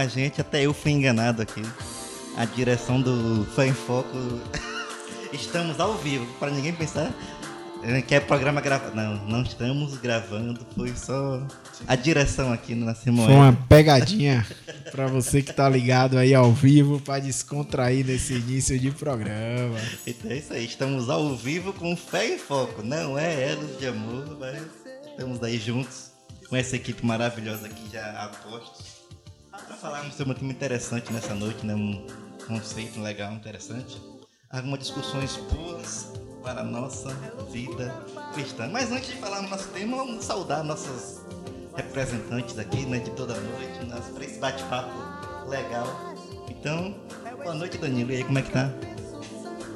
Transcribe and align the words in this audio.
Calma, 0.00 0.08
gente, 0.08 0.40
até 0.40 0.62
eu 0.64 0.72
fui 0.72 0.92
enganado 0.92 1.42
aqui. 1.42 1.62
A 2.36 2.46
direção 2.46 3.00
do 3.00 3.44
Fã 3.54 3.66
em 3.66 3.74
Foco. 3.74 4.08
Estamos 5.30 5.78
ao 5.78 5.94
vivo, 5.98 6.26
para 6.38 6.50
ninguém 6.50 6.72
pensar 6.72 7.12
que 8.06 8.14
é 8.14 8.20
programa 8.20 8.60
gravado. 8.60 8.94
Não, 8.96 9.16
não 9.26 9.42
estamos 9.42 9.96
gravando, 9.98 10.66
foi 10.74 10.94
só 10.94 11.42
a 11.86 11.96
direção 11.96 12.52
aqui 12.52 12.74
no 12.74 12.94
Simone. 12.94 13.26
Foi 13.26 13.36
uma 13.36 13.52
pegadinha 13.52 14.46
para 14.90 15.06
você 15.06 15.40
que 15.40 15.52
tá 15.52 15.68
ligado 15.68 16.18
aí 16.18 16.34
ao 16.34 16.52
vivo 16.52 17.00
para 17.00 17.20
descontrair 17.20 18.04
nesse 18.04 18.34
início 18.34 18.78
de 18.78 18.90
programa. 18.90 19.78
Então 20.06 20.30
é 20.30 20.36
isso 20.36 20.52
aí, 20.52 20.64
estamos 20.64 21.08
ao 21.08 21.34
vivo 21.36 21.72
com 21.72 21.96
fé 21.96 22.34
e 22.34 22.38
foco. 22.38 22.82
Não 22.82 23.18
é 23.18 23.52
Elos 23.52 23.78
de 23.78 23.86
Amor, 23.86 24.36
mas 24.38 24.60
estamos 25.06 25.42
aí 25.42 25.58
juntos 25.58 26.10
com 26.48 26.56
essa 26.56 26.76
equipe 26.76 27.06
maravilhosa 27.06 27.66
aqui 27.66 27.88
já 27.92 28.24
apostos 28.24 28.89
para 28.89 28.89
falarmos 29.76 30.14
sobre 30.14 30.32
um 30.32 30.36
tema 30.36 30.52
interessante 30.52 31.12
nessa 31.12 31.34
noite, 31.34 31.64
né? 31.64 31.74
Um 31.74 32.06
conceito 32.46 33.00
legal, 33.00 33.32
interessante. 33.32 34.00
Algumas 34.50 34.80
discussões 34.80 35.36
boas 35.52 36.08
para 36.42 36.60
a 36.60 36.64
nossa 36.64 37.10
vida 37.52 37.94
cristã. 38.34 38.68
Mas 38.68 38.90
antes 38.90 39.10
de 39.10 39.16
falar 39.16 39.42
no 39.42 39.48
nosso 39.48 39.68
tema, 39.68 39.96
vamos 39.96 40.24
saudar 40.24 40.64
nossos 40.64 41.20
representantes 41.76 42.58
aqui, 42.58 42.84
né, 42.86 42.98
de 42.98 43.10
toda 43.10 43.34
noite, 43.34 44.12
para 44.12 44.24
esse 44.24 44.38
bate-papo 44.38 44.90
legal. 45.48 46.14
Então, 46.48 46.94
boa 47.42 47.54
noite, 47.54 47.78
Danilo. 47.78 48.10
E 48.10 48.16
aí, 48.16 48.24
como 48.24 48.38
é 48.38 48.42
que 48.42 48.50
tá? 48.50 48.72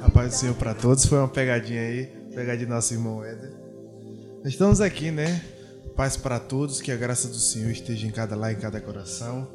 A 0.03 0.09
paz 0.09 0.33
do 0.33 0.37
Senhor 0.37 0.55
para 0.55 0.73
todos. 0.73 1.05
Foi 1.05 1.17
uma 1.17 1.27
pegadinha 1.27 1.81
aí, 1.81 2.07
pegadinha 2.33 2.67
do 2.67 2.73
nosso 2.73 2.93
irmão 2.93 3.23
Éder. 3.23 3.53
Estamos 4.43 4.81
aqui, 4.81 5.09
né? 5.09 5.43
Paz 5.95 6.17
para 6.17 6.39
todos, 6.39 6.81
que 6.81 6.91
a 6.91 6.97
graça 6.97 7.27
do 7.27 7.39
Senhor 7.39 7.71
esteja 7.71 8.05
em 8.05 8.11
cada 8.11 8.35
lá, 8.35 8.51
em 8.51 8.57
cada 8.57 8.81
coração. 8.81 9.47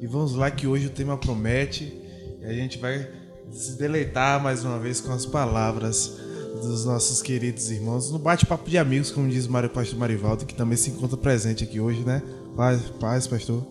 E 0.00 0.06
vamos 0.06 0.34
lá 0.34 0.50
que 0.50 0.66
hoje 0.66 0.86
o 0.86 0.90
tema 0.90 1.18
promete 1.18 1.92
e 2.40 2.44
a 2.46 2.52
gente 2.54 2.78
vai 2.78 3.06
se 3.50 3.76
deleitar 3.76 4.42
mais 4.42 4.64
uma 4.64 4.78
vez 4.78 4.98
com 4.98 5.12
as 5.12 5.26
palavras 5.26 6.18
dos 6.62 6.86
nossos 6.86 7.20
queridos 7.20 7.70
irmãos 7.70 8.10
no 8.10 8.18
bate-papo 8.18 8.68
de 8.68 8.78
amigos, 8.78 9.10
como 9.10 9.28
diz 9.28 9.44
o 9.44 9.68
pastor 9.68 9.98
Marivaldo, 9.98 10.46
que 10.46 10.54
também 10.54 10.78
se 10.78 10.88
encontra 10.88 11.18
presente 11.18 11.64
aqui 11.64 11.78
hoje, 11.78 12.02
né? 12.02 12.22
Paz, 12.56 12.80
paz 12.98 13.26
pastor. 13.26 13.62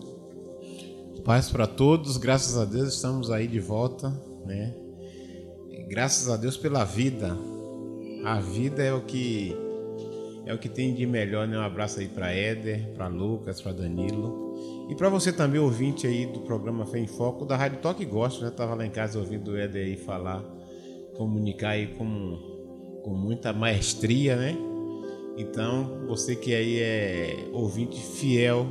Paz 1.24 1.50
para 1.50 1.66
todos, 1.66 2.16
graças 2.16 2.56
a 2.56 2.64
Deus 2.64 2.94
estamos 2.94 3.28
aí 3.28 3.48
de 3.48 3.58
volta, 3.58 4.08
né? 4.46 4.72
Graças 5.88 6.28
a 6.28 6.36
Deus 6.36 6.56
pela 6.56 6.84
vida. 6.84 7.36
A 8.24 8.38
vida 8.38 8.84
é 8.84 8.92
o 8.92 9.00
que 9.00 9.56
é 10.46 10.54
o 10.54 10.58
que 10.58 10.68
tem 10.68 10.94
de 10.94 11.06
melhor, 11.06 11.48
né? 11.48 11.58
Um 11.58 11.62
abraço 11.62 11.98
aí 11.98 12.06
para 12.06 12.32
Éder, 12.32 12.92
para 12.94 13.08
Lucas, 13.08 13.60
para 13.60 13.72
Danilo. 13.72 14.49
E 14.90 14.94
para 14.96 15.08
você 15.08 15.32
também, 15.32 15.60
ouvinte 15.60 16.04
aí 16.04 16.26
do 16.26 16.40
programa 16.40 16.84
Fé 16.84 16.98
em 16.98 17.06
Foco, 17.06 17.46
da 17.46 17.56
Rádio 17.56 17.78
Toque 17.78 18.04
Gosto, 18.04 18.44
né? 18.44 18.50
Tava 18.50 18.74
lá 18.74 18.84
em 18.84 18.90
casa 18.90 19.20
ouvindo 19.20 19.52
o 19.52 19.56
Éder 19.56 19.86
aí 19.86 19.96
falar, 19.96 20.42
comunicar 21.16 21.70
aí 21.70 21.94
como 21.94 22.36
com 23.04 23.14
muita 23.14 23.52
maestria, 23.52 24.34
né? 24.34 24.58
Então, 25.36 26.06
você 26.08 26.34
que 26.34 26.52
aí 26.52 26.80
é 26.80 27.48
ouvinte 27.52 28.00
fiel 28.00 28.66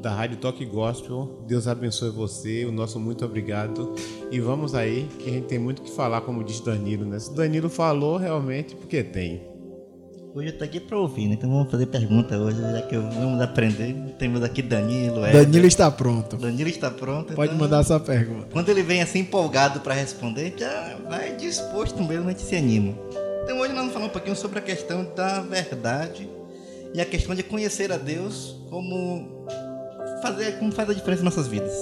da 0.00 0.14
Rádio 0.14 0.36
Toque 0.36 0.64
Gospel, 0.64 1.42
Deus 1.48 1.66
abençoe 1.66 2.10
você, 2.10 2.64
o 2.64 2.70
nosso 2.70 3.00
muito 3.00 3.24
obrigado. 3.24 3.92
E 4.30 4.38
vamos 4.38 4.72
aí, 4.72 5.08
que 5.18 5.28
a 5.28 5.32
gente 5.32 5.46
tem 5.46 5.58
muito 5.58 5.82
que 5.82 5.90
falar, 5.90 6.20
como 6.20 6.44
diz 6.44 6.60
Danilo, 6.60 7.04
né? 7.04 7.18
Se 7.18 7.34
Danilo 7.34 7.68
falou, 7.68 8.16
realmente, 8.18 8.76
porque 8.76 9.02
tem. 9.02 9.55
Hoje 10.36 10.48
eu 10.48 10.58
tô 10.58 10.64
aqui 10.64 10.78
para 10.78 10.98
ouvir, 10.98 11.28
né? 11.28 11.32
Então 11.32 11.48
vamos 11.48 11.70
fazer 11.70 11.86
pergunta 11.86 12.36
hoje, 12.36 12.60
já 12.60 12.82
que 12.82 12.94
vamos 12.94 13.40
aprender. 13.40 13.96
Temos 14.18 14.42
aqui 14.42 14.60
Danilo. 14.60 15.22
Danilo 15.22 15.66
está 15.66 15.90
pronto. 15.90 16.36
Danilo 16.36 16.68
está 16.68 16.90
pronto. 16.90 17.32
Pode 17.32 17.54
então, 17.54 17.66
mandar 17.66 17.82
sua 17.82 17.98
pergunta. 17.98 18.48
Quando 18.52 18.68
ele 18.68 18.82
vem 18.82 19.00
assim 19.00 19.20
empolgado 19.20 19.80
para 19.80 19.94
responder, 19.94 20.52
já 20.54 20.98
vai 21.08 21.34
disposto 21.36 22.04
mesmo, 22.04 22.26
a 22.26 22.32
gente 22.32 22.42
se 22.42 22.54
anima. 22.54 22.94
Então 23.44 23.58
hoje 23.58 23.72
nós 23.72 23.78
vamos 23.78 23.94
falar 23.94 24.04
um 24.04 24.10
pouquinho 24.10 24.36
sobre 24.36 24.58
a 24.58 24.62
questão 24.62 25.10
da 25.16 25.40
verdade 25.40 26.28
e 26.92 27.00
a 27.00 27.06
questão 27.06 27.34
de 27.34 27.42
conhecer 27.42 27.90
a 27.90 27.96
Deus 27.96 28.60
como 28.68 29.46
fazer 30.20 30.58
como 30.58 30.70
faz 30.70 30.90
a 30.90 30.92
diferença 30.92 31.22
em 31.22 31.24
nossas 31.24 31.48
vidas. 31.48 31.72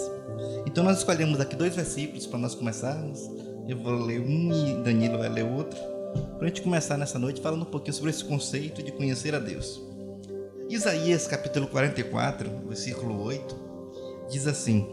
Então 0.64 0.84
nós 0.84 0.98
escolhemos 0.98 1.40
aqui 1.40 1.56
dois 1.56 1.74
versículos 1.74 2.24
para 2.24 2.38
nós 2.38 2.54
começarmos. 2.54 3.18
Eu 3.66 3.78
vou 3.78 3.94
ler 3.94 4.20
um 4.20 4.52
e 4.52 4.84
Danilo 4.84 5.18
vai 5.18 5.28
ler 5.28 5.42
outro. 5.44 5.93
Para 6.38 6.44
a 6.44 6.48
gente 6.48 6.62
começar 6.62 6.96
nessa 6.96 7.18
noite 7.18 7.40
falando 7.40 7.62
um 7.62 7.70
pouquinho 7.70 7.94
sobre 7.94 8.10
esse 8.10 8.24
conceito 8.24 8.82
de 8.82 8.92
conhecer 8.92 9.34
a 9.34 9.38
Deus. 9.38 9.82
Isaías 10.68 11.26
capítulo 11.26 11.66
44, 11.66 12.50
versículo 12.66 13.22
8, 13.22 13.56
diz 14.30 14.46
assim: 14.46 14.86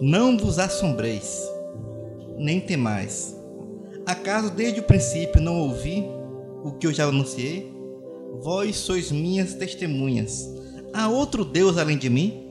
Não 0.00 0.36
vos 0.38 0.58
assombreis, 0.58 1.42
nem 2.38 2.60
temais. 2.60 3.36
Acaso 4.06 4.50
desde 4.50 4.80
o 4.80 4.84
princípio 4.84 5.40
não 5.40 5.60
ouvi 5.60 6.04
o 6.62 6.72
que 6.72 6.86
eu 6.86 6.92
já 6.92 7.04
anunciei? 7.04 7.72
Vós 8.40 8.76
sois 8.76 9.10
minhas 9.10 9.54
testemunhas. 9.54 10.48
Há 10.92 11.08
outro 11.08 11.44
Deus 11.44 11.76
além 11.76 11.98
de 11.98 12.08
mim? 12.08 12.46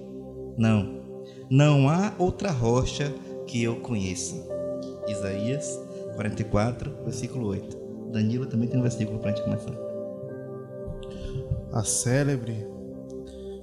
Não, 0.58 1.02
não 1.50 1.90
há 1.90 2.14
outra 2.18 2.52
rocha 2.52 3.14
que 3.48 3.64
eu 3.64 3.78
conheça. 3.78 4.36
Isaías 5.08 5.80
44, 6.16 7.04
versículo 7.04 7.48
8. 7.48 7.85
Danilo 8.16 8.46
também 8.46 8.70
tem 8.70 8.80
um 8.80 8.82
versículo 8.82 9.20
para 9.20 9.32
a 9.32 9.36
gente 9.36 9.44
começar. 9.44 9.76
A 11.74 11.84
célebre 11.84 12.66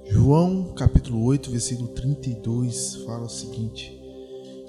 João 0.05 0.73
capítulo 0.75 1.23
8, 1.23 1.49
versículo 1.49 1.87
32 1.87 2.97
fala 2.97 3.23
o 3.23 3.29
seguinte: 3.29 3.99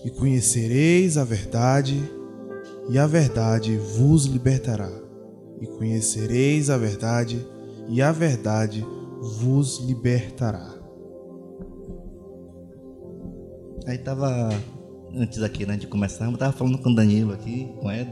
E 0.03 0.11
conhecereis 0.11 1.19
a 1.19 1.25
verdade, 1.25 2.03
e 2.89 2.99
a 2.99 3.07
verdade 3.07 3.77
vos 3.77 4.25
libertará 4.25 4.91
e 5.61 5.67
conhecereis 5.67 6.71
a 6.71 6.79
verdade, 6.79 7.47
e 7.87 8.01
a 8.01 8.11
verdade 8.11 8.85
vos 9.39 9.81
libertará. 9.81 10.75
Aí 13.87 13.99
tava 13.99 14.49
antes 15.15 15.43
aqui, 15.43 15.67
né, 15.67 15.77
de 15.77 15.87
começar, 15.87 16.25
eu 16.25 16.39
tava 16.39 16.53
falando 16.53 16.79
com 16.79 16.89
o 16.89 16.95
Danilo 16.95 17.35
aqui, 17.35 17.71
com 17.79 17.89
o 17.89 17.93
Ed, 17.93 18.11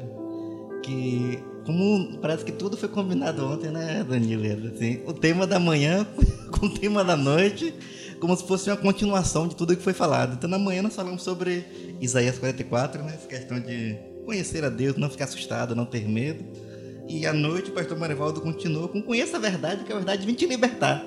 que 0.82 1.42
como 1.64 2.18
parece 2.18 2.44
que 2.44 2.52
tudo 2.52 2.76
foi 2.76 2.88
combinado 2.88 3.46
ontem, 3.46 3.70
né, 3.70 4.04
Danilo? 4.08 4.72
Assim, 4.74 5.00
o 5.06 5.12
tema 5.12 5.46
da 5.46 5.58
manhã 5.58 6.06
com 6.50 6.66
o 6.66 6.70
tema 6.70 7.04
da 7.04 7.16
noite, 7.16 7.74
como 8.20 8.36
se 8.36 8.44
fosse 8.44 8.70
uma 8.70 8.76
continuação 8.76 9.46
de 9.46 9.56
tudo 9.56 9.76
que 9.76 9.82
foi 9.82 9.92
falado. 9.92 10.34
Então, 10.34 10.48
na 10.48 10.58
manhã 10.58 10.82
nós 10.82 10.94
falamos 10.94 11.22
sobre 11.22 11.64
Isaías 12.00 12.38
44, 12.38 13.02
né, 13.02 13.14
essa 13.14 13.28
questão 13.28 13.60
de 13.60 13.96
conhecer 14.24 14.64
a 14.64 14.68
Deus, 14.68 14.96
não 14.96 15.10
ficar 15.10 15.24
assustado, 15.24 15.74
não 15.74 15.84
ter 15.84 16.08
medo. 16.08 16.44
E 17.08 17.26
à 17.26 17.32
noite 17.32 17.70
o 17.70 17.74
pastor 17.74 17.98
Marivaldo 17.98 18.40
continuou 18.40 18.88
com 18.88 19.02
conheça 19.02 19.36
a 19.36 19.40
verdade, 19.40 19.84
que 19.84 19.92
a 19.92 19.96
verdade 19.96 20.24
vem 20.24 20.34
te 20.34 20.46
libertar. 20.46 21.04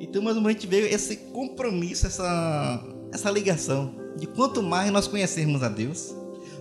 Então, 0.00 0.22
mais 0.22 0.36
uma 0.36 0.50
vez, 0.50 0.64
veio 0.64 0.86
esse 0.86 1.16
compromisso, 1.16 2.06
essa, 2.06 2.84
essa 3.12 3.30
ligação 3.30 3.94
de 4.16 4.26
quanto 4.26 4.62
mais 4.62 4.90
nós 4.90 5.06
conhecermos 5.06 5.62
a 5.62 5.68
Deus, 5.68 6.14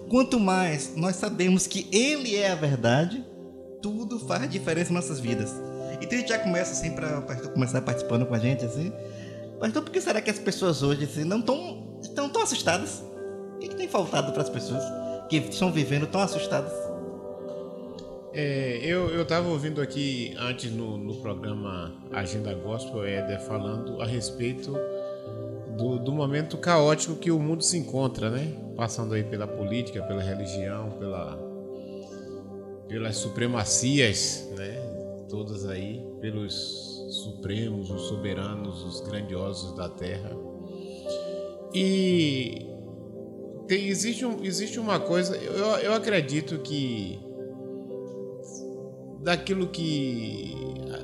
quanto 0.09 0.39
mais 0.39 0.95
nós 0.95 1.15
sabemos 1.15 1.67
que 1.67 1.88
Ele 1.91 2.35
é 2.35 2.51
a 2.51 2.55
verdade, 2.55 3.25
tudo 3.81 4.19
faz 4.19 4.50
diferença 4.50 4.91
em 4.91 4.95
nossas 4.95 5.19
vidas. 5.19 5.53
Então 6.01 6.17
a 6.17 6.21
gente 6.21 6.29
já 6.29 6.39
começa 6.39 6.71
assim 6.71 6.91
para 6.91 7.19
o 7.19 7.21
pastor 7.23 7.51
começar 7.51 7.81
participando 7.81 8.25
com 8.25 8.33
a 8.33 8.39
gente 8.39 8.65
assim. 8.65 8.91
Pastor, 9.59 9.83
por 9.83 9.91
que 9.91 10.01
será 10.01 10.21
que 10.21 10.29
as 10.29 10.39
pessoas 10.39 10.83
hoje 10.83 11.05
assim, 11.05 11.23
não 11.23 11.41
tão, 11.41 12.00
estão 12.01 12.29
tão 12.29 12.41
assustadas? 12.41 13.03
O 13.55 13.59
que, 13.59 13.69
que 13.69 13.75
tem 13.75 13.88
faltado 13.88 14.31
para 14.31 14.41
as 14.41 14.50
pessoas 14.50 14.83
que 15.29 15.38
estão 15.38 15.71
vivendo 15.71 16.07
tão 16.07 16.21
assustadas? 16.21 16.73
É, 18.33 18.79
eu, 18.83 19.09
eu 19.09 19.25
tava 19.25 19.47
ouvindo 19.47 19.79
aqui 19.79 20.35
antes 20.39 20.71
no, 20.71 20.97
no 20.97 21.15
programa 21.17 21.94
Agenda 22.11 22.53
Gospel, 22.55 23.05
Éder, 23.05 23.39
falando 23.41 24.01
a 24.01 24.05
respeito 24.05 24.75
do, 25.77 25.99
do 25.99 26.11
momento 26.11 26.57
caótico 26.57 27.15
que 27.15 27.31
o 27.31 27.39
mundo 27.39 27.63
se 27.63 27.77
encontra, 27.77 28.29
né? 28.29 28.53
Passando 28.75 29.13
aí 29.13 29.23
pela 29.23 29.47
política, 29.47 30.01
pela 30.03 30.21
religião, 30.21 30.91
pela, 30.99 31.37
pelas 32.87 33.17
supremacias, 33.17 34.49
né? 34.55 34.75
Todas 35.29 35.65
aí, 35.65 36.03
pelos 36.21 36.93
supremos, 37.23 37.89
os 37.89 38.03
soberanos, 38.03 38.83
os 38.83 39.01
grandiosos 39.01 39.75
da 39.75 39.89
terra. 39.89 40.31
E 41.73 42.67
tem, 43.67 43.87
existe, 43.87 44.25
um, 44.25 44.43
existe 44.43 44.79
uma 44.79 44.99
coisa, 44.99 45.35
eu, 45.37 45.65
eu 45.77 45.93
acredito 45.93 46.59
que 46.59 47.19
daquilo 49.21 49.67
que 49.67 50.53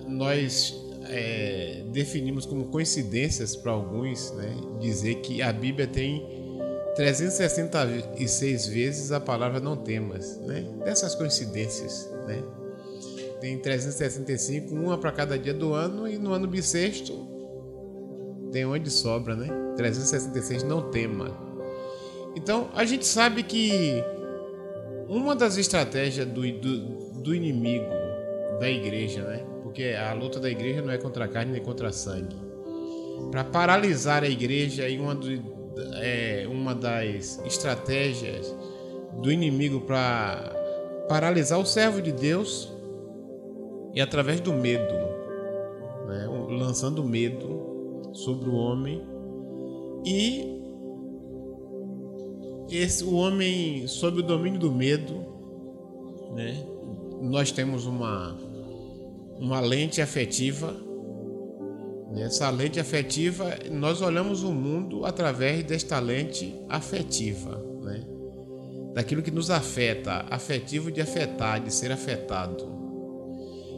nós 0.07 0.75
é, 1.09 1.83
definimos 1.91 2.45
como 2.45 2.65
coincidências 2.65 3.55
para 3.55 3.71
alguns, 3.71 4.31
né? 4.31 4.55
dizer 4.79 5.15
que 5.15 5.41
a 5.41 5.51
Bíblia 5.51 5.87
tem 5.87 6.25
366 6.95 8.67
vezes 8.67 9.11
a 9.11 9.19
palavra 9.19 9.59
não 9.59 9.75
temas, 9.75 10.37
né? 10.41 10.65
dessas 10.83 11.15
coincidências. 11.15 12.09
Né? 12.27 12.43
tem 13.39 13.57
365, 13.57 14.75
uma 14.75 14.97
para 14.97 15.11
cada 15.11 15.37
dia 15.37 15.53
do 15.53 15.73
ano, 15.73 16.07
e 16.07 16.17
no 16.17 16.33
ano 16.33 16.47
bissexto 16.47 17.27
tem 18.51 18.65
onde 18.65 18.89
sobra, 18.89 19.35
né? 19.35 19.47
366 19.77 20.63
não 20.63 20.89
tema. 20.89 21.37
Então 22.35 22.69
a 22.73 22.83
gente 22.83 23.05
sabe 23.05 23.43
que 23.43 24.03
uma 25.07 25.35
das 25.35 25.57
estratégias 25.57 26.27
do, 26.27 26.41
do, 26.41 27.21
do 27.21 27.35
inimigo 27.35 27.89
da 28.59 28.69
igreja, 28.69 29.23
né? 29.23 29.45
Porque 29.69 29.93
a 29.93 30.13
luta 30.13 30.39
da 30.39 30.49
igreja 30.49 30.81
não 30.81 30.91
é 30.91 30.97
contra 30.97 31.25
a 31.25 31.27
carne 31.27 31.51
nem 31.51 31.61
contra 31.61 31.91
sangue. 31.91 32.35
Para 33.29 33.43
paralisar 33.43 34.23
a 34.23 34.27
igreja 34.27 34.89
e 34.89 34.97
uma, 34.97 35.13
do, 35.13 35.29
é, 36.01 36.47
uma 36.49 36.73
das 36.73 37.39
estratégias 37.45 38.55
do 39.21 39.31
inimigo 39.31 39.81
para 39.81 40.55
paralisar 41.07 41.59
o 41.59 41.65
servo 41.65 42.01
de 42.01 42.11
Deus 42.11 42.73
e 43.93 44.01
através 44.01 44.39
do 44.39 44.51
medo, 44.53 44.91
né? 46.07 46.27
lançando 46.49 47.03
medo 47.03 48.09
sobre 48.13 48.49
o 48.49 48.55
homem 48.55 49.03
e 50.03 50.59
esse 52.71 53.03
o 53.03 53.13
homem 53.13 53.85
sob 53.85 54.19
o 54.19 54.23
domínio 54.23 54.59
do 54.59 54.71
medo, 54.71 55.23
né? 56.33 56.65
Nós 57.21 57.51
temos 57.51 57.85
uma 57.85 58.48
uma 59.39 59.59
lente 59.59 60.01
afetiva. 60.01 60.75
Nessa 62.11 62.49
lente 62.49 62.79
afetiva, 62.79 63.57
nós 63.71 64.01
olhamos 64.01 64.43
o 64.43 64.51
mundo 64.51 65.05
através 65.05 65.63
desta 65.63 65.99
lente 65.99 66.53
afetiva, 66.67 67.63
né? 67.81 68.03
Daquilo 68.93 69.21
que 69.21 69.31
nos 69.31 69.49
afeta, 69.49 70.25
afetivo 70.29 70.91
de 70.91 71.01
afetar, 71.01 71.63
de 71.63 71.73
ser 71.73 71.91
afetado. 71.91 72.67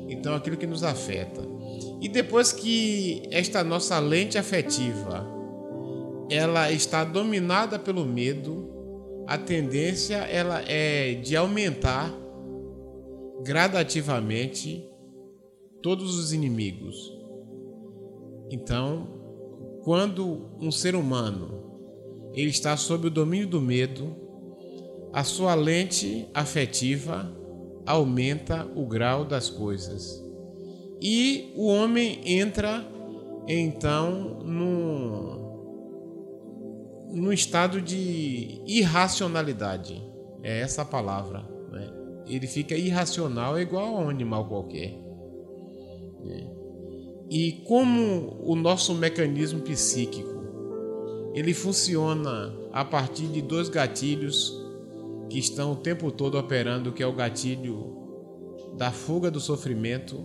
Então, 0.08 0.34
aquilo 0.34 0.58
que 0.58 0.66
nos 0.66 0.84
afeta. 0.84 1.42
E 2.02 2.10
depois 2.10 2.52
que 2.52 3.22
esta 3.32 3.64
nossa 3.64 4.00
lente 4.00 4.38
afetiva 4.38 5.28
ela 6.30 6.72
está 6.72 7.04
dominada 7.04 7.78
pelo 7.78 8.06
medo, 8.06 8.70
a 9.28 9.38
tendência 9.38 10.16
ela 10.16 10.64
é 10.66 11.16
de 11.16 11.36
aumentar 11.36 12.14
gradativamente 13.44 14.91
todos 15.82 16.18
os 16.18 16.34
inimigos. 16.34 17.12
Então, 18.50 19.08
quando 19.84 20.50
um 20.60 20.72
ser 20.72 20.96
humano 20.96 21.62
ele 22.34 22.50
está 22.50 22.78
sob 22.78 23.08
o 23.08 23.12
domínio 23.12 23.48
do 23.48 23.62
medo, 23.62 24.16
a 25.12 25.24
sua 25.24 25.54
lente 25.54 26.28
afetiva 26.34 27.30
aumenta 27.86 28.66
o 28.76 28.86
grau 28.86 29.26
das 29.26 29.50
coisas. 29.50 30.24
E 31.02 31.52
o 31.56 31.68
homem 31.68 32.22
entra 32.24 32.86
então 33.48 34.40
num, 34.46 35.42
num 37.12 37.34
estado 37.34 37.82
de 37.82 38.62
irracionalidade. 38.66 40.02
É 40.44 40.62
essa 40.62 40.84
a 40.84 40.86
palavra. 40.86 41.44
Né? 41.72 41.90
Ele 42.28 42.48
fica 42.48 42.76
irracional, 42.76 43.58
é 43.58 43.62
igual 43.62 43.98
a 43.98 44.02
um 44.02 44.10
animal 44.10 44.46
qualquer. 44.46 45.11
É. 46.28 46.48
E 47.30 47.64
como 47.66 48.38
o 48.44 48.56
nosso 48.56 48.94
mecanismo 48.94 49.62
psíquico 49.62 50.42
ele 51.34 51.54
funciona 51.54 52.54
a 52.72 52.84
partir 52.84 53.28
de 53.28 53.42
dois 53.42 53.70
gatilhos 53.70 54.62
que 55.30 55.40
estão 55.40 55.72
o 55.72 55.76
tempo 55.78 56.12
todo 56.12 56.38
operando, 56.38 56.92
que 56.92 57.02
é 57.02 57.08
o 57.08 57.14
gatilho 57.14 57.96
da 58.78 58.92
fuga 58.92 59.32
do 59.32 59.40
sofrimento. 59.40 60.18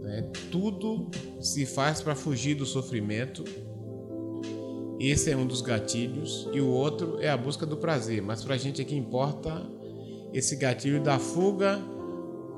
Né? 0.00 0.30
Tudo 0.50 1.10
se 1.40 1.66
faz 1.66 2.00
para 2.00 2.14
fugir 2.14 2.54
do 2.54 2.64
sofrimento. 2.64 3.44
Esse 5.00 5.30
é 5.32 5.36
um 5.36 5.46
dos 5.46 5.60
gatilhos 5.60 6.48
e 6.52 6.60
o 6.60 6.68
outro 6.68 7.18
é 7.20 7.28
a 7.28 7.36
busca 7.36 7.66
do 7.66 7.76
prazer. 7.76 8.22
Mas 8.22 8.44
para 8.44 8.54
a 8.54 8.58
gente 8.58 8.80
aqui 8.80 8.94
importa 8.94 9.68
esse 10.32 10.54
gatilho 10.54 11.02
da 11.02 11.18
fuga 11.18 11.80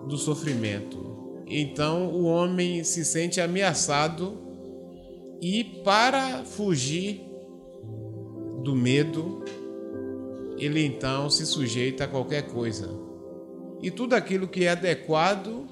do 0.07 0.19
sofrimento. 0.19 1.14
Então 1.47 2.09
o 2.09 2.25
homem 2.25 2.83
se 2.85 3.05
sente 3.05 3.41
ameaçado 3.41 4.39
e 5.41 5.63
para 5.85 6.45
fugir 6.45 7.21
do 8.63 8.75
medo, 8.75 9.45
ele 10.57 10.85
então 10.85 11.29
se 11.29 11.45
sujeita 11.45 12.05
a 12.05 12.09
qualquer 12.09 12.49
coisa. 12.49 12.89
E 13.83 13.91
tudo 13.91 14.15
aquilo 14.15 14.49
que 14.49 14.65
é 14.65 14.71
adequado 14.71 15.67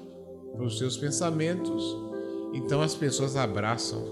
para 0.51 0.63
os 0.63 0.77
seus 0.77 0.95
pensamentos, 0.95 1.83
então 2.53 2.81
as 2.81 2.93
pessoas 2.93 3.35
abraçam, 3.35 4.03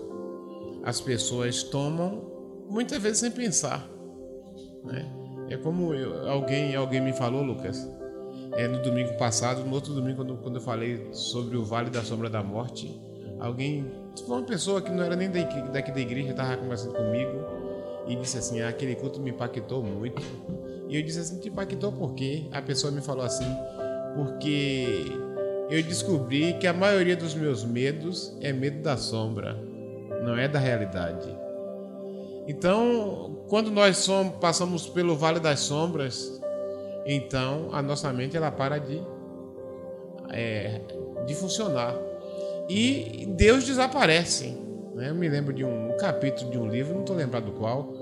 as 0.83 0.99
pessoas 0.99 1.61
tomam, 1.61 2.65
muitas 2.67 2.99
vezes 2.99 3.19
sem 3.19 3.29
pensar. 3.29 3.87
Né? 4.83 5.07
É 5.49 5.57
como 5.57 5.93
eu, 5.93 6.27
alguém, 6.27 6.75
alguém 6.75 7.01
me 7.01 7.13
falou, 7.13 7.43
Lucas, 7.43 7.87
é, 8.53 8.68
no 8.68 8.81
domingo 8.81 9.18
passado, 9.18 9.63
no 9.63 9.74
outro 9.74 9.94
domingo, 9.94 10.18
quando, 10.18 10.38
quando 10.38 10.56
eu 10.56 10.62
falei 10.62 11.07
sobre 11.12 11.57
o 11.57 11.63
Vale 11.63 11.89
da 11.89 12.01
Sombra 12.01 12.30
da 12.30 12.44
Morte, 12.44 13.00
alguém, 13.39 13.92
uma 14.27 14.42
pessoa 14.44 14.81
que 14.81 14.92
não 14.92 15.03
era 15.03 15.15
nem 15.15 15.30
daqui 15.30 15.92
da 15.92 16.00
igreja, 16.00 16.31
estava 16.31 16.57
conversando 16.57 16.94
comigo 16.94 17.31
e 18.07 18.15
disse 18.15 18.38
assim: 18.38 18.62
ah, 18.62 18.69
aquele 18.69 18.95
culto 18.95 19.19
me 19.19 19.31
impactou 19.31 19.83
muito. 19.83 20.21
E 20.89 20.95
eu 20.95 21.03
disse 21.03 21.19
assim: 21.19 21.39
te 21.39 21.50
impactou 21.50 21.92
por 21.92 22.13
quê? 22.13 22.48
A 22.51 22.62
pessoa 22.62 22.92
me 22.92 23.01
falou 23.01 23.24
assim: 23.24 23.48
porque 24.15 25.06
eu 25.69 25.81
descobri 25.83 26.54
que 26.54 26.68
a 26.68 26.74
maioria 26.74 27.15
dos 27.15 27.33
meus 27.33 27.63
medos 27.63 28.36
é 28.42 28.51
medo 28.51 28.81
da 28.81 28.97
sombra, 28.97 29.57
não 30.23 30.35
é 30.35 30.47
da 30.47 30.59
realidade. 30.59 31.33
Então, 32.47 33.45
quando 33.47 33.71
nós 33.71 33.97
somos, 33.97 34.35
passamos 34.37 34.87
pelo 34.87 35.16
Vale 35.16 35.40
das 35.40 35.59
Sombras, 35.59 36.41
então 37.05 37.69
a 37.71 37.81
nossa 37.81 38.11
mente 38.13 38.37
ela 38.37 38.51
para 38.51 38.77
de, 38.77 39.01
é, 40.29 40.81
de 41.25 41.35
funcionar. 41.35 41.95
E 42.69 43.27
Deus 43.35 43.65
desaparece. 43.65 44.57
Né? 44.95 45.09
Eu 45.09 45.15
me 45.15 45.27
lembro 45.27 45.53
de 45.53 45.63
um, 45.63 45.93
um 45.93 45.97
capítulo 45.97 46.51
de 46.51 46.57
um 46.57 46.69
livro, 46.69 46.93
não 46.93 47.01
estou 47.01 47.15
lembrado 47.15 47.45
do 47.45 47.51
qual, 47.53 47.93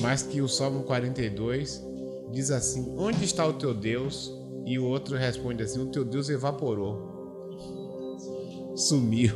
mas 0.00 0.22
que 0.22 0.40
o 0.40 0.48
Salmo 0.48 0.82
42 0.84 1.84
diz 2.30 2.50
assim: 2.50 2.94
Onde 2.96 3.24
está 3.24 3.46
o 3.46 3.52
teu 3.52 3.74
Deus? 3.74 4.36
E 4.64 4.78
o 4.78 4.84
outro 4.84 5.16
responde 5.16 5.62
assim: 5.62 5.80
O 5.82 5.86
teu 5.86 6.04
Deus 6.04 6.28
evaporou, 6.28 7.54
sumiu. 8.74 9.34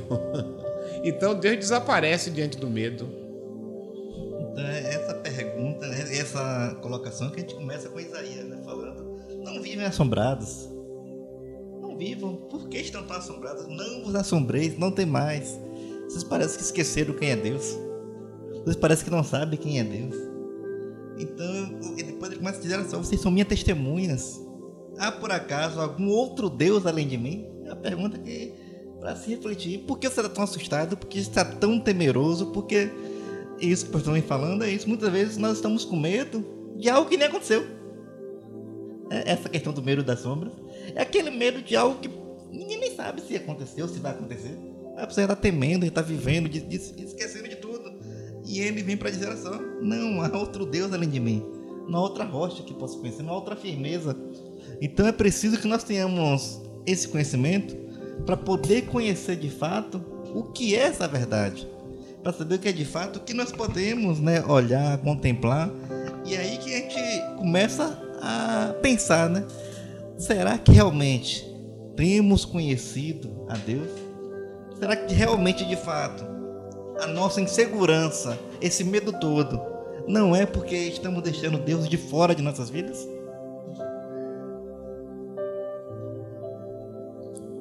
então 1.04 1.34
Deus 1.34 1.56
desaparece 1.56 2.30
diante 2.30 2.58
do 2.58 2.68
medo. 2.68 3.08
Então, 4.50 4.64
é 4.64 4.98
essa 6.32 6.74
colocação 6.80 7.30
que 7.30 7.36
a 7.36 7.40
gente 7.40 7.54
começa 7.54 7.88
com 7.88 8.00
Isaías, 8.00 8.46
né? 8.46 8.60
falando: 8.64 9.20
Não 9.44 9.60
vivem 9.60 9.84
assombrados. 9.84 10.68
Não 11.80 11.96
vivam. 11.96 12.36
Por 12.48 12.68
que 12.68 12.78
estão 12.78 13.04
tão 13.04 13.16
assombrados? 13.16 13.66
Não 13.68 14.04
vos 14.04 14.14
assombreis, 14.14 14.78
não 14.78 14.90
tem 14.90 15.04
mais. 15.04 15.58
Vocês 16.08 16.24
parecem 16.24 16.56
que 16.56 16.64
esqueceram 16.64 17.14
quem 17.14 17.30
é 17.30 17.36
Deus. 17.36 17.76
Vocês 18.64 18.76
parecem 18.76 19.04
que 19.04 19.10
não 19.10 19.22
sabem 19.22 19.58
quem 19.58 19.78
é 19.78 19.84
Deus. 19.84 20.14
Então, 21.18 21.78
depois 21.96 22.30
ele 22.32 22.38
começa 22.38 22.58
a 22.58 22.62
dizer 22.62 22.76
assim: 22.76 22.96
Vocês 22.96 23.20
são 23.20 23.30
minhas 23.30 23.48
testemunhas. 23.48 24.40
Há 24.98 25.12
por 25.12 25.30
acaso 25.30 25.80
algum 25.80 26.08
outro 26.08 26.48
Deus 26.48 26.86
além 26.86 27.06
de 27.06 27.18
mim? 27.18 27.46
É 27.64 27.70
a 27.70 27.76
pergunta 27.76 28.18
que 28.18 28.54
para 29.00 29.16
se 29.16 29.30
refletir. 29.30 29.80
Por 29.80 29.98
que 29.98 30.08
você 30.08 30.20
está 30.20 30.32
tão 30.32 30.44
assustado? 30.44 30.96
Por 30.96 31.08
que 31.08 31.18
está 31.18 31.44
tão 31.44 31.80
temeroso? 31.80 32.52
Porque 32.52 32.88
isso 33.62 33.86
que 33.86 33.96
o 33.96 34.00
vem 34.00 34.22
falando 34.22 34.64
é 34.64 34.70
isso. 34.70 34.88
Muitas 34.88 35.10
vezes 35.10 35.36
nós 35.36 35.56
estamos 35.56 35.84
com 35.84 35.96
medo 35.96 36.44
de 36.76 36.88
algo 36.88 37.08
que 37.08 37.16
nem 37.16 37.28
aconteceu. 37.28 37.64
É 39.10 39.30
essa 39.32 39.48
questão 39.48 39.72
do 39.72 39.82
medo 39.82 40.02
das 40.02 40.20
sombras. 40.20 40.52
É 40.94 41.02
aquele 41.02 41.30
medo 41.30 41.62
de 41.62 41.76
algo 41.76 42.00
que 42.00 42.10
ninguém 42.50 42.80
nem 42.80 42.94
sabe 42.94 43.20
se 43.22 43.36
aconteceu, 43.36 43.86
se 43.86 43.98
vai 43.98 44.12
acontecer. 44.12 44.58
A 44.96 45.06
pessoa 45.06 45.24
está 45.24 45.36
temendo, 45.36 45.86
está 45.86 46.02
vivendo, 46.02 46.48
de, 46.48 46.60
de, 46.60 46.76
esquecendo 46.76 47.48
de 47.48 47.56
tudo. 47.56 47.92
E 48.44 48.60
ele 48.60 48.82
vem 48.82 48.96
para 48.96 49.10
dizer 49.10 49.28
assim: 49.28 49.48
não 49.80 50.22
há 50.22 50.36
outro 50.36 50.66
Deus 50.66 50.92
além 50.92 51.08
de 51.08 51.20
mim. 51.20 51.44
Não 51.88 51.98
há 51.98 52.02
outra 52.02 52.24
rocha 52.24 52.62
que 52.62 52.74
possa 52.74 52.98
conhecer, 52.98 53.22
não 53.22 53.32
há 53.32 53.36
outra 53.36 53.56
firmeza. 53.56 54.16
Então 54.80 55.06
é 55.06 55.12
preciso 55.12 55.58
que 55.58 55.66
nós 55.66 55.84
tenhamos 55.84 56.60
esse 56.86 57.08
conhecimento 57.08 57.76
para 58.24 58.36
poder 58.36 58.82
conhecer 58.86 59.36
de 59.36 59.50
fato 59.50 60.02
o 60.34 60.44
que 60.44 60.74
é 60.74 60.80
essa 60.80 61.08
verdade 61.08 61.68
para 62.22 62.32
saber 62.32 62.54
o 62.54 62.58
que 62.58 62.68
é 62.68 62.72
de 62.72 62.84
fato, 62.84 63.16
o 63.16 63.20
que 63.20 63.34
nós 63.34 63.50
podemos 63.50 64.20
né, 64.20 64.44
olhar, 64.44 64.96
contemplar. 64.98 65.68
E 66.24 66.36
aí 66.36 66.56
que 66.58 66.72
a 66.72 66.78
gente 66.78 67.36
começa 67.36 67.98
a 68.20 68.74
pensar, 68.80 69.28
né? 69.28 69.44
Será 70.16 70.56
que 70.56 70.70
realmente 70.70 71.44
temos 71.96 72.44
conhecido 72.44 73.44
a 73.48 73.56
Deus? 73.56 73.90
Será 74.78 74.94
que 74.94 75.12
realmente, 75.12 75.64
de 75.64 75.76
fato, 75.76 76.24
a 77.00 77.06
nossa 77.08 77.40
insegurança, 77.40 78.38
esse 78.60 78.84
medo 78.84 79.12
todo, 79.12 79.60
não 80.06 80.34
é 80.34 80.46
porque 80.46 80.76
estamos 80.76 81.22
deixando 81.22 81.58
Deus 81.58 81.88
de 81.88 81.96
fora 81.96 82.34
de 82.34 82.42
nossas 82.42 82.70
vidas? 82.70 83.08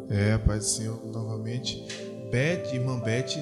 É, 0.10 0.38
Pai 0.38 0.58
do 0.58 0.64
Senhor, 0.64 1.00
novamente. 1.06 1.88
Beth, 2.30 2.74
irmã 2.74 3.00
Beth, 3.00 3.38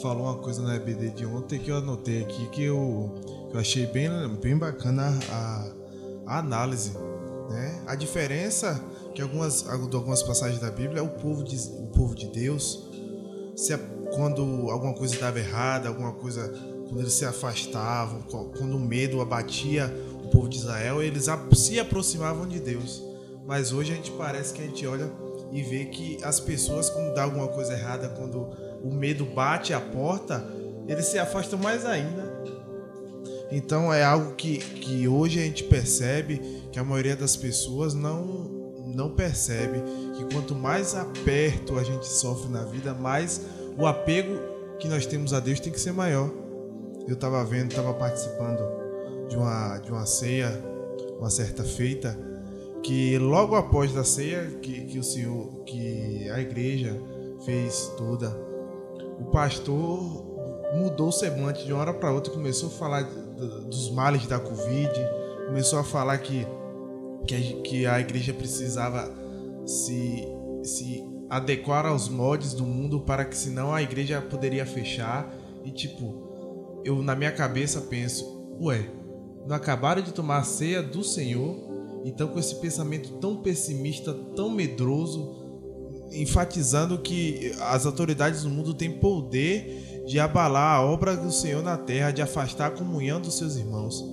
falou 0.00 0.24
uma 0.24 0.38
coisa 0.38 0.62
na 0.62 0.76
EBD 0.76 1.10
de 1.10 1.26
ontem 1.26 1.58
que 1.58 1.70
eu 1.70 1.76
anotei 1.76 2.22
aqui 2.22 2.46
que 2.48 2.64
eu, 2.64 3.14
eu 3.52 3.60
achei 3.60 3.86
bem, 3.86 4.08
bem 4.40 4.56
bacana 4.56 5.16
a, 5.30 5.72
a 6.26 6.38
análise. 6.38 6.92
Né? 7.48 7.82
A 7.86 7.94
diferença 7.94 8.82
que 9.14 9.22
algumas, 9.22 9.68
algumas 9.68 10.22
passagens 10.22 10.60
da 10.60 10.70
Bíblia 10.70 11.00
é 11.00 11.02
o 11.02 11.08
povo 11.08 11.44
de, 11.44 11.56
o 11.78 11.86
povo 11.88 12.14
de 12.14 12.26
Deus. 12.26 12.90
Se, 13.54 13.76
quando 14.14 14.42
alguma 14.70 14.94
coisa 14.94 15.14
estava 15.14 15.38
errada, 15.38 15.88
alguma 15.88 16.12
coisa. 16.12 16.48
Quando 16.84 17.00
eles 17.00 17.14
se 17.14 17.24
afastavam, 17.24 18.20
quando 18.22 18.76
o 18.76 18.78
medo 18.78 19.20
abatia 19.22 19.92
o 20.22 20.28
povo 20.28 20.48
de 20.48 20.58
Israel, 20.58 21.02
eles 21.02 21.26
se 21.54 21.80
aproximavam 21.80 22.46
de 22.46 22.60
Deus. 22.60 23.02
Mas 23.46 23.72
hoje 23.72 23.92
a 23.92 23.96
gente 23.96 24.10
parece 24.12 24.52
que 24.52 24.62
a 24.62 24.66
gente 24.66 24.86
olha 24.86 25.10
e 25.50 25.62
vê 25.62 25.86
que 25.86 26.18
as 26.22 26.40
pessoas, 26.40 26.90
quando 26.90 27.14
dá 27.14 27.22
alguma 27.22 27.48
coisa 27.48 27.72
errada, 27.72 28.08
quando 28.10 28.50
o 28.84 28.92
medo 28.92 29.24
bate 29.24 29.72
a 29.72 29.80
porta, 29.80 30.44
eles 30.86 31.06
se 31.06 31.18
afastam 31.18 31.58
mais 31.58 31.86
ainda. 31.86 32.34
Então 33.50 33.92
é 33.92 34.04
algo 34.04 34.34
que, 34.34 34.58
que 34.58 35.08
hoje 35.08 35.40
a 35.40 35.42
gente 35.42 35.64
percebe 35.64 36.38
que 36.70 36.78
a 36.78 36.84
maioria 36.84 37.16
das 37.16 37.36
pessoas 37.36 37.94
não 37.94 38.52
não 38.86 39.10
percebe 39.10 39.82
que 40.16 40.32
quanto 40.32 40.54
mais 40.54 40.94
aperto 40.94 41.78
a 41.78 41.82
gente 41.82 42.06
sofre 42.06 42.50
na 42.50 42.64
vida, 42.64 42.94
mais 42.94 43.40
o 43.76 43.86
apego 43.86 44.38
que 44.78 44.86
nós 44.86 45.04
temos 45.06 45.32
a 45.32 45.40
Deus 45.40 45.58
tem 45.58 45.72
que 45.72 45.80
ser 45.80 45.92
maior. 45.92 46.30
Eu 47.08 47.14
estava 47.14 47.44
vendo, 47.44 47.70
estava 47.70 47.92
participando 47.94 48.62
de 49.28 49.36
uma, 49.36 49.78
de 49.78 49.90
uma 49.90 50.06
ceia, 50.06 50.50
uma 51.18 51.30
certa 51.30 51.64
feita, 51.64 52.16
que 52.82 53.18
logo 53.18 53.56
após 53.56 53.92
da 53.92 54.04
ceia 54.04 54.44
que, 54.62 54.84
que 54.84 54.98
o 54.98 55.02
Senhor, 55.02 55.64
que 55.64 56.28
a 56.30 56.40
igreja 56.40 56.94
fez 57.44 57.92
toda, 57.96 58.30
o 59.18 59.24
pastor 59.26 60.34
mudou 60.76 61.08
o 61.08 61.12
semblante 61.12 61.64
de 61.64 61.72
uma 61.72 61.80
hora 61.80 61.94
para 61.94 62.12
outra, 62.12 62.32
começou 62.32 62.68
a 62.68 62.72
falar 62.72 63.02
dos 63.02 63.90
males 63.90 64.26
da 64.26 64.38
Covid, 64.38 64.92
começou 65.46 65.78
a 65.78 65.84
falar 65.84 66.18
que, 66.18 66.46
que, 67.62 67.86
a, 67.86 68.00
igreja 68.00 68.32
precisava 68.32 69.10
se, 69.66 70.26
se 70.62 71.04
adequar 71.28 71.86
aos 71.86 72.08
moldes 72.08 72.54
do 72.54 72.64
mundo 72.64 73.00
para 73.00 73.24
que 73.24 73.36
senão 73.36 73.72
a 73.72 73.82
igreja 73.82 74.20
poderia 74.20 74.66
fechar. 74.66 75.32
E 75.64 75.70
tipo, 75.70 76.80
eu 76.84 77.02
na 77.02 77.14
minha 77.14 77.32
cabeça 77.32 77.80
penso, 77.82 78.56
ué, 78.60 78.88
não 79.46 79.56
acabaram 79.56 80.02
de 80.02 80.12
tomar 80.12 80.38
a 80.38 80.44
ceia 80.44 80.82
do 80.82 81.02
Senhor? 81.02 81.72
Então, 82.04 82.28
com 82.28 82.38
esse 82.38 82.56
pensamento 82.56 83.12
tão 83.14 83.36
pessimista, 83.36 84.12
tão 84.36 84.50
medroso, 84.50 85.43
enfatizando 86.12 86.98
que 86.98 87.52
as 87.60 87.86
autoridades 87.86 88.42
do 88.42 88.50
mundo 88.50 88.74
têm 88.74 88.90
poder 88.90 90.04
de 90.06 90.18
abalar 90.20 90.76
a 90.76 90.82
obra 90.82 91.16
do 91.16 91.32
Senhor 91.32 91.62
na 91.62 91.76
terra, 91.76 92.10
de 92.10 92.22
afastar 92.22 92.66
a 92.66 92.70
comunhão 92.70 93.20
dos 93.20 93.36
seus 93.36 93.56
irmãos. 93.56 94.04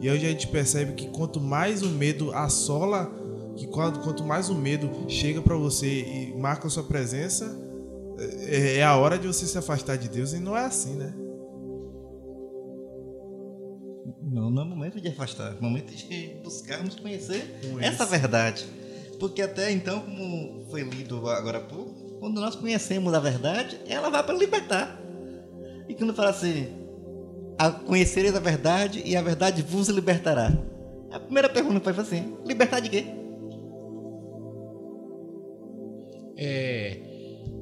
E 0.00 0.10
hoje 0.10 0.26
a 0.26 0.30
gente 0.30 0.48
percebe 0.48 0.92
que 0.92 1.08
quanto 1.08 1.40
mais 1.40 1.82
o 1.82 1.88
medo 1.88 2.32
assola, 2.32 3.10
que 3.56 3.66
quanto, 3.66 4.00
quanto 4.00 4.24
mais 4.24 4.48
o 4.48 4.54
medo 4.54 4.90
chega 5.08 5.40
para 5.40 5.56
você 5.56 5.86
e 5.86 6.34
marca 6.38 6.68
sua 6.68 6.84
presença, 6.84 7.56
é, 8.46 8.78
é 8.78 8.84
a 8.84 8.96
hora 8.96 9.18
de 9.18 9.26
você 9.26 9.46
se 9.46 9.58
afastar 9.58 9.96
de 9.96 10.08
Deus 10.08 10.32
e 10.32 10.38
não 10.38 10.56
é 10.56 10.64
assim, 10.64 10.94
né? 10.94 11.14
Não, 14.22 14.50
não 14.50 14.62
é 14.62 14.64
momento 14.64 15.00
de 15.00 15.08
afastar, 15.08 15.56
é 15.56 15.60
momento 15.60 15.94
de 15.94 16.36
buscarmos 16.42 16.96
conhecer 16.96 17.56
essa 17.80 18.04
verdade. 18.04 18.66
Porque 19.18 19.42
até 19.42 19.70
então, 19.70 20.00
como 20.00 20.66
foi 20.70 20.82
lido 20.82 21.28
agora 21.28 21.58
há 21.58 21.60
pouco, 21.60 22.18
quando 22.18 22.40
nós 22.40 22.54
conhecemos 22.54 23.12
a 23.12 23.20
verdade, 23.20 23.80
ela 23.86 24.10
vai 24.10 24.22
para 24.22 24.34
libertar. 24.34 25.00
E 25.88 25.94
quando 25.94 26.14
fala 26.14 26.30
assim, 26.30 26.68
conhecereis 27.86 28.34
a 28.34 28.40
verdade 28.40 29.02
e 29.04 29.16
a 29.16 29.22
verdade 29.22 29.62
vos 29.62 29.88
libertará. 29.88 30.50
A 31.10 31.20
primeira 31.20 31.48
pergunta 31.48 31.80
foi 31.92 32.02
assim, 32.02 32.36
libertar 32.44 32.80
de 32.80 32.88
quê? 32.88 33.04
É, 36.36 37.00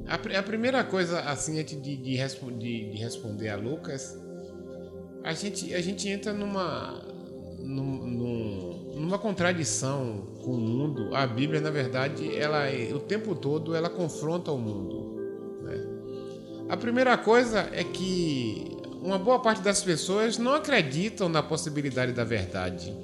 a, 0.07 0.15
a 0.39 0.43
primeira 0.43 0.83
coisa, 0.83 1.21
assim, 1.21 1.59
antes 1.59 1.79
de, 1.81 1.95
de, 1.95 2.17
de, 2.17 2.89
de 2.91 2.97
responder 2.97 3.49
a 3.49 3.55
Lucas, 3.55 4.17
a 5.23 5.33
gente, 5.33 5.73
a 5.73 5.81
gente 5.81 6.09
entra 6.09 6.33
numa, 6.33 7.01
num, 7.59 8.07
numa 9.03 9.19
contradição 9.19 10.27
com 10.43 10.51
o 10.51 10.57
mundo. 10.57 11.13
A 11.13 11.27
Bíblia, 11.27 11.59
na 11.59 11.69
verdade, 11.69 12.33
ela 12.35 12.63
o 12.95 12.99
tempo 12.99 13.35
todo 13.35 13.75
ela 13.75 13.89
confronta 13.89 14.49
o 14.51 14.57
mundo. 14.57 15.61
Né? 15.61 15.85
A 16.69 16.77
primeira 16.77 17.17
coisa 17.17 17.69
é 17.73 17.83
que 17.83 18.77
uma 19.01 19.19
boa 19.19 19.39
parte 19.39 19.61
das 19.61 19.83
pessoas 19.83 20.37
não 20.37 20.53
acreditam 20.53 21.27
na 21.27 21.43
possibilidade 21.43 22.13
da 22.13 22.23
verdade. 22.23 22.95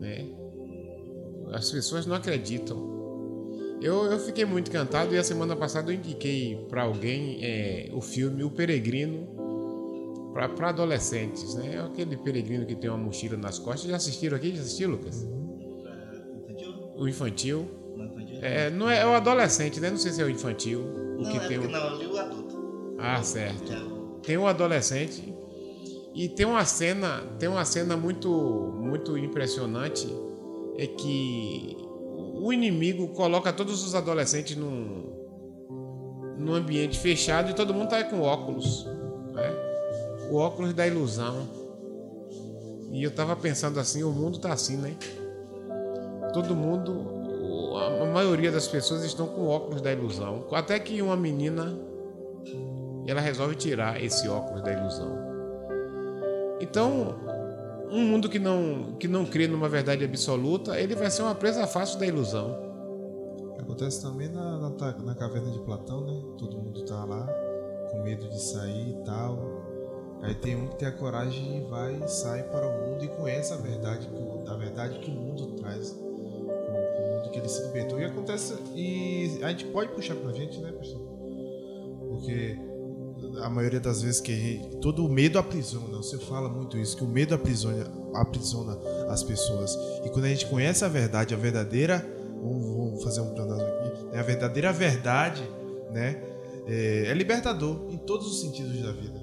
Né? 0.00 0.26
As 1.52 1.70
pessoas 1.70 2.04
não 2.04 2.16
acreditam. 2.16 2.90
Eu, 3.80 4.06
eu 4.06 4.18
fiquei 4.18 4.44
muito 4.44 4.68
encantado 4.68 5.14
e 5.14 5.18
a 5.18 5.24
semana 5.24 5.54
passada 5.54 5.92
eu 5.92 5.96
indiquei 5.96 6.56
para 6.68 6.82
alguém 6.82 7.38
é, 7.40 7.88
o 7.92 8.00
filme 8.00 8.42
O 8.42 8.50
Peregrino 8.50 9.31
para 10.32 10.68
adolescentes, 10.68 11.54
né? 11.54 11.76
É 11.76 11.80
aquele 11.80 12.16
peregrino 12.16 12.64
que 12.64 12.74
tem 12.74 12.88
uma 12.88 12.98
mochila 12.98 13.36
nas 13.36 13.58
costas. 13.58 13.90
Já 13.90 13.96
assistiram 13.96 14.36
aqui? 14.36 14.54
Já 14.54 14.62
assistiu, 14.62 14.90
Lucas? 14.90 15.26
O 16.96 17.06
infantil. 17.06 17.68
É, 18.40 18.70
não 18.70 18.90
é, 18.90 19.00
é 19.00 19.06
o 19.06 19.14
adolescente, 19.14 19.78
né? 19.78 19.90
Não 19.90 19.98
sei 19.98 20.12
se 20.12 20.22
é 20.22 20.24
o 20.24 20.30
infantil. 20.30 20.80
O 20.80 21.22
não, 21.22 21.30
que 21.30 21.36
é 21.36 21.48
tem 21.48 21.58
o... 21.58 21.68
não, 21.68 21.86
eu 21.90 21.98
li 21.98 22.06
o 22.06 22.18
adulto. 22.18 22.96
Ah, 22.98 23.22
certo. 23.22 24.20
Tem 24.22 24.36
o 24.36 24.46
adolescente 24.46 25.34
e 26.14 26.28
tem 26.28 26.46
uma 26.46 26.64
cena, 26.64 27.22
tem 27.38 27.48
uma 27.48 27.64
cena 27.64 27.96
muito, 27.96 28.30
muito 28.76 29.16
impressionante 29.16 30.06
é 30.78 30.86
que 30.86 31.76
o 32.34 32.52
inimigo 32.52 33.08
coloca 33.08 33.52
todos 33.52 33.84
os 33.84 33.94
adolescentes 33.94 34.56
num, 34.56 35.12
num 36.38 36.54
ambiente 36.54 36.98
fechado 36.98 37.50
e 37.50 37.54
todo 37.54 37.74
mundo 37.74 37.90
tá 37.90 38.02
com 38.04 38.20
óculos, 38.20 38.86
né? 39.32 39.71
O 40.32 40.36
óculos 40.36 40.72
da 40.72 40.86
ilusão. 40.86 41.46
E 42.90 43.04
eu 43.04 43.10
tava 43.10 43.36
pensando 43.36 43.78
assim, 43.78 44.02
o 44.02 44.10
mundo 44.10 44.38
tá 44.38 44.52
assim, 44.52 44.76
né? 44.76 44.96
Todo 46.32 46.56
mundo, 46.56 47.76
a 48.00 48.06
maioria 48.06 48.50
das 48.50 48.66
pessoas 48.66 49.04
estão 49.04 49.26
com 49.26 49.46
óculos 49.46 49.82
da 49.82 49.92
ilusão. 49.92 50.46
Até 50.52 50.78
que 50.78 51.02
uma 51.02 51.16
menina, 51.16 51.78
ela 53.06 53.20
resolve 53.20 53.54
tirar 53.56 54.02
esse 54.02 54.26
óculos 54.26 54.62
da 54.62 54.72
ilusão. 54.72 55.18
Então, 56.60 57.14
um 57.90 58.02
mundo 58.06 58.28
que 58.28 58.38
não, 58.38 58.96
que 58.98 59.06
não 59.06 59.26
crê 59.26 59.46
numa 59.46 59.68
verdade 59.68 60.02
absoluta, 60.02 60.80
ele 60.80 60.94
vai 60.94 61.10
ser 61.10 61.22
uma 61.22 61.34
presa 61.34 61.66
fácil 61.66 61.98
da 61.98 62.06
ilusão. 62.06 62.56
Acontece 63.58 64.00
também 64.00 64.28
na, 64.28 64.58
na, 64.58 64.70
na 64.70 65.14
caverna 65.14 65.50
de 65.50 65.58
Platão, 65.60 66.00
né? 66.02 66.22
Todo 66.38 66.56
mundo 66.56 66.84
tá 66.84 67.04
lá 67.04 67.26
com 67.90 68.02
medo 68.02 68.28
de 68.28 68.40
sair 68.40 68.90
e 68.90 69.04
tal. 69.04 69.61
Aí 70.22 70.34
tem 70.34 70.54
um 70.54 70.68
que 70.68 70.76
tem 70.76 70.88
a 70.88 70.92
coragem 70.92 71.58
e 71.58 71.60
vai 71.68 72.00
e 72.02 72.08
sai 72.08 72.44
para 72.44 72.66
o 72.66 72.88
mundo 72.88 73.04
e 73.04 73.08
conhece 73.08 73.52
a 73.52 73.56
verdade, 73.56 74.08
a 74.46 74.54
verdade 74.54 75.00
que 75.00 75.10
o 75.10 75.14
mundo 75.14 75.56
traz, 75.56 75.90
o 75.90 76.04
mundo 76.04 77.30
que 77.32 77.38
ele 77.38 77.48
se 77.48 77.62
libertou. 77.66 78.00
E 78.00 78.04
acontece, 78.04 78.54
e 78.74 79.40
a 79.42 79.48
gente 79.48 79.64
pode 79.66 79.90
puxar 79.92 80.14
para 80.14 80.30
a 80.30 80.32
gente, 80.32 80.60
né, 80.60 80.70
pastor? 80.70 81.00
Porque 82.08 82.56
a 83.42 83.48
maioria 83.48 83.80
das 83.80 84.02
vezes 84.02 84.20
que 84.20 84.60
todo 84.80 85.04
o 85.04 85.08
medo 85.08 85.38
aprisiona, 85.38 85.96
você 85.96 86.18
fala 86.18 86.48
muito 86.48 86.76
isso, 86.76 86.96
que 86.96 87.04
o 87.04 87.08
medo 87.08 87.34
aprisiona, 87.34 87.90
aprisiona 88.14 88.78
as 89.08 89.24
pessoas. 89.24 89.76
E 90.04 90.10
quando 90.10 90.26
a 90.26 90.28
gente 90.28 90.46
conhece 90.46 90.84
a 90.84 90.88
verdade, 90.88 91.34
a 91.34 91.36
verdadeira, 91.36 92.04
vamos, 92.40 93.02
fazer 93.02 93.22
um 93.22 93.34
planado 93.34 93.62
aqui, 93.62 94.04
né, 94.12 94.20
a 94.20 94.22
verdadeira 94.22 94.72
verdade, 94.72 95.42
né, 95.90 96.22
é, 96.66 97.06
é 97.08 97.14
libertador 97.14 97.88
em 97.90 97.98
todos 97.98 98.26
os 98.26 98.40
sentidos 98.40 98.80
da 98.82 98.92
vida. 98.92 99.21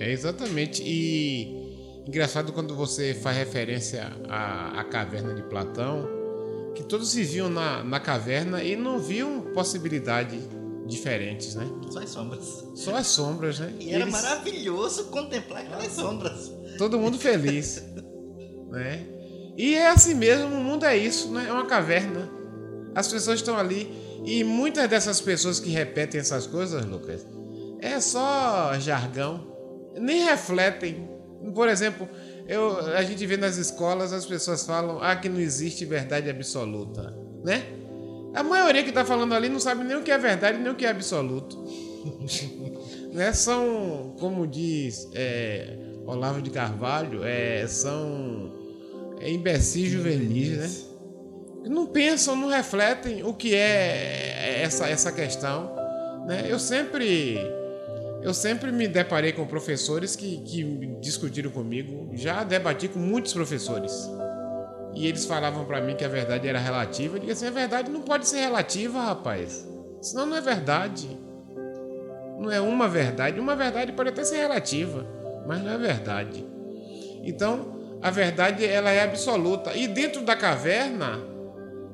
É 0.00 0.10
exatamente. 0.10 0.82
E 0.82 2.02
engraçado 2.08 2.52
quando 2.52 2.74
você 2.74 3.14
faz 3.14 3.36
referência 3.36 4.10
à, 4.28 4.80
à 4.80 4.84
caverna 4.84 5.34
de 5.34 5.42
Platão, 5.42 6.08
que 6.74 6.82
todos 6.82 7.14
viviam 7.14 7.50
na, 7.50 7.84
na 7.84 8.00
caverna 8.00 8.64
e 8.64 8.74
não 8.74 8.98
viam 8.98 9.42
possibilidades 9.52 10.42
diferentes, 10.86 11.54
né? 11.54 11.68
Só 11.90 11.98
as 11.98 12.08
sombras. 12.08 12.64
Só 12.74 12.96
as 12.96 13.06
sombras, 13.06 13.58
né? 13.60 13.74
E, 13.78 13.90
era 13.90 14.04
Eles... 14.04 14.12
maravilhoso 14.12 15.04
contemplar 15.04 15.62
aquelas 15.62 15.92
sombras. 15.92 16.50
Todo 16.78 16.98
mundo 16.98 17.18
feliz, 17.18 17.84
né? 18.70 19.06
E 19.56 19.74
é 19.74 19.88
assim 19.88 20.14
mesmo, 20.14 20.46
o 20.46 20.64
mundo 20.64 20.86
é 20.86 20.96
isso, 20.96 21.30
né? 21.30 21.46
É 21.46 21.52
uma 21.52 21.66
caverna. 21.66 22.30
As 22.94 23.06
pessoas 23.06 23.40
estão 23.40 23.58
ali 23.58 23.92
e 24.24 24.42
muitas 24.42 24.88
dessas 24.88 25.20
pessoas 25.20 25.60
que 25.60 25.68
repetem 25.68 26.20
essas 26.20 26.46
coisas, 26.46 26.84
Lucas, 26.86 27.26
é 27.80 28.00
só 28.00 28.72
jargão 28.78 29.49
nem 29.98 30.24
refletem. 30.24 31.08
Por 31.54 31.68
exemplo, 31.68 32.08
eu, 32.46 32.78
a 32.96 33.02
gente 33.02 33.24
vê 33.26 33.36
nas 33.36 33.56
escolas 33.56 34.12
as 34.12 34.26
pessoas 34.26 34.64
falam 34.64 34.98
ah, 35.00 35.16
que 35.16 35.28
não 35.28 35.40
existe 35.40 35.84
verdade 35.84 36.28
absoluta, 36.28 37.16
né? 37.44 37.64
A 38.34 38.42
maioria 38.42 38.82
que 38.82 38.90
está 38.90 39.04
falando 39.04 39.34
ali 39.34 39.48
não 39.48 39.58
sabe 39.58 39.82
nem 39.82 39.96
o 39.96 40.02
que 40.02 40.10
é 40.10 40.18
verdade 40.18 40.58
nem 40.58 40.70
o 40.70 40.74
que 40.74 40.84
é 40.84 40.90
absoluto. 40.90 41.58
né? 43.12 43.32
São, 43.32 44.14
como 44.18 44.46
diz 44.46 45.08
é, 45.14 45.76
Olavo 46.06 46.42
de 46.42 46.50
Carvalho, 46.50 47.24
é, 47.24 47.66
são 47.66 48.52
é, 49.20 49.30
imbecis 49.30 49.90
juvenis, 49.90 50.56
né? 50.56 50.70
Não 51.68 51.86
pensam, 51.86 52.34
não 52.34 52.48
refletem 52.48 53.22
o 53.22 53.34
que 53.34 53.54
é 53.54 54.62
essa, 54.62 54.88
essa 54.88 55.12
questão. 55.12 55.74
Né? 56.26 56.46
Eu 56.48 56.58
sempre 56.58 57.38
eu 58.22 58.34
sempre 58.34 58.70
me 58.70 58.86
deparei 58.86 59.32
com 59.32 59.46
professores 59.46 60.14
que, 60.14 60.38
que 60.38 60.62
discutiram 61.00 61.50
comigo. 61.50 62.10
Já 62.14 62.44
debati 62.44 62.88
com 62.88 62.98
muitos 62.98 63.32
professores. 63.32 63.92
E 64.94 65.06
eles 65.06 65.24
falavam 65.24 65.64
para 65.64 65.80
mim 65.80 65.94
que 65.94 66.04
a 66.04 66.08
verdade 66.08 66.48
era 66.48 66.58
relativa. 66.58 67.16
Eu 67.16 67.20
disse 67.20 67.32
assim: 67.32 67.46
a 67.46 67.50
verdade 67.50 67.90
não 67.90 68.02
pode 68.02 68.28
ser 68.28 68.40
relativa, 68.40 69.00
rapaz. 69.00 69.66
Senão 70.02 70.26
não 70.26 70.36
é 70.36 70.40
verdade. 70.40 71.08
Não 72.38 72.50
é 72.50 72.60
uma 72.60 72.88
verdade. 72.88 73.40
Uma 73.40 73.56
verdade 73.56 73.92
pode 73.92 74.10
até 74.10 74.24
ser 74.24 74.36
relativa, 74.36 75.06
mas 75.46 75.62
não 75.62 75.72
é 75.72 75.78
verdade. 75.78 76.46
Então, 77.22 77.98
a 78.02 78.10
verdade 78.10 78.64
ela 78.64 78.90
é 78.90 79.02
absoluta. 79.02 79.74
E 79.74 79.86
dentro 79.86 80.22
da 80.22 80.34
caverna, 80.34 81.20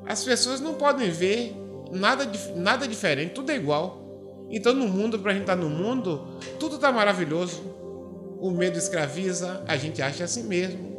as 0.06 0.25
pessoas 0.25 0.61
não 0.61 0.75
podem 0.75 1.11
ver 1.11 1.54
nada, 1.90 2.28
nada 2.54 2.87
diferente, 2.87 3.33
tudo 3.33 3.50
é 3.50 3.56
igual. 3.56 4.06
Então, 4.50 4.73
no 4.73 4.87
mundo, 4.88 5.19
para 5.19 5.33
a 5.33 5.35
gente 5.35 5.43
estar 5.43 5.57
tá 5.57 5.62
no 5.62 5.69
mundo, 5.69 6.26
tudo 6.59 6.76
está 6.76 6.93
maravilhoso. 6.93 7.62
O 8.38 8.50
medo 8.50 8.79
escraviza, 8.79 9.65
a 9.67 9.76
gente 9.76 10.00
acha 10.03 10.25
assim 10.25 10.45
mesmo. 10.45 10.97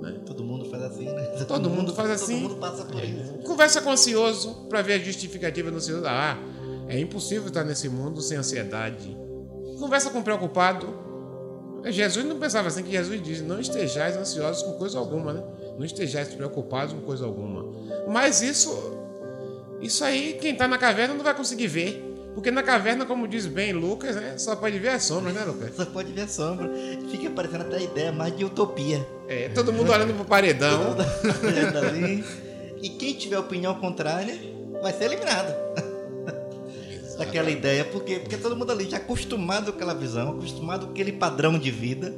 Né? 0.00 0.18
Todo 0.24 0.42
mundo 0.42 0.64
faz 0.70 0.82
assim, 0.82 1.04
né? 1.04 1.22
Todo, 1.26 1.46
todo 1.46 1.70
mundo, 1.70 1.94
faz 1.94 2.10
assim. 2.10 2.40
Todo 2.40 2.50
mundo 2.50 2.60
passa 2.60 2.84
por 2.84 3.04
isso. 3.04 3.34
Conversa 3.44 3.82
com 3.82 3.90
o 3.90 3.92
ansioso 3.92 4.66
para 4.68 4.82
ver 4.82 4.94
a 4.94 4.98
justificativa 4.98 5.70
do 5.70 5.76
ansioso. 5.76 6.04
Ah, 6.06 6.38
é 6.88 6.98
impossível 6.98 7.46
estar 7.46 7.64
nesse 7.64 7.88
mundo 7.88 8.20
sem 8.20 8.38
ansiedade. 8.38 9.16
Conversa 9.78 10.10
com 10.10 10.20
o 10.20 10.22
preocupado. 10.22 10.98
Jesus 11.86 12.26
não 12.26 12.38
pensava 12.38 12.68
assim 12.68 12.82
que 12.82 12.90
Jesus 12.90 13.22
diz: 13.22 13.42
não 13.42 13.60
estejais 13.60 14.16
ansiosos 14.16 14.62
com 14.62 14.72
coisa 14.72 14.98
alguma, 14.98 15.32
né? 15.32 15.42
Não 15.78 15.84
estejais 15.84 16.28
preocupados 16.28 16.94
com 16.94 17.00
coisa 17.00 17.24
alguma. 17.24 17.64
Mas 18.08 18.42
isso, 18.42 18.70
isso 19.80 20.02
aí, 20.04 20.38
quem 20.40 20.52
está 20.52 20.66
na 20.66 20.78
caverna 20.78 21.14
não 21.14 21.24
vai 21.24 21.34
conseguir 21.34 21.68
ver. 21.68 22.09
Porque 22.40 22.50
na 22.50 22.62
caverna, 22.62 23.04
como 23.04 23.28
diz 23.28 23.44
bem 23.44 23.74
Lucas, 23.74 24.16
né, 24.16 24.38
só 24.38 24.56
pode 24.56 24.78
ver 24.78 24.88
as 24.88 25.04
sombras, 25.04 25.34
né, 25.34 25.44
Lucas? 25.44 25.76
Só 25.76 25.84
pode 25.84 26.10
ver 26.10 26.22
a 26.22 26.26
sombra. 26.26 26.70
Fica 27.10 27.28
parecendo 27.28 27.64
até 27.64 27.76
a 27.76 27.82
ideia 27.82 28.12
mais 28.12 28.34
de 28.34 28.46
utopia. 28.46 29.06
É, 29.28 29.50
todo 29.50 29.70
mundo 29.70 29.92
olhando 29.92 30.14
pro 30.14 30.24
paredão. 30.24 30.96
olhando 31.44 31.78
ali. 31.86 32.24
E 32.80 32.88
quem 32.88 33.12
tiver 33.12 33.38
opinião 33.38 33.74
contrária 33.74 34.40
vai 34.80 34.90
ser 34.94 35.04
eliminado. 35.04 35.54
Daquela 37.18 37.50
ideia, 37.50 37.84
porque, 37.84 38.20
porque 38.20 38.38
todo 38.38 38.56
mundo 38.56 38.72
ali 38.72 38.88
já 38.88 38.96
acostumado 38.96 39.70
com 39.70 39.76
aquela 39.76 39.94
visão, 39.94 40.30
acostumado 40.30 40.86
com 40.86 40.92
aquele 40.92 41.12
padrão 41.12 41.58
de 41.58 41.70
vida. 41.70 42.10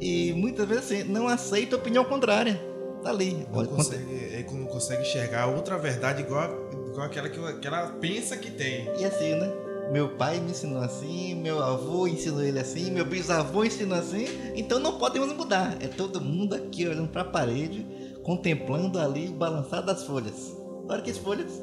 E 0.00 0.32
muitas 0.32 0.66
vezes 0.66 0.84
assim, 0.84 1.04
não 1.04 1.28
aceita 1.28 1.76
opinião 1.76 2.06
contrária. 2.06 2.58
Tá 3.02 3.10
ali. 3.10 3.46
Não 3.52 3.66
consegue, 3.66 4.14
ele 4.14 4.46
não 4.50 4.66
consegue 4.66 5.02
enxergar 5.02 5.46
outra 5.46 5.76
verdade 5.76 6.22
igual 6.22 6.67
igual 6.98 7.06
aquela 7.06 7.28
que, 7.28 7.60
que 7.60 7.66
ela 7.66 7.86
pensa 8.00 8.36
que 8.36 8.50
tem. 8.50 8.90
E 8.98 9.04
assim, 9.04 9.34
né? 9.36 9.52
Meu 9.92 10.16
pai 10.16 10.38
me 10.40 10.50
ensinou 10.50 10.82
assim, 10.82 11.34
meu 11.36 11.62
avô 11.62 12.06
ensinou 12.06 12.42
ele 12.42 12.58
assim, 12.58 12.90
meu 12.90 13.06
bisavô 13.06 13.64
ensinou 13.64 13.96
assim, 13.96 14.26
então 14.54 14.78
não 14.78 14.98
podemos 14.98 15.32
mudar. 15.32 15.78
É 15.80 15.86
todo 15.86 16.20
mundo 16.20 16.54
aqui 16.54 16.86
olhando 16.86 17.08
para 17.08 17.22
a 17.22 17.24
parede, 17.24 17.86
contemplando 18.22 18.98
ali 18.98 19.28
o 19.28 19.32
balançar 19.32 19.82
das 19.82 20.04
folhas. 20.04 20.54
Olha 20.88 21.00
que 21.00 21.10
as 21.10 21.16
folhas, 21.16 21.62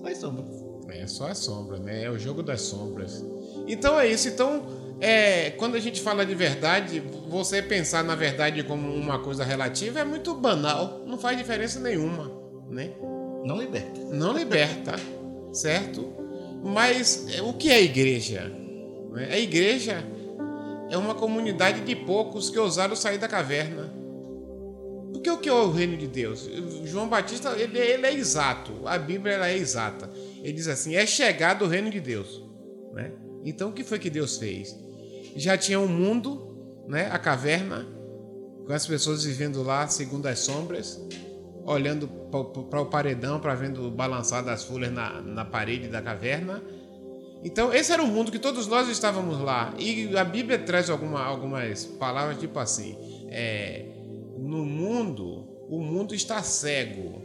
só 0.00 0.08
as 0.08 0.18
sombras. 0.18 0.46
É 0.88 1.06
só 1.06 1.28
as 1.28 1.38
sombras, 1.38 1.80
né? 1.80 2.04
É 2.04 2.10
o 2.10 2.18
jogo 2.18 2.42
das 2.42 2.62
sombras. 2.62 3.24
Então 3.68 4.00
é 4.00 4.08
isso. 4.08 4.26
Então, 4.28 4.64
é, 5.00 5.50
quando 5.50 5.76
a 5.76 5.80
gente 5.80 6.00
fala 6.00 6.26
de 6.26 6.34
verdade, 6.34 7.00
você 7.28 7.62
pensar 7.62 8.02
na 8.02 8.16
verdade 8.16 8.64
como 8.64 8.92
uma 8.92 9.20
coisa 9.20 9.44
relativa 9.44 10.00
é 10.00 10.04
muito 10.04 10.34
banal, 10.34 11.02
não 11.06 11.18
faz 11.18 11.36
diferença 11.36 11.78
nenhuma, 11.78 12.32
né? 12.68 12.92
Não 13.46 13.58
liberta. 13.58 14.00
Não 14.10 14.36
liberta, 14.36 14.96
certo? 15.52 16.12
Mas 16.64 17.28
é, 17.32 17.42
o 17.42 17.52
que 17.52 17.70
é 17.70 17.80
igreja? 17.80 18.52
Né? 19.12 19.28
A 19.30 19.38
igreja 19.38 20.04
é 20.90 20.96
uma 20.96 21.14
comunidade 21.14 21.82
de 21.82 21.94
poucos 21.94 22.50
que 22.50 22.58
ousaram 22.58 22.96
sair 22.96 23.18
da 23.18 23.28
caverna. 23.28 23.94
Porque 25.12 25.30
o 25.30 25.38
que 25.38 25.48
é 25.48 25.52
o 25.52 25.70
reino 25.70 25.96
de 25.96 26.08
Deus? 26.08 26.50
João 26.86 27.08
Batista 27.08 27.52
ele, 27.56 27.78
ele 27.78 28.04
é 28.04 28.12
exato, 28.12 28.72
a 28.84 28.98
Bíblia 28.98 29.34
ela 29.34 29.48
é 29.48 29.56
exata. 29.56 30.10
Ele 30.42 30.52
diz 30.52 30.66
assim: 30.66 30.96
é 30.96 31.06
chegado 31.06 31.64
o 31.64 31.68
reino 31.68 31.88
de 31.88 32.00
Deus. 32.00 32.42
Né? 32.92 33.12
Então 33.44 33.70
o 33.70 33.72
que 33.72 33.84
foi 33.84 34.00
que 34.00 34.10
Deus 34.10 34.38
fez? 34.38 34.76
Já 35.36 35.56
tinha 35.56 35.78
um 35.78 35.86
mundo, 35.86 36.84
né? 36.88 37.08
a 37.12 37.18
caverna, 37.18 37.86
com 38.66 38.72
as 38.72 38.84
pessoas 38.84 39.22
vivendo 39.22 39.62
lá 39.62 39.86
segundo 39.86 40.26
as 40.26 40.40
sombras 40.40 41.00
olhando 41.66 42.08
para 42.08 42.80
o 42.80 42.86
paredão, 42.86 43.40
para 43.40 43.54
vendo 43.54 43.90
balançar 43.90 44.44
das 44.44 44.64
folhas 44.64 44.92
na, 44.92 45.20
na 45.20 45.44
parede 45.44 45.88
da 45.88 46.00
caverna. 46.00 46.62
Então, 47.44 47.72
esse 47.74 47.92
era 47.92 48.02
o 48.02 48.06
mundo 48.06 48.30
que 48.30 48.38
todos 48.38 48.66
nós 48.66 48.88
estávamos 48.88 49.40
lá. 49.40 49.74
E 49.78 50.16
a 50.16 50.24
Bíblia 50.24 50.58
traz 50.58 50.88
alguma, 50.88 51.22
algumas 51.22 51.84
palavras 51.84 52.38
tipo 52.38 52.58
assim: 52.58 52.96
é, 53.28 53.84
no 54.38 54.64
mundo, 54.64 55.46
o 55.68 55.80
mundo 55.80 56.14
está 56.14 56.42
cego, 56.42 57.20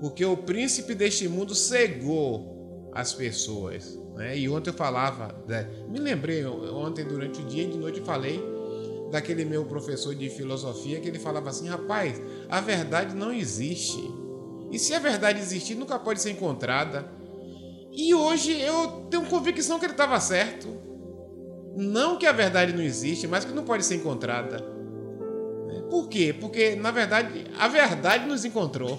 porque 0.00 0.24
o 0.24 0.36
príncipe 0.36 0.94
deste 0.94 1.28
mundo 1.28 1.54
cegou 1.54 2.90
as 2.94 3.12
pessoas. 3.12 3.98
Né? 4.14 4.38
E 4.38 4.48
ontem 4.48 4.70
eu 4.70 4.74
falava, 4.74 5.34
né? 5.46 5.68
me 5.88 5.98
lembrei 5.98 6.44
ontem 6.46 7.04
durante 7.04 7.40
o 7.40 7.44
dia 7.44 7.64
e 7.64 7.70
de 7.70 7.78
noite 7.78 8.00
eu 8.00 8.04
falei 8.04 8.57
daquele 9.10 9.44
meu 9.44 9.64
professor 9.64 10.14
de 10.14 10.28
filosofia 10.28 11.00
que 11.00 11.08
ele 11.08 11.18
falava 11.18 11.50
assim: 11.50 11.68
rapaz, 11.68 12.20
a 12.48 12.60
verdade 12.60 13.14
não 13.14 13.32
existe. 13.32 14.02
E 14.70 14.78
se 14.78 14.94
a 14.94 14.98
verdade 14.98 15.40
existir, 15.40 15.74
nunca 15.74 15.98
pode 15.98 16.20
ser 16.20 16.30
encontrada. 16.30 17.10
E 17.90 18.14
hoje 18.14 18.60
eu 18.60 19.06
tenho 19.10 19.24
convicção 19.26 19.78
que 19.78 19.86
ele 19.86 19.92
estava 19.92 20.20
certo. 20.20 20.68
Não 21.74 22.18
que 22.18 22.26
a 22.26 22.32
verdade 22.32 22.72
não 22.72 22.82
existe, 22.82 23.26
mas 23.26 23.44
que 23.44 23.52
não 23.52 23.64
pode 23.64 23.84
ser 23.84 23.94
encontrada. 23.96 24.58
Por 25.90 26.08
quê? 26.08 26.34
Porque, 26.38 26.76
na 26.76 26.90
verdade, 26.90 27.46
a 27.58 27.68
verdade 27.68 28.26
nos 28.26 28.44
encontrou. 28.44 28.98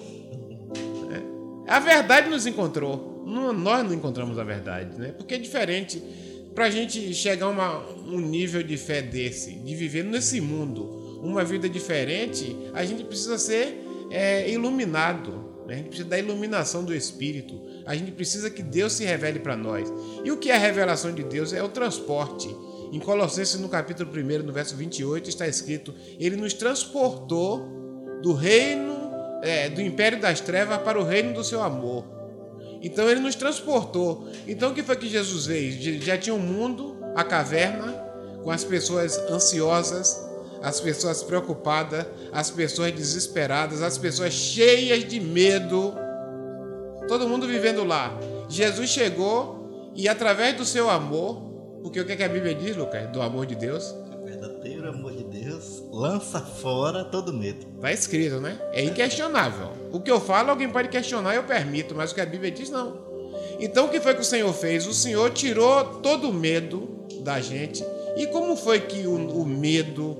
A 1.68 1.78
verdade 1.78 2.28
nos 2.28 2.46
encontrou. 2.46 3.22
Nós 3.24 3.84
não 3.84 3.94
encontramos 3.94 4.38
a 4.38 4.44
verdade, 4.44 4.98
né? 4.98 5.12
Porque 5.12 5.34
é 5.34 5.38
diferente 5.38 6.02
para 6.54 6.66
a 6.66 6.70
gente 6.70 7.14
chegar 7.14 7.46
a 7.46 7.48
uma, 7.48 7.88
um 8.06 8.20
nível 8.20 8.62
de 8.62 8.76
fé 8.76 9.00
desse, 9.00 9.54
de 9.54 9.74
viver 9.74 10.04
nesse 10.04 10.40
mundo, 10.40 11.20
uma 11.22 11.44
vida 11.44 11.68
diferente, 11.68 12.56
a 12.72 12.84
gente 12.84 13.04
precisa 13.04 13.38
ser 13.38 13.78
é, 14.10 14.50
iluminado. 14.50 15.50
Né? 15.66 15.74
A 15.74 15.76
gente 15.76 15.88
precisa 15.88 16.08
da 16.08 16.18
iluminação 16.18 16.84
do 16.84 16.94
Espírito. 16.94 17.60
A 17.86 17.94
gente 17.94 18.10
precisa 18.12 18.50
que 18.50 18.62
Deus 18.62 18.94
se 18.94 19.04
revele 19.04 19.38
para 19.38 19.56
nós. 19.56 19.92
E 20.24 20.30
o 20.30 20.36
que 20.36 20.50
é 20.50 20.56
a 20.56 20.58
revelação 20.58 21.12
de 21.12 21.22
Deus? 21.22 21.52
É 21.52 21.62
o 21.62 21.68
transporte. 21.68 22.48
Em 22.92 22.98
Colossenses, 22.98 23.60
no 23.60 23.68
capítulo 23.68 24.10
1, 24.10 24.42
no 24.42 24.52
verso 24.52 24.74
28, 24.74 25.28
está 25.28 25.46
escrito: 25.46 25.94
Ele 26.18 26.36
nos 26.36 26.54
transportou 26.54 28.18
do 28.22 28.32
reino, 28.32 28.96
é, 29.42 29.68
do 29.70 29.80
império 29.80 30.20
das 30.20 30.40
trevas 30.40 30.78
para 30.78 31.00
o 31.00 31.04
reino 31.04 31.32
do 31.32 31.44
seu 31.44 31.62
amor. 31.62 32.19
Então 32.82 33.08
ele 33.08 33.20
nos 33.20 33.34
transportou. 33.34 34.28
Então 34.46 34.70
o 34.70 34.74
que 34.74 34.82
foi 34.82 34.96
que 34.96 35.08
Jesus 35.08 35.46
fez? 35.46 35.74
Já 36.04 36.16
tinha 36.16 36.34
o 36.34 36.38
um 36.38 36.42
mundo, 36.42 36.96
a 37.14 37.22
caverna, 37.22 37.92
com 38.42 38.50
as 38.50 38.64
pessoas 38.64 39.18
ansiosas, 39.30 40.28
as 40.62 40.80
pessoas 40.80 41.22
preocupadas, 41.22 42.06
as 42.32 42.50
pessoas 42.50 42.92
desesperadas, 42.92 43.82
as 43.82 43.98
pessoas 43.98 44.32
cheias 44.32 45.06
de 45.06 45.20
medo. 45.20 45.94
Todo 47.08 47.28
mundo 47.28 47.46
vivendo 47.46 47.84
lá. 47.84 48.18
Jesus 48.48 48.90
chegou 48.90 49.92
e 49.94 50.08
através 50.08 50.56
do 50.56 50.64
seu 50.64 50.88
amor, 50.88 51.42
porque 51.82 52.00
o 52.00 52.06
que, 52.06 52.12
é 52.12 52.16
que 52.16 52.22
a 52.22 52.28
Bíblia 52.28 52.54
diz, 52.54 52.76
Lucas? 52.76 53.10
Do 53.10 53.20
amor 53.22 53.46
de 53.46 53.54
Deus? 53.54 53.94
O 54.18 54.24
verdadeiro 54.24 54.88
amor 54.88 55.12
de 55.12 55.18
Deus 55.18 55.19
lança 55.92 56.40
fora 56.40 57.04
todo 57.04 57.32
medo. 57.32 57.66
Está 57.76 57.92
escrito, 57.92 58.40
né? 58.40 58.60
É 58.72 58.84
inquestionável. 58.84 59.70
O 59.92 60.00
que 60.00 60.10
eu 60.10 60.20
falo, 60.20 60.50
alguém 60.50 60.68
pode 60.68 60.88
questionar, 60.88 61.34
eu 61.34 61.44
permito, 61.44 61.94
mas 61.94 62.12
o 62.12 62.14
que 62.14 62.20
a 62.20 62.26
Bíblia 62.26 62.50
diz, 62.50 62.70
não. 62.70 63.10
Então, 63.58 63.86
o 63.86 63.88
que 63.88 64.00
foi 64.00 64.14
que 64.14 64.20
o 64.20 64.24
Senhor 64.24 64.52
fez? 64.52 64.86
O 64.86 64.94
Senhor 64.94 65.30
tirou 65.30 65.84
todo 66.00 66.30
o 66.30 66.32
medo 66.32 67.06
da 67.22 67.40
gente. 67.40 67.84
E 68.16 68.26
como 68.28 68.56
foi 68.56 68.80
que 68.80 69.06
o, 69.06 69.14
o 69.14 69.46
medo 69.46 70.16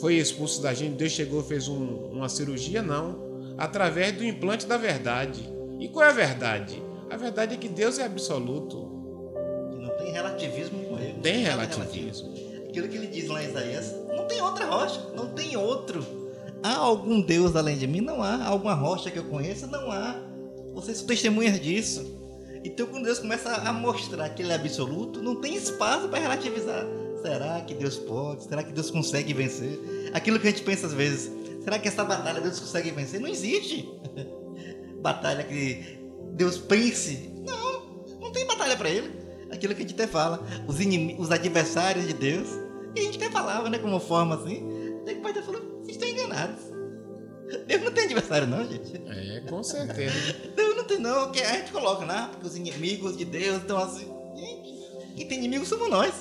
foi 0.00 0.14
expulso 0.14 0.62
da 0.62 0.74
gente? 0.74 0.94
Deus 0.94 1.12
chegou 1.12 1.40
e 1.40 1.44
fez 1.44 1.68
um, 1.68 1.84
uma 2.12 2.28
cirurgia? 2.28 2.82
Não. 2.82 3.54
Através 3.56 4.12
do 4.12 4.24
implante 4.24 4.66
da 4.66 4.76
verdade. 4.76 5.48
E 5.80 5.88
qual 5.88 6.06
é 6.06 6.10
a 6.10 6.12
verdade? 6.12 6.82
A 7.10 7.16
verdade 7.16 7.54
é 7.54 7.56
que 7.56 7.68
Deus 7.68 7.98
é 7.98 8.04
absoluto. 8.04 8.88
Que 9.70 9.76
não 9.76 9.96
tem 9.96 10.12
relativismo 10.12 10.84
com 10.84 10.98
ele. 10.98 11.18
Tem 11.22 11.42
relativismo. 11.42 12.34
Aquilo 12.68 12.88
que 12.88 12.96
ele 12.96 13.06
diz 13.06 13.28
lá 13.28 13.42
em 13.42 13.48
Isaías, 13.48 13.94
tem 14.28 14.40
outra 14.40 14.66
rocha, 14.66 15.00
não 15.16 15.28
tem 15.28 15.56
outro 15.56 16.18
Há 16.62 16.74
algum 16.76 17.20
Deus 17.20 17.54
além 17.54 17.78
de 17.78 17.86
mim? 17.86 18.00
Não 18.00 18.22
há. 18.22 18.44
Alguma 18.44 18.74
rocha 18.74 19.10
que 19.10 19.18
eu 19.18 19.24
conheça? 19.24 19.66
Não 19.66 19.90
há. 19.92 20.16
Vocês 20.74 20.98
são 20.98 21.06
testemunhas 21.06 21.60
disso. 21.60 22.16
Então, 22.64 22.86
quando 22.86 23.04
Deus 23.04 23.20
começa 23.20 23.50
a 23.52 23.72
mostrar 23.72 24.28
que 24.30 24.42
Ele 24.42 24.52
é 24.52 24.56
absoluto, 24.56 25.22
não 25.22 25.36
tem 25.36 25.54
espaço 25.54 26.08
para 26.08 26.18
relativizar. 26.18 26.84
Será 27.22 27.60
que 27.60 27.74
Deus 27.74 27.96
pode? 27.96 28.44
Será 28.44 28.62
que 28.62 28.72
Deus 28.72 28.90
consegue 28.90 29.32
vencer? 29.32 30.10
Aquilo 30.12 30.38
que 30.40 30.48
a 30.48 30.50
gente 30.50 30.62
pensa 30.62 30.86
às 30.86 30.92
vezes. 30.92 31.30
Será 31.62 31.78
que 31.78 31.86
essa 31.86 32.04
batalha 32.04 32.40
Deus 32.40 32.58
consegue 32.58 32.90
vencer? 32.90 33.20
Não 33.20 33.28
existe. 33.28 33.88
batalha 35.00 35.44
que 35.44 35.98
Deus 36.32 36.58
pense. 36.58 37.30
Não, 37.46 38.04
não 38.20 38.32
tem 38.32 38.46
batalha 38.46 38.76
para 38.76 38.90
Ele. 38.90 39.12
Aquilo 39.50 39.74
que 39.74 39.82
a 39.82 39.86
gente 39.86 39.94
até 39.94 40.08
fala. 40.08 40.44
Os, 40.66 40.76
os 41.18 41.30
adversários 41.30 42.06
de 42.06 42.14
Deus. 42.14 42.48
E 42.98 43.00
a 43.00 43.04
gente 43.04 43.16
até 43.16 43.30
falava, 43.30 43.70
né? 43.70 43.78
Como 43.78 44.00
forma 44.00 44.34
assim. 44.34 44.98
Até 45.02 45.14
que 45.14 45.20
o 45.20 45.22
pai 45.22 45.32
Deus 45.32 45.46
falou: 45.46 45.60
vocês 45.80 45.96
estão 45.96 46.08
enganados. 46.08 46.60
Deus 47.66 47.82
não 47.82 47.92
tem 47.92 48.04
adversário, 48.04 48.46
não, 48.46 48.66
gente. 48.66 49.00
É, 49.06 49.40
com 49.48 49.62
certeza. 49.62 50.34
Deus 50.54 50.76
não 50.76 50.84
tem, 50.84 50.98
não. 50.98 51.30
Que 51.30 51.40
a 51.40 51.52
gente 51.54 51.72
coloca, 51.72 52.04
né? 52.04 52.28
Porque 52.32 52.46
os 52.46 52.56
inimigos 52.56 53.16
de 53.16 53.24
Deus 53.24 53.62
estão 53.62 53.78
assim. 53.78 54.08
Gente, 54.36 55.14
quem 55.16 55.28
tem 55.28 55.38
inimigos 55.38 55.68
somos 55.68 55.88
nós. 55.88 56.12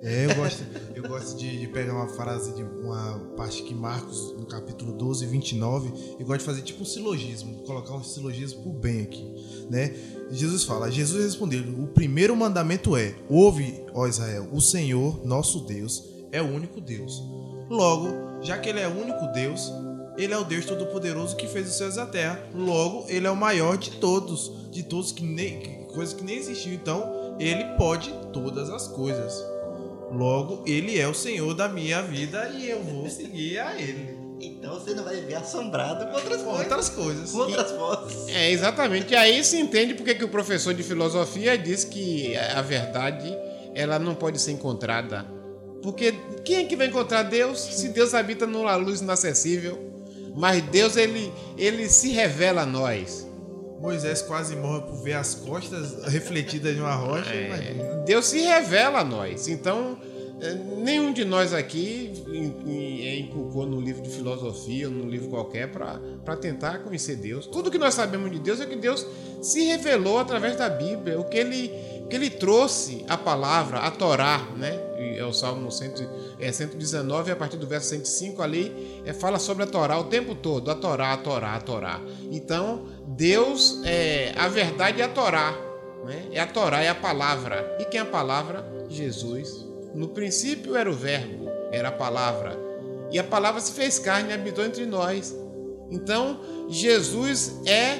É, 0.00 0.26
eu 0.26 0.34
gosto, 0.36 0.62
eu 0.94 1.08
gosto 1.08 1.36
de, 1.36 1.58
de, 1.58 1.66
pegar 1.66 1.92
uma 1.92 2.08
frase 2.08 2.54
de 2.54 2.62
uma 2.62 3.18
parte 3.36 3.62
que 3.64 3.74
Marcos, 3.74 4.32
no 4.38 4.46
capítulo 4.46 4.92
12, 4.92 5.26
29, 5.26 5.92
eu 6.20 6.26
gosto 6.26 6.40
de 6.40 6.44
fazer 6.44 6.62
tipo 6.62 6.82
um 6.82 6.86
silogismo, 6.86 7.62
colocar 7.64 7.94
um 7.94 8.04
silogismo 8.04 8.62
pro 8.62 8.72
bem 8.72 9.02
aqui, 9.02 9.66
né? 9.68 9.92
Jesus 10.30 10.62
fala, 10.62 10.88
Jesus 10.88 11.24
respondeu, 11.24 11.62
o 11.82 11.88
primeiro 11.88 12.36
mandamento 12.36 12.96
é, 12.96 13.16
ouve, 13.28 13.84
ó 13.92 14.06
Israel, 14.06 14.48
o 14.52 14.60
Senhor, 14.60 15.26
nosso 15.26 15.60
Deus, 15.60 16.04
é 16.30 16.40
o 16.40 16.46
único 16.46 16.80
Deus. 16.80 17.20
Logo, 17.68 18.40
já 18.40 18.56
que 18.56 18.68
ele 18.68 18.78
é 18.78 18.86
o 18.86 18.96
único 18.96 19.26
Deus, 19.32 19.72
ele 20.16 20.32
é 20.32 20.38
o 20.38 20.44
Deus 20.44 20.64
Todo-Poderoso 20.64 21.36
que 21.36 21.46
fez 21.46 21.68
os 21.68 21.76
céus 21.76 21.96
e 21.96 22.00
a 22.00 22.06
terra. 22.06 22.40
Logo, 22.54 23.04
ele 23.08 23.26
é 23.26 23.30
o 23.30 23.36
maior 23.36 23.76
de 23.76 23.92
todos, 23.92 24.70
de 24.70 24.82
todos 24.82 25.12
que 25.12 25.24
nem, 25.24 25.84
coisas 25.86 26.14
que 26.14 26.24
nem 26.24 26.36
existiam. 26.36 26.74
Então, 26.74 27.36
ele 27.38 27.64
pode 27.76 28.12
todas 28.32 28.70
as 28.70 28.88
coisas. 28.88 29.57
Logo, 30.10 30.64
ele 30.66 30.98
é 30.98 31.06
o 31.06 31.14
Senhor 31.14 31.54
da 31.54 31.68
minha 31.68 32.02
vida 32.02 32.48
e 32.56 32.70
eu 32.70 32.82
vou 32.82 33.08
seguir 33.08 33.58
a 33.58 33.78
ele. 33.78 34.16
Então 34.40 34.74
você 34.74 34.94
não 34.94 35.04
vai 35.04 35.16
viver 35.16 35.34
assombrado 35.34 36.06
com 36.06 36.14
outras 36.14 36.42
com 36.42 36.50
coisas. 36.50 36.62
Outras 36.62 36.88
coisas. 36.88 37.30
Com 37.32 37.38
outras 37.38 37.72
vozes. 37.72 38.28
É, 38.28 38.50
exatamente. 38.50 39.12
E 39.12 39.16
aí 39.16 39.42
se 39.42 39.58
entende 39.58 39.94
porque 39.94 40.14
que 40.14 40.24
o 40.24 40.28
professor 40.28 40.72
de 40.72 40.82
filosofia 40.82 41.58
diz 41.58 41.84
que 41.84 42.36
a 42.36 42.62
verdade 42.62 43.36
ela 43.74 43.98
não 43.98 44.14
pode 44.14 44.40
ser 44.40 44.52
encontrada. 44.52 45.26
Porque 45.82 46.14
quem 46.44 46.56
é 46.56 46.64
que 46.64 46.76
vai 46.76 46.86
encontrar 46.86 47.22
Deus 47.24 47.60
se 47.60 47.88
Deus 47.88 48.14
habita 48.14 48.46
numa 48.46 48.74
luz 48.76 49.00
inacessível? 49.00 49.78
Mas 50.36 50.62
Deus 50.62 50.96
ele, 50.96 51.32
ele 51.56 51.88
se 51.88 52.10
revela 52.10 52.62
a 52.62 52.66
nós. 52.66 53.27
Moisés 53.80 54.22
quase 54.22 54.56
morre 54.56 54.82
por 54.82 55.02
ver 55.02 55.14
as 55.14 55.34
costas 55.34 56.04
refletidas 56.04 56.74
de 56.74 56.80
uma 56.80 56.94
rocha. 56.94 57.30
É, 57.30 58.02
Deus 58.04 58.26
se 58.26 58.40
revela 58.40 59.00
a 59.00 59.04
nós. 59.04 59.48
Então, 59.48 59.98
é, 60.40 60.54
nenhum 60.54 61.12
de 61.12 61.24
nós 61.24 61.52
aqui 61.52 62.12
inculcou 63.18 63.66
no 63.66 63.80
livro 63.80 64.02
de 64.02 64.10
filosofia 64.10 64.88
ou 64.88 64.94
no 64.94 65.08
livro 65.08 65.28
qualquer 65.28 65.68
para 65.70 66.36
tentar 66.36 66.78
conhecer 66.78 67.16
Deus. 67.16 67.46
Tudo 67.46 67.70
que 67.70 67.78
nós 67.78 67.94
sabemos 67.94 68.30
de 68.30 68.38
Deus 68.38 68.60
é 68.60 68.66
que 68.66 68.76
Deus 68.76 69.04
se 69.42 69.64
revelou 69.64 70.18
através 70.18 70.56
da 70.56 70.68
Bíblia, 70.68 71.18
o 71.18 71.24
que 71.24 71.38
ele, 71.38 71.68
que 72.08 72.14
ele 72.14 72.30
trouxe 72.30 73.04
a 73.08 73.16
palavra, 73.16 73.78
a 73.78 73.90
Torá, 73.90 74.46
né? 74.56 74.84
É 75.16 75.24
o 75.24 75.32
Salmo 75.32 75.70
100, 75.70 75.92
é, 76.38 76.52
119, 76.52 77.32
a 77.32 77.36
partir 77.36 77.56
do 77.56 77.66
verso 77.66 77.88
105 77.88 78.40
ali, 78.40 79.02
é, 79.04 79.12
fala 79.12 79.38
sobre 79.38 79.64
a 79.64 79.66
Torá 79.66 79.98
o 79.98 80.04
tempo 80.04 80.34
todo, 80.36 80.70
a 80.70 80.74
Torá, 80.76 81.12
a 81.12 81.16
Torá, 81.16 81.54
a 81.54 81.60
Torá. 81.60 82.00
Então, 82.30 82.86
Deus, 83.16 83.80
é, 83.84 84.32
a 84.36 84.48
verdade 84.48 85.00
é 85.00 85.04
a 85.04 85.08
Torá, 85.08 85.52
né? 86.04 86.26
é 86.32 86.40
a 86.40 86.46
Torá, 86.46 86.82
é 86.82 86.88
a 86.88 86.94
palavra. 86.94 87.76
E 87.80 87.84
quem 87.84 88.00
é 88.00 88.02
a 88.02 88.06
palavra? 88.06 88.64
Jesus. 88.88 89.66
No 89.94 90.08
princípio 90.08 90.76
era 90.76 90.90
o 90.90 90.94
Verbo, 90.94 91.48
era 91.72 91.88
a 91.88 91.92
palavra. 91.92 92.56
E 93.10 93.18
a 93.18 93.24
palavra 93.24 93.60
se 93.60 93.72
fez 93.72 93.98
carne 93.98 94.30
e 94.30 94.32
habitou 94.34 94.64
entre 94.64 94.84
nós. 94.84 95.34
Então, 95.90 96.40
Jesus 96.68 97.60
é 97.66 97.98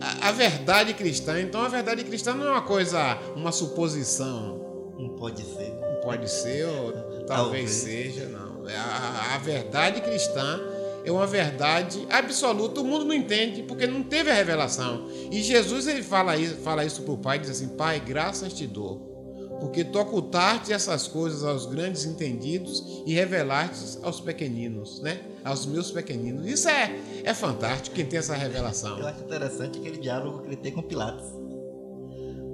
a, 0.00 0.28
a 0.28 0.32
verdade 0.32 0.94
cristã. 0.94 1.40
Então, 1.40 1.62
a 1.62 1.68
verdade 1.68 2.04
cristã 2.04 2.32
não 2.32 2.46
é 2.46 2.50
uma 2.50 2.62
coisa, 2.62 3.18
uma 3.34 3.50
suposição. 3.50 4.92
Não 4.96 5.10
pode 5.10 5.42
ser. 5.42 5.74
Não 5.74 6.00
pode 6.00 6.30
ser, 6.30 6.66
ou 6.66 6.92
talvez, 6.92 7.26
talvez. 7.26 7.70
seja, 7.70 8.28
não. 8.28 8.68
É 8.68 8.76
a, 8.76 9.34
a 9.34 9.38
verdade 9.38 10.00
cristã 10.00 10.60
é 11.04 11.12
uma 11.12 11.26
verdade 11.26 12.06
absoluta. 12.10 12.80
O 12.80 12.84
mundo 12.84 13.04
não 13.04 13.14
entende 13.14 13.62
porque 13.62 13.86
não 13.86 14.02
teve 14.02 14.30
a 14.30 14.34
revelação. 14.34 15.06
E 15.30 15.42
Jesus 15.42 15.86
ele 15.86 16.02
fala 16.02 16.36
isso, 16.36 16.56
fala 16.56 16.84
isso 16.84 17.02
para 17.02 17.12
o 17.12 17.18
Pai, 17.18 17.38
diz 17.38 17.50
assim: 17.50 17.68
Pai, 17.68 18.00
graças 18.00 18.52
te 18.52 18.66
dou, 18.66 19.58
porque 19.60 19.84
tu 19.84 19.98
ocultaste 19.98 20.72
essas 20.72 21.06
coisas 21.06 21.44
aos 21.44 21.66
grandes 21.66 22.04
entendidos 22.06 23.02
e 23.06 23.12
revelaste 23.12 23.98
aos 24.02 24.20
pequeninos, 24.20 25.00
né? 25.00 25.20
Aos 25.44 25.66
meus 25.66 25.90
pequeninos. 25.90 26.46
Isso 26.46 26.68
é, 26.68 26.98
é 27.22 27.34
fantástico 27.34 27.94
quem 27.94 28.06
tem 28.06 28.18
essa 28.18 28.34
revelação. 28.34 28.98
Eu 28.98 29.06
acho 29.06 29.20
interessante 29.20 29.78
aquele 29.78 29.98
diálogo 29.98 30.40
que 30.40 30.48
ele 30.48 30.56
tem 30.56 30.72
com 30.72 30.82
Pilatos. 30.82 31.26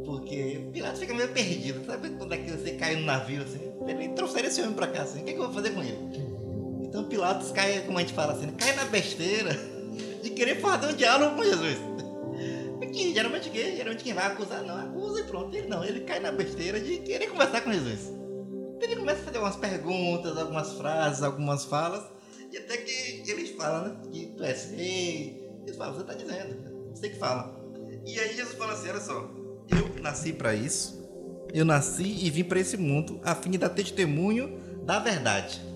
Porque 0.05 0.67
Pilatos 0.73 0.99
fica 0.99 1.15
meio 1.15 1.29
perdido, 1.33 1.87
sabe? 1.87 2.11
Quando 2.11 2.35
é 2.35 2.39
que 2.39 2.51
você 2.51 2.73
cai 2.73 2.97
no 2.97 3.03
navio 3.03 3.43
assim? 3.43 3.71
Ele 3.87 4.09
trouxeram 4.09 4.49
esse 4.49 4.61
homem 4.61 4.75
para 4.75 4.89
cá 4.89 5.03
assim, 5.03 5.21
o 5.21 5.25
que, 5.25 5.31
é 5.31 5.33
que 5.35 5.39
eu 5.39 5.45
vou 5.45 5.55
fazer 5.55 5.71
com 5.71 5.83
ele? 5.83 6.30
Então 6.91 7.05
Pilatos 7.05 7.53
cai, 7.53 7.83
como 7.87 7.99
a 7.99 8.01
gente 8.01 8.13
fala 8.13 8.33
assim, 8.33 8.51
cai 8.51 8.75
na 8.75 8.85
besteira 8.87 9.57
de 10.23 10.31
querer 10.31 10.61
fazer 10.61 10.89
um 10.89 10.97
diálogo 10.97 11.37
com 11.37 11.45
Jesus. 11.45 11.79
Porque 12.81 13.15
geralmente 13.15 13.49
geralmente 13.53 14.03
quem 14.03 14.13
vai 14.13 14.27
acusar 14.27 14.65
não 14.65 14.77
acusa 14.77 15.21
e 15.21 15.25
pronto. 15.25 15.57
Ele 15.57 15.69
não, 15.69 15.85
ele 15.85 16.01
cai 16.01 16.19
na 16.19 16.33
besteira 16.33 16.81
de 16.81 16.99
querer 16.99 17.29
conversar 17.29 17.61
com 17.61 17.73
Jesus. 17.73 18.13
Então 18.77 18.91
ele 18.91 18.97
começa 18.97 19.21
a 19.21 19.25
fazer 19.25 19.37
algumas 19.37 19.57
perguntas, 19.57 20.37
algumas 20.37 20.73
frases, 20.73 21.23
algumas 21.23 21.65
falas, 21.65 22.03
e 22.51 22.59
até 22.59 22.79
que 22.79 23.31
eles 23.31 23.51
falam, 23.51 23.85
né? 23.85 23.97
Que 24.11 24.27
tu 24.37 24.43
és 24.43 24.71
rei. 24.73 25.49
Eles 25.65 25.77
falam, 25.77 25.95
você 25.95 26.01
está 26.01 26.15
dizendo, 26.15 26.91
você 26.93 27.09
que 27.09 27.19
fala. 27.19 27.57
E 28.05 28.19
aí 28.19 28.35
Jesus 28.35 28.57
fala 28.57 28.73
assim: 28.73 28.89
olha 28.89 29.01
só, 29.01 29.31
eu 29.69 30.03
nasci 30.03 30.33
para 30.33 30.55
isso, 30.55 31.09
eu 31.55 31.65
nasci 31.65 32.03
e 32.03 32.31
vim 32.31 32.43
para 32.43 32.59
esse 32.59 32.77
mundo 32.77 33.21
a 33.23 33.37
fim 33.37 33.51
de 33.51 33.59
dar 33.59 33.69
testemunho 33.69 34.59
da 34.85 34.99
verdade 34.99 35.70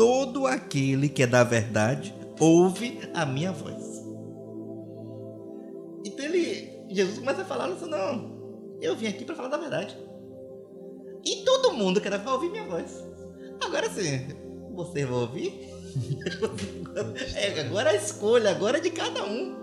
todo 0.00 0.46
aquele 0.46 1.10
que 1.10 1.24
é 1.24 1.26
da 1.26 1.44
verdade 1.44 2.14
ouve 2.38 2.98
a 3.12 3.26
minha 3.26 3.52
voz. 3.52 4.02
Então 6.06 6.24
ele, 6.24 6.86
Jesus 6.88 7.18
começa 7.18 7.42
a 7.42 7.44
falar 7.44 7.66
assim, 7.66 7.84
não, 7.84 8.78
eu 8.80 8.96
vim 8.96 9.08
aqui 9.08 9.26
para 9.26 9.34
falar 9.34 9.48
da 9.48 9.58
verdade. 9.58 9.94
E 11.22 11.44
todo 11.44 11.74
mundo 11.74 12.00
quer 12.00 12.18
ouvir 12.26 12.48
minha 12.48 12.64
voz. 12.64 13.04
Agora 13.62 13.90
sim, 13.90 14.26
você 14.74 15.04
vai 15.04 15.18
ouvir? 15.18 15.68
é, 17.36 17.60
agora 17.60 17.90
a 17.90 17.94
escolha, 17.94 18.52
agora 18.52 18.78
é 18.78 18.80
de 18.80 18.90
cada 18.92 19.22
um. 19.26 19.54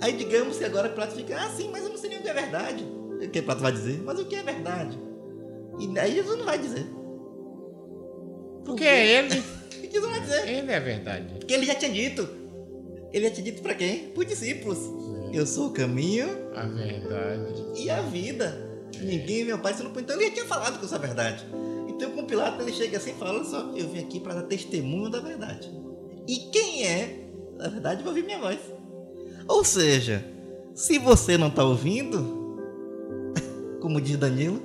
Aí 0.00 0.14
digamos 0.14 0.56
que 0.56 0.64
agora 0.64 0.88
Plato 0.88 1.14
fica, 1.14 1.36
ah 1.36 1.50
sim, 1.50 1.68
mas 1.70 1.84
eu 1.84 1.90
não 1.90 1.98
sei 1.98 2.08
nem 2.08 2.20
o 2.20 2.22
que 2.22 2.28
é 2.30 2.32
verdade. 2.32 2.84
O 3.22 3.28
que 3.28 3.42
Plato 3.42 3.60
vai 3.60 3.72
dizer? 3.72 4.00
Mas 4.02 4.18
o 4.18 4.24
que 4.24 4.34
é 4.34 4.42
verdade? 4.42 4.98
E 5.78 5.98
aí 5.98 6.14
Jesus 6.14 6.38
não 6.38 6.46
vai 6.46 6.58
dizer. 6.58 6.86
Porque 8.64 8.84
é 8.84 9.18
ele. 9.18 9.57
Que 9.90 9.98
isso 9.98 10.08
vai 10.08 10.20
dizer? 10.20 10.48
Ele 10.48 10.70
é 10.70 10.80
verdade. 10.80 11.34
Porque 11.38 11.54
ele 11.54 11.66
já 11.66 11.74
tinha 11.74 11.90
dito. 11.90 12.28
Ele 13.12 13.28
já 13.28 13.34
tinha 13.34 13.44
dito 13.44 13.62
para 13.62 13.74
quem? 13.74 14.10
Para 14.10 14.20
os 14.20 14.26
discípulos. 14.26 14.78
É. 15.32 15.38
Eu 15.38 15.46
sou 15.46 15.68
o 15.68 15.70
caminho, 15.70 16.28
a 16.54 16.62
verdade 16.64 17.64
e 17.76 17.90
a 17.90 18.00
vida. 18.02 18.68
É. 18.94 19.04
Ninguém, 19.04 19.44
meu 19.44 19.58
pai, 19.58 19.74
se 19.74 19.82
não 19.82 19.90
Então 19.90 20.16
ele 20.16 20.28
já 20.28 20.34
tinha 20.34 20.46
falado 20.46 20.78
que 20.78 20.84
eu 20.84 20.88
sou 20.88 20.98
a 20.98 21.00
verdade. 21.00 21.44
Então 21.88 22.10
com 22.12 22.24
Pilato 22.24 22.62
ele 22.62 22.72
chega 22.72 22.96
assim 22.98 23.10
e 23.10 23.14
fala: 23.14 23.44
só, 23.44 23.72
eu 23.74 23.88
vim 23.88 24.00
aqui 24.00 24.20
para 24.20 24.34
dar 24.34 24.42
testemunho 24.42 25.10
da 25.10 25.20
verdade. 25.20 25.70
E 26.26 26.36
quem 26.52 26.86
é, 26.86 27.28
na 27.56 27.68
verdade, 27.68 28.02
vai 28.02 28.08
ouvir 28.08 28.24
minha 28.24 28.38
voz. 28.38 28.58
Ou 29.48 29.64
seja, 29.64 30.24
se 30.74 30.98
você 30.98 31.38
não 31.38 31.48
está 31.48 31.64
ouvindo, 31.64 32.58
como 33.80 34.00
diz 34.00 34.16
Danilo, 34.16 34.60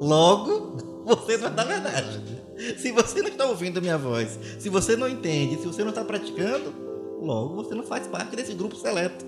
logo 0.00 0.76
você 1.04 1.36
não 1.36 1.48
é 1.48 1.50
da 1.50 1.64
verdade. 1.64 2.39
Se 2.76 2.92
você 2.92 3.22
não 3.22 3.28
está 3.28 3.46
ouvindo 3.46 3.80
minha 3.80 3.96
voz, 3.96 4.38
se 4.58 4.68
você 4.68 4.96
não 4.96 5.08
entende, 5.08 5.56
se 5.56 5.66
você 5.66 5.82
não 5.82 5.90
está 5.90 6.04
praticando, 6.04 6.74
logo 7.20 7.54
você 7.54 7.74
não 7.74 7.82
faz 7.82 8.06
parte 8.06 8.36
desse 8.36 8.54
grupo 8.54 8.76
seleto. 8.76 9.24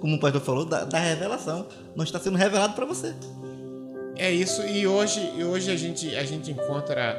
Como 0.00 0.16
o 0.16 0.20
pastor 0.20 0.40
falou, 0.40 0.64
da, 0.64 0.84
da 0.84 0.98
revelação. 0.98 1.66
Não 1.96 2.04
está 2.04 2.18
sendo 2.18 2.36
revelado 2.36 2.74
para 2.74 2.84
você. 2.84 3.14
É 4.16 4.30
isso, 4.30 4.62
e 4.62 4.86
hoje, 4.86 5.32
e 5.36 5.42
hoje 5.42 5.70
a, 5.70 5.76
gente, 5.76 6.14
a 6.14 6.22
gente 6.22 6.50
encontra 6.50 7.16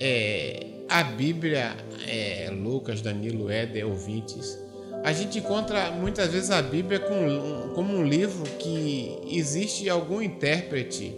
é, 0.00 0.66
a 0.88 1.02
Bíblia, 1.02 1.76
é, 2.06 2.50
Lucas, 2.50 3.02
Danilo, 3.02 3.50
Éder, 3.50 3.86
ouvintes. 3.86 4.58
A 5.04 5.12
gente 5.12 5.38
encontra 5.38 5.90
muitas 5.90 6.32
vezes 6.32 6.50
a 6.50 6.62
Bíblia 6.62 7.00
com, 7.00 7.74
como 7.74 7.94
um 7.94 8.02
livro 8.02 8.44
que 8.58 9.18
existe 9.30 9.90
algum 9.90 10.22
intérprete, 10.22 11.14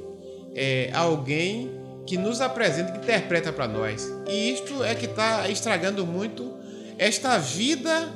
é, 0.54 0.90
alguém 0.92 1.77
que 2.08 2.16
nos 2.16 2.40
apresenta, 2.40 2.92
que 2.92 2.98
interpreta 3.00 3.52
para 3.52 3.68
nós. 3.68 4.10
E 4.26 4.50
isto 4.50 4.82
é 4.82 4.94
que 4.94 5.04
está 5.04 5.46
estragando 5.50 6.06
muito 6.06 6.54
esta 6.96 7.36
vida 7.36 8.08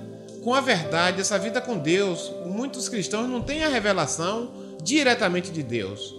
com 0.43 0.55
a 0.55 0.63
verdade, 0.63 1.21
essa 1.21 1.39
vida 1.39 1.61
com 1.61 1.77
Deus. 1.77 2.33
Muitos 2.47 2.89
cristãos 2.89 3.29
não 3.29 3.43
têm 3.43 3.63
a 3.63 3.69
revelação 3.69 4.51
diretamente 4.83 5.51
de 5.51 5.63
Deus. 5.63 6.19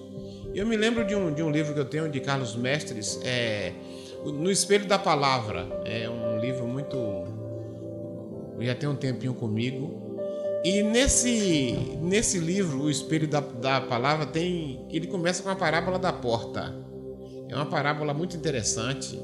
Eu 0.53 0.67
me 0.67 0.77
lembro 0.77 1.03
de 1.03 1.15
um, 1.15 1.33
de 1.33 1.41
um 1.41 1.49
livro 1.49 1.73
que 1.73 1.79
eu 1.79 1.85
tenho 1.85 2.07
de 2.07 2.19
Carlos 2.19 2.55
Mestres, 2.55 3.19
é, 3.23 3.73
No 4.23 4.51
Espelho 4.51 4.85
da 4.85 4.99
Palavra. 4.99 5.67
É 5.83 6.07
um 6.07 6.39
livro 6.39 6.67
muito. 6.67 6.95
Já 8.59 8.75
tem 8.75 8.87
um 8.87 8.95
tempinho 8.95 9.33
comigo. 9.33 10.13
E 10.63 10.83
nesse, 10.83 11.97
nesse 11.99 12.37
livro, 12.37 12.83
O 12.83 12.89
Espelho 12.91 13.27
da, 13.27 13.39
da 13.39 13.81
Palavra, 13.81 14.27
tem 14.27 14.85
ele 14.91 15.07
começa 15.07 15.41
com 15.41 15.49
a 15.49 15.55
parábola 15.55 15.97
da 15.97 16.13
porta. 16.13 16.92
É 17.53 17.55
uma 17.55 17.67
parábola 17.67 18.15
muito 18.15 18.35
interessante. 18.35 19.19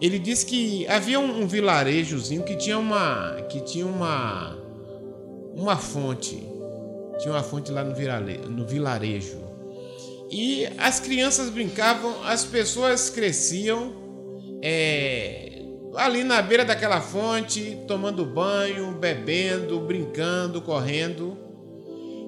Ele 0.00 0.18
disse 0.18 0.44
que 0.44 0.86
havia 0.88 1.20
um, 1.20 1.42
um 1.42 1.46
vilarejozinho 1.46 2.42
que 2.42 2.56
tinha 2.56 2.78
uma 2.78 3.42
que 3.48 3.60
tinha 3.60 3.86
uma 3.86 4.58
uma 5.54 5.76
fonte. 5.76 6.36
Tinha 7.20 7.32
uma 7.32 7.42
fonte 7.42 7.70
lá 7.70 7.84
no, 7.84 7.94
virale, 7.94 8.38
no 8.38 8.66
vilarejo. 8.66 9.38
E 10.30 10.66
as 10.78 10.98
crianças 10.98 11.48
brincavam 11.48 12.24
as 12.24 12.44
pessoas 12.44 13.08
cresciam 13.08 13.92
é, 14.62 15.62
ali 15.94 16.22
na 16.24 16.42
beira 16.42 16.64
daquela 16.64 17.00
fonte 17.00 17.78
tomando 17.86 18.26
banho 18.26 18.92
bebendo 18.92 19.80
brincando 19.80 20.60
correndo. 20.60 21.36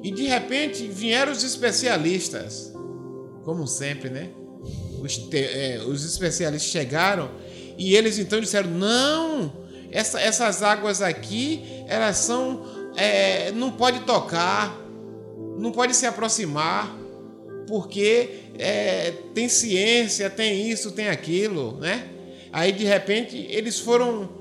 E 0.02 0.10
de 0.12 0.22
repente 0.22 0.86
vieram 0.86 1.32
os 1.32 1.42
especialistas 1.42 2.72
como 3.44 3.66
sempre 3.66 4.08
né 4.08 4.30
os, 5.02 5.16
te, 5.16 5.38
é, 5.38 5.82
os 5.86 6.04
especialistas 6.04 6.70
chegaram 6.70 7.30
e 7.80 7.96
eles 7.96 8.18
então 8.18 8.40
disseram: 8.40 8.70
não, 8.70 9.52
essa, 9.90 10.20
essas 10.20 10.62
águas 10.62 11.00
aqui, 11.00 11.62
elas 11.88 12.18
são. 12.18 12.78
É, 12.96 13.50
não 13.52 13.70
pode 13.70 14.00
tocar, 14.00 14.76
não 15.58 15.72
pode 15.72 15.94
se 15.94 16.04
aproximar, 16.04 16.94
porque 17.66 18.28
é, 18.58 19.12
tem 19.34 19.48
ciência, 19.48 20.28
tem 20.28 20.68
isso, 20.68 20.90
tem 20.90 21.08
aquilo, 21.08 21.78
né? 21.78 22.08
Aí 22.52 22.72
de 22.72 22.84
repente 22.84 23.46
eles 23.48 23.78
foram. 23.78 24.38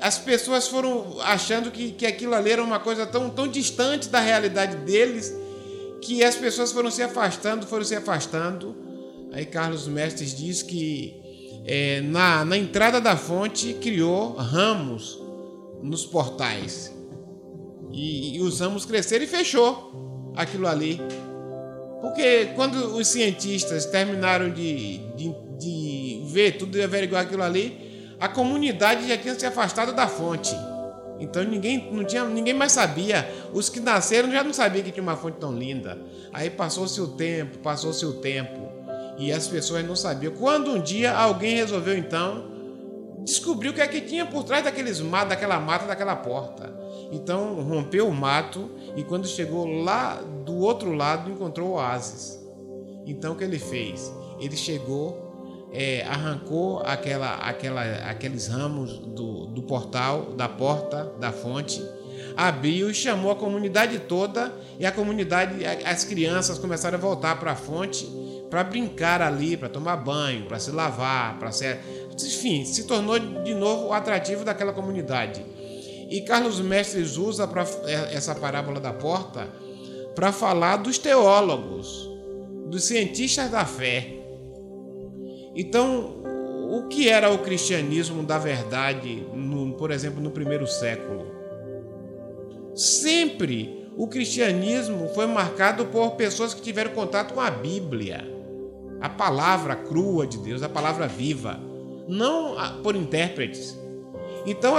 As 0.00 0.16
pessoas 0.16 0.68
foram 0.68 1.20
achando 1.22 1.72
que, 1.72 1.90
que 1.90 2.06
aquilo 2.06 2.32
ali 2.32 2.52
era 2.52 2.62
uma 2.62 2.78
coisa 2.78 3.04
tão, 3.04 3.28
tão 3.28 3.48
distante 3.48 4.08
da 4.08 4.20
realidade 4.20 4.76
deles 4.76 5.34
que 6.00 6.22
as 6.22 6.36
pessoas 6.36 6.70
foram 6.70 6.90
se 6.90 7.02
afastando, 7.02 7.66
foram 7.66 7.84
se 7.84 7.96
afastando. 7.96 8.87
Aí 9.32 9.44
Carlos 9.44 9.86
Mestres 9.86 10.36
diz 10.36 10.62
que 10.62 11.28
é, 11.64 12.00
na, 12.00 12.44
na 12.44 12.56
entrada 12.56 13.00
da 13.00 13.16
fonte 13.16 13.74
criou 13.74 14.32
ramos 14.34 15.20
nos 15.82 16.06
portais. 16.06 16.94
E, 17.90 18.36
e 18.36 18.40
os 18.40 18.60
ramos 18.60 18.84
cresceram 18.84 19.24
e 19.24 19.28
fechou 19.28 20.32
aquilo 20.34 20.66
ali. 20.66 21.00
Porque 22.00 22.46
quando 22.54 22.96
os 22.96 23.08
cientistas 23.08 23.86
terminaram 23.86 24.50
de, 24.50 24.98
de, 25.14 25.34
de 25.58 26.22
ver 26.26 26.56
tudo 26.56 26.78
e 26.78 26.82
averiguar 26.82 27.22
aquilo 27.22 27.42
ali, 27.42 28.14
a 28.20 28.28
comunidade 28.28 29.06
já 29.06 29.16
tinha 29.16 29.34
se 29.34 29.44
afastado 29.44 29.92
da 29.92 30.06
fonte. 30.06 30.54
Então 31.20 31.42
ninguém, 31.42 31.92
não 31.92 32.04
tinha, 32.04 32.24
ninguém 32.24 32.54
mais 32.54 32.72
sabia. 32.72 33.28
Os 33.52 33.68
que 33.68 33.80
nasceram 33.80 34.30
já 34.30 34.44
não 34.44 34.52
sabiam 34.52 34.84
que 34.84 34.92
tinha 34.92 35.02
uma 35.02 35.16
fonte 35.16 35.38
tão 35.38 35.52
linda. 35.56 35.98
Aí 36.32 36.48
passou-se 36.48 37.00
o 37.00 37.08
tempo, 37.08 37.58
passou-se 37.58 38.06
o 38.06 38.14
tempo 38.14 38.67
e 39.18 39.32
as 39.32 39.48
pessoas 39.48 39.84
não 39.84 39.96
sabiam. 39.96 40.32
Quando 40.32 40.70
um 40.70 40.80
dia 40.80 41.12
alguém 41.12 41.56
resolveu 41.56 41.98
então 41.98 42.56
descobrir 43.24 43.68
o 43.68 43.74
que 43.74 43.80
é 43.80 43.86
que 43.86 44.00
tinha 44.00 44.24
por 44.24 44.44
trás 44.44 44.64
daqueles 44.64 45.00
matos, 45.00 45.30
daquela 45.30 45.60
mata, 45.60 45.86
daquela 45.86 46.16
porta. 46.16 46.72
Então 47.10 47.60
rompeu 47.62 48.08
o 48.08 48.14
mato 48.14 48.70
e 48.96 49.02
quando 49.02 49.26
chegou 49.26 49.66
lá 49.66 50.22
do 50.46 50.56
outro 50.56 50.92
lado 50.94 51.30
encontrou 51.30 51.72
oásis. 51.72 52.38
Então 53.04 53.32
o 53.32 53.36
que 53.36 53.44
ele 53.44 53.58
fez? 53.58 54.12
Ele 54.38 54.56
chegou, 54.56 55.68
é, 55.72 56.02
arrancou 56.04 56.80
aquela, 56.84 57.34
aquela, 57.36 57.82
aqueles 58.08 58.46
ramos 58.46 58.98
do, 58.98 59.46
do 59.46 59.62
portal, 59.62 60.32
da 60.36 60.48
porta, 60.48 61.12
da 61.18 61.32
fonte, 61.32 61.82
abriu 62.36 62.90
e 62.90 62.94
chamou 62.94 63.32
a 63.32 63.36
comunidade 63.36 63.98
toda 64.00 64.52
e 64.78 64.86
a 64.86 64.92
comunidade, 64.92 65.64
as 65.84 66.04
crianças 66.04 66.58
começaram 66.58 66.96
a 66.96 67.00
voltar 67.00 67.38
para 67.40 67.52
a 67.52 67.56
fonte 67.56 68.06
para 68.50 68.64
brincar 68.64 69.20
ali, 69.20 69.56
para 69.56 69.68
tomar 69.68 69.96
banho, 69.96 70.46
para 70.46 70.58
se 70.58 70.70
lavar, 70.70 71.38
para 71.38 71.52
ser, 71.52 71.80
enfim, 72.14 72.64
se 72.64 72.84
tornou 72.84 73.18
de 73.18 73.54
novo 73.54 73.88
o 73.88 73.92
atrativo 73.92 74.44
daquela 74.44 74.72
comunidade. 74.72 75.44
E 76.10 76.22
Carlos 76.22 76.60
Mestres 76.60 77.16
usa 77.16 77.46
pra, 77.46 77.66
é, 77.84 78.14
essa 78.14 78.34
parábola 78.34 78.80
da 78.80 78.92
porta 78.92 79.48
para 80.14 80.32
falar 80.32 80.78
dos 80.78 80.96
teólogos, 80.96 82.08
dos 82.66 82.84
cientistas 82.84 83.50
da 83.50 83.64
fé. 83.64 84.14
Então, 85.54 86.22
o 86.70 86.88
que 86.88 87.08
era 87.08 87.30
o 87.30 87.38
cristianismo 87.38 88.22
da 88.22 88.38
verdade, 88.38 89.26
no, 89.34 89.74
por 89.74 89.90
exemplo, 89.90 90.22
no 90.22 90.30
primeiro 90.30 90.66
século? 90.66 91.26
Sempre 92.74 93.86
o 93.96 94.06
cristianismo 94.06 95.08
foi 95.08 95.26
marcado 95.26 95.86
por 95.86 96.12
pessoas 96.12 96.54
que 96.54 96.62
tiveram 96.62 96.92
contato 96.92 97.34
com 97.34 97.40
a 97.40 97.50
Bíblia 97.50 98.37
a 99.00 99.08
palavra 99.08 99.76
crua 99.76 100.26
de 100.26 100.38
Deus, 100.38 100.62
a 100.62 100.68
palavra 100.68 101.06
viva, 101.06 101.58
não 102.08 102.56
por 102.82 102.96
intérpretes. 102.96 103.76
Então 104.46 104.74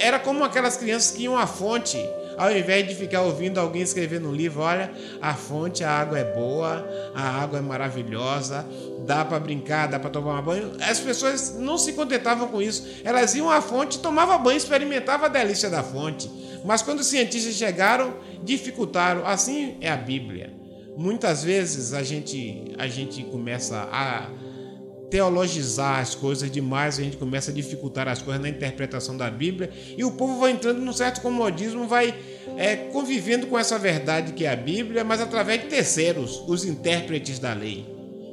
era 0.00 0.18
como 0.18 0.44
aquelas 0.44 0.76
crianças 0.76 1.10
que 1.10 1.24
iam 1.24 1.36
à 1.36 1.46
fonte, 1.46 1.98
ao 2.36 2.50
invés 2.50 2.88
de 2.88 2.94
ficar 2.94 3.22
ouvindo 3.22 3.58
alguém 3.58 3.82
escrever 3.82 4.20
no 4.20 4.32
livro, 4.32 4.62
olha, 4.62 4.90
a 5.20 5.34
fonte, 5.34 5.84
a 5.84 5.90
água 5.90 6.18
é 6.18 6.24
boa, 6.24 6.84
a 7.14 7.42
água 7.42 7.58
é 7.58 7.62
maravilhosa, 7.62 8.66
dá 9.06 9.24
para 9.24 9.38
brincar, 9.38 9.86
dá 9.86 9.98
para 9.98 10.10
tomar 10.10 10.40
banho. 10.40 10.72
As 10.80 10.98
pessoas 10.98 11.56
não 11.58 11.76
se 11.76 11.92
contentavam 11.92 12.48
com 12.48 12.62
isso. 12.62 12.86
Elas 13.04 13.34
iam 13.34 13.50
à 13.50 13.60
fonte, 13.60 13.98
tomavam 13.98 14.42
banho, 14.42 14.56
experimentavam 14.56 15.26
a 15.26 15.28
delícia 15.28 15.68
da 15.68 15.82
fonte. 15.82 16.30
Mas 16.64 16.80
quando 16.80 17.00
os 17.00 17.06
cientistas 17.06 17.54
chegaram, 17.54 18.14
dificultaram. 18.42 19.26
Assim 19.26 19.76
é 19.80 19.90
a 19.90 19.96
Bíblia. 19.96 20.61
Muitas 20.96 21.42
vezes 21.42 21.92
a 21.92 22.02
gente, 22.02 22.72
a 22.78 22.86
gente 22.86 23.22
começa 23.24 23.88
a 23.90 24.30
teologizar 25.12 26.00
as 26.00 26.14
coisas 26.14 26.50
demais, 26.50 26.98
a 26.98 27.02
gente 27.02 27.18
começa 27.18 27.50
a 27.50 27.54
dificultar 27.54 28.08
as 28.08 28.22
coisas 28.22 28.40
na 28.40 28.48
interpretação 28.48 29.14
da 29.14 29.30
Bíblia 29.30 29.70
e 29.94 30.02
o 30.04 30.12
povo 30.12 30.40
vai 30.40 30.52
entrando 30.52 30.80
num 30.80 30.92
certo 30.92 31.20
comodismo, 31.20 31.86
vai 31.86 32.14
é, 32.56 32.76
convivendo 32.76 33.46
com 33.46 33.58
essa 33.58 33.78
verdade 33.78 34.32
que 34.32 34.46
é 34.46 34.50
a 34.50 34.56
Bíblia, 34.56 35.04
mas 35.04 35.20
através 35.20 35.60
de 35.60 35.68
terceiros, 35.68 36.42
os 36.48 36.64
intérpretes 36.64 37.38
da 37.38 37.52
lei. 37.52 37.86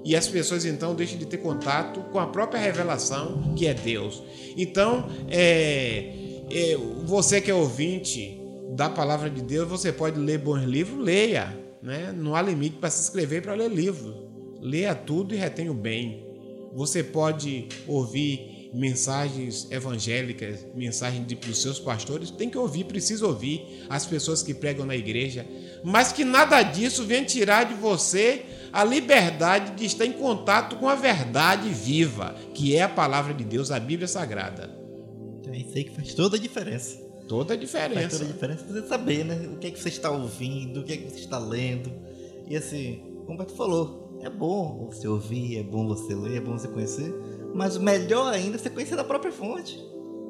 E 0.06 0.15
as 0.15 0.30
pessoas 0.30 0.63
então 0.63 0.95
deixam 0.95 1.17
de 1.17 1.26
ter 1.26 1.39
contato 1.39 2.00
com 2.12 2.19
a 2.19 2.28
própria 2.28 2.62
revelação 2.62 3.54
que 3.58 3.67
é 3.67 3.74
Deus. 3.74 4.24
Então, 4.56 5.10
é, 5.30 6.13
é, 6.50 6.78
você 7.04 7.41
que 7.41 7.52
é 7.52 7.54
ouvinte 7.54 8.39
da 8.72 8.89
palavra 8.89 9.30
de 9.30 9.41
Deus, 9.41 9.67
você 9.67 9.91
pode 9.91 10.17
ler 10.17 10.38
bons 10.38 10.63
livros, 10.63 11.04
leia 11.04 11.68
né? 11.81 12.13
Não 12.15 12.35
há 12.35 12.41
limite 12.41 12.77
para 12.77 12.89
se 12.89 13.01
inscrever 13.01 13.41
para 13.41 13.53
ler 13.53 13.69
livro. 13.69 14.29
Leia 14.61 14.93
tudo 14.93 15.33
e 15.33 15.37
retenha 15.37 15.71
o 15.71 15.75
bem. 15.75 16.25
Você 16.73 17.03
pode 17.03 17.67
ouvir 17.87 18.69
mensagens 18.73 19.67
evangélicas, 19.71 20.65
mensagens 20.75 21.25
dos 21.25 21.61
seus 21.61 21.79
pastores, 21.79 22.29
tem 22.29 22.49
que 22.49 22.57
ouvir, 22.57 22.83
precisa 22.83 23.25
ouvir 23.25 23.85
as 23.89 24.05
pessoas 24.05 24.43
que 24.43 24.53
pregam 24.53 24.85
na 24.85 24.95
igreja, 24.95 25.45
mas 25.83 26.11
que 26.11 26.23
nada 26.23 26.61
disso 26.61 27.03
venha 27.03 27.25
tirar 27.25 27.63
de 27.63 27.73
você 27.73 28.45
a 28.71 28.83
liberdade 28.83 29.75
de 29.75 29.85
estar 29.85 30.05
em 30.05 30.11
contato 30.11 30.75
com 30.75 30.87
a 30.87 30.95
verdade 30.95 31.69
viva, 31.69 32.35
que 32.53 32.75
é 32.75 32.83
a 32.83 32.89
palavra 32.89 33.33
de 33.33 33.43
Deus, 33.43 33.71
a 33.71 33.79
Bíblia 33.79 34.07
Sagrada. 34.07 34.69
Então 35.39 35.53
é 35.53 35.57
isso 35.57 35.75
aí 35.75 35.83
que 35.85 35.95
faz 35.95 36.13
toda 36.13 36.37
a 36.37 36.39
diferença. 36.39 37.09
Toda 37.29 37.53
a 37.53 37.57
diferença. 37.57 37.93
Faz 37.93 38.13
toda 38.13 38.25
a 38.25 38.33
diferença 38.33 38.65
você 38.65 38.87
saber, 38.87 39.23
né? 39.23 39.49
O 39.53 39.57
que 39.57 39.67
é 39.67 39.71
que 39.71 39.79
você 39.79 39.89
está 39.89 40.09
ouvindo, 40.09 40.79
o 40.79 40.83
que 40.83 40.93
é 40.93 40.97
que 40.97 41.11
você 41.11 41.19
está 41.19 41.37
lendo. 41.37 41.91
E 42.47 42.57
assim, 42.57 43.03
como 43.27 43.45
tu 43.45 43.53
falou, 43.53 44.17
é 44.23 44.29
bom 44.29 44.89
você 44.91 45.07
ouvir, 45.07 45.59
é 45.59 45.63
bom 45.63 45.87
você 45.87 46.15
ler, 46.15 46.37
é 46.37 46.41
bom 46.41 46.57
você 46.57 46.67
conhecer. 46.67 47.13
Mas 47.53 47.75
o 47.75 47.81
melhor 47.81 48.33
ainda 48.33 48.55
é 48.55 48.59
você 48.59 48.69
conhecer 48.69 48.95
da 48.95 49.03
própria 49.03 49.31
fonte. 49.31 49.79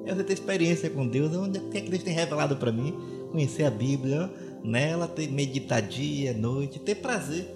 É 0.05 0.13
você 0.13 0.25
ter 0.25 0.33
experiência 0.33 0.89
com 0.89 1.07
Deus, 1.07 1.33
onde 1.35 1.59
o 1.59 1.69
que 1.69 1.77
é 1.77 1.81
que 1.81 1.89
Deus 1.89 2.03
tem 2.03 2.13
revelado 2.13 2.57
para 2.57 2.71
mim, 2.71 2.93
conhecer 3.31 3.63
a 3.63 3.71
Bíblia, 3.71 4.29
nela, 4.61 5.07
ter 5.07 5.31
meditar 5.31 5.81
dia, 5.81 6.33
noite, 6.33 6.79
ter 6.79 6.95
prazer. 6.95 7.47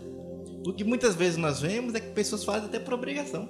O 0.65 0.71
que 0.71 0.85
muitas 0.85 1.15
vezes 1.15 1.35
nós 1.35 1.59
vemos 1.59 1.93
é 1.95 1.99
que 1.99 2.11
pessoas 2.11 2.45
fazem 2.45 2.69
até 2.69 2.79
por 2.79 2.93
obrigação. 2.93 3.49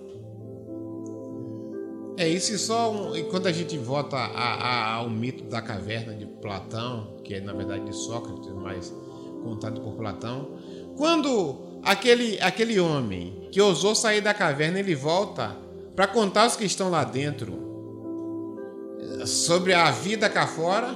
É 2.18 2.28
isso 2.28 2.54
e 2.54 2.58
só 2.58 3.16
e 3.16 3.24
quando 3.24 3.48
a 3.48 3.52
gente 3.52 3.78
volta 3.78 4.16
a, 4.16 4.54
a, 4.54 4.94
ao 4.96 5.10
mito 5.10 5.44
da 5.46 5.62
caverna 5.62 6.14
de 6.14 6.26
Platão, 6.26 7.18
que 7.24 7.34
é 7.34 7.42
na 7.42 7.54
verdade 7.54 7.86
de 7.86 7.96
Sócrates, 7.96 8.52
mas 8.54 8.94
contado 9.44 9.82
por 9.82 9.96
Platão, 9.96 10.50
quando 10.96 11.80
aquele, 11.84 12.40
aquele 12.40 12.80
homem 12.80 13.50
que 13.52 13.60
ousou 13.60 13.96
sair 13.96 14.22
da 14.22 14.34
caverna 14.34 14.80
ele 14.80 14.96
volta 14.96 15.56
para 15.96 16.08
contar 16.08 16.44
aos 16.44 16.56
que 16.56 16.66
estão 16.66 16.90
lá 16.90 17.04
dentro 17.04 17.62
sobre 19.26 19.74
a 19.74 19.90
vida 19.92 20.30
cá 20.30 20.48
fora, 20.48 20.96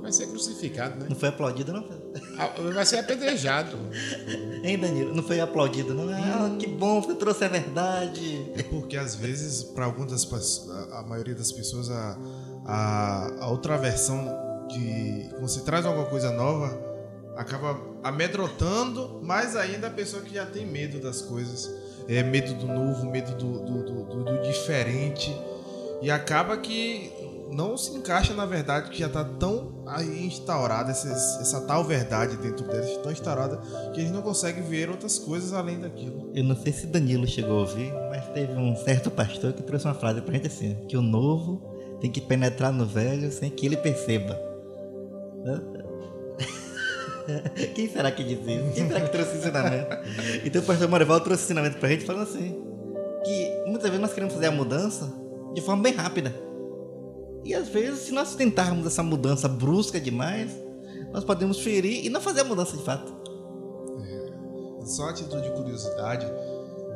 vai 0.00 0.12
ser 0.12 0.28
crucificado, 0.28 1.00
né? 1.00 1.06
Não 1.08 1.16
foi 1.16 1.28
aplaudido, 1.28 1.72
não? 1.72 1.84
Ah, 2.38 2.50
Vai 2.74 2.84
ser 2.86 2.98
apedrejado. 2.98 3.76
Hein, 4.64 4.78
Danilo? 4.78 5.14
Não 5.14 5.22
foi 5.22 5.38
aplaudido, 5.38 5.94
não? 5.94 6.08
Ah, 6.12 6.56
que 6.58 6.66
bom, 6.66 7.00
você 7.00 7.14
trouxe 7.14 7.44
a 7.44 7.48
verdade. 7.48 8.50
É 8.56 8.64
porque 8.64 8.96
às 8.96 9.14
vezes, 9.14 9.62
para 9.62 9.84
algumas 9.84 10.10
das 10.10 10.24
pessoas, 10.24 10.92
a, 10.92 11.02
maioria 11.04 11.36
das 11.36 11.52
pessoas, 11.52 11.88
a, 11.88 12.18
a, 12.64 13.30
a 13.44 13.48
outra 13.48 13.76
versão 13.78 14.24
de. 14.68 15.28
Quando 15.30 15.48
você 15.48 15.60
traz 15.60 15.86
alguma 15.86 16.06
coisa 16.06 16.32
nova, 16.32 16.76
acaba 17.36 17.80
amedrontando 18.02 19.20
mais 19.22 19.54
ainda 19.54 19.86
a 19.86 19.90
pessoa 19.90 20.22
que 20.22 20.34
já 20.34 20.44
tem 20.46 20.66
medo 20.66 20.98
das 21.00 21.22
coisas. 21.22 21.70
É 22.08 22.22
medo 22.24 22.54
do 22.54 22.66
novo, 22.66 23.06
medo 23.08 23.32
do, 23.36 23.60
do, 23.60 23.82
do, 23.84 24.04
do- 24.04 24.24
do 24.24 24.42
diferente. 24.42 25.32
E 26.02 26.10
acaba 26.10 26.56
que 26.56 27.12
não 27.50 27.76
se 27.76 27.96
encaixa 27.96 28.34
na 28.34 28.44
verdade 28.44 28.90
que 28.90 28.98
já 28.98 29.06
está 29.06 29.24
tão 29.24 29.84
instaurada, 30.20 30.90
essa, 30.90 31.08
essa 31.08 31.60
tal 31.62 31.84
verdade 31.84 32.36
dentro 32.36 32.66
deles, 32.66 32.96
tão 33.02 33.12
instaurada, 33.12 33.58
que 33.92 34.00
eles 34.00 34.10
não 34.10 34.22
conseguem 34.22 34.62
ver 34.62 34.90
outras 34.90 35.18
coisas 35.18 35.52
além 35.52 35.80
daquilo. 35.80 36.30
Eu 36.34 36.44
não 36.44 36.56
sei 36.56 36.72
se 36.72 36.86
Danilo 36.86 37.26
chegou 37.26 37.58
a 37.58 37.60
ouvir, 37.60 37.92
mas 38.10 38.26
teve 38.28 38.52
um 38.52 38.74
certo 38.76 39.10
pastor 39.10 39.52
que 39.52 39.62
trouxe 39.62 39.86
uma 39.86 39.94
frase 39.94 40.20
pra 40.20 40.34
gente 40.34 40.46
assim: 40.48 40.74
que 40.88 40.96
o 40.96 41.02
novo 41.02 41.62
tem 42.00 42.10
que 42.10 42.20
penetrar 42.20 42.72
no 42.72 42.84
velho 42.84 43.30
sem 43.30 43.50
que 43.50 43.66
ele 43.66 43.76
perceba. 43.76 44.38
Quem 47.74 47.88
será 47.88 48.10
que 48.10 48.22
diz 48.22 48.38
isso? 48.38 48.72
Quem 48.74 48.88
será 48.88 49.00
que 49.00 49.10
trouxe 49.10 49.36
ensinamento? 49.36 49.96
Então 50.44 50.62
o 50.62 50.64
pastor 50.64 50.88
Marival 50.88 51.20
trouxe 51.20 51.44
ensinamento 51.44 51.78
pra 51.78 51.88
gente 51.88 52.04
falando 52.04 52.22
assim: 52.22 52.62
que 53.24 53.62
muitas 53.66 53.84
vezes 53.84 54.00
nós 54.00 54.12
queremos 54.12 54.34
fazer 54.34 54.46
a 54.46 54.52
mudança 54.52 55.12
de 55.54 55.60
forma 55.60 55.82
bem 55.82 55.92
rápida. 55.92 56.32
E 57.46 57.54
às 57.54 57.68
vezes, 57.68 58.00
se 58.00 58.12
nós 58.12 58.34
tentarmos 58.34 58.86
essa 58.86 59.02
mudança 59.02 59.46
brusca 59.48 60.00
demais, 60.00 60.50
nós 61.12 61.22
podemos 61.24 61.60
ferir 61.60 62.04
e 62.04 62.08
não 62.10 62.20
fazer 62.20 62.40
a 62.40 62.44
mudança 62.44 62.76
de 62.76 62.82
fato. 62.82 63.14
Só 64.84 65.08
a 65.08 65.12
título 65.12 65.40
de 65.42 65.50
curiosidade, 65.50 66.26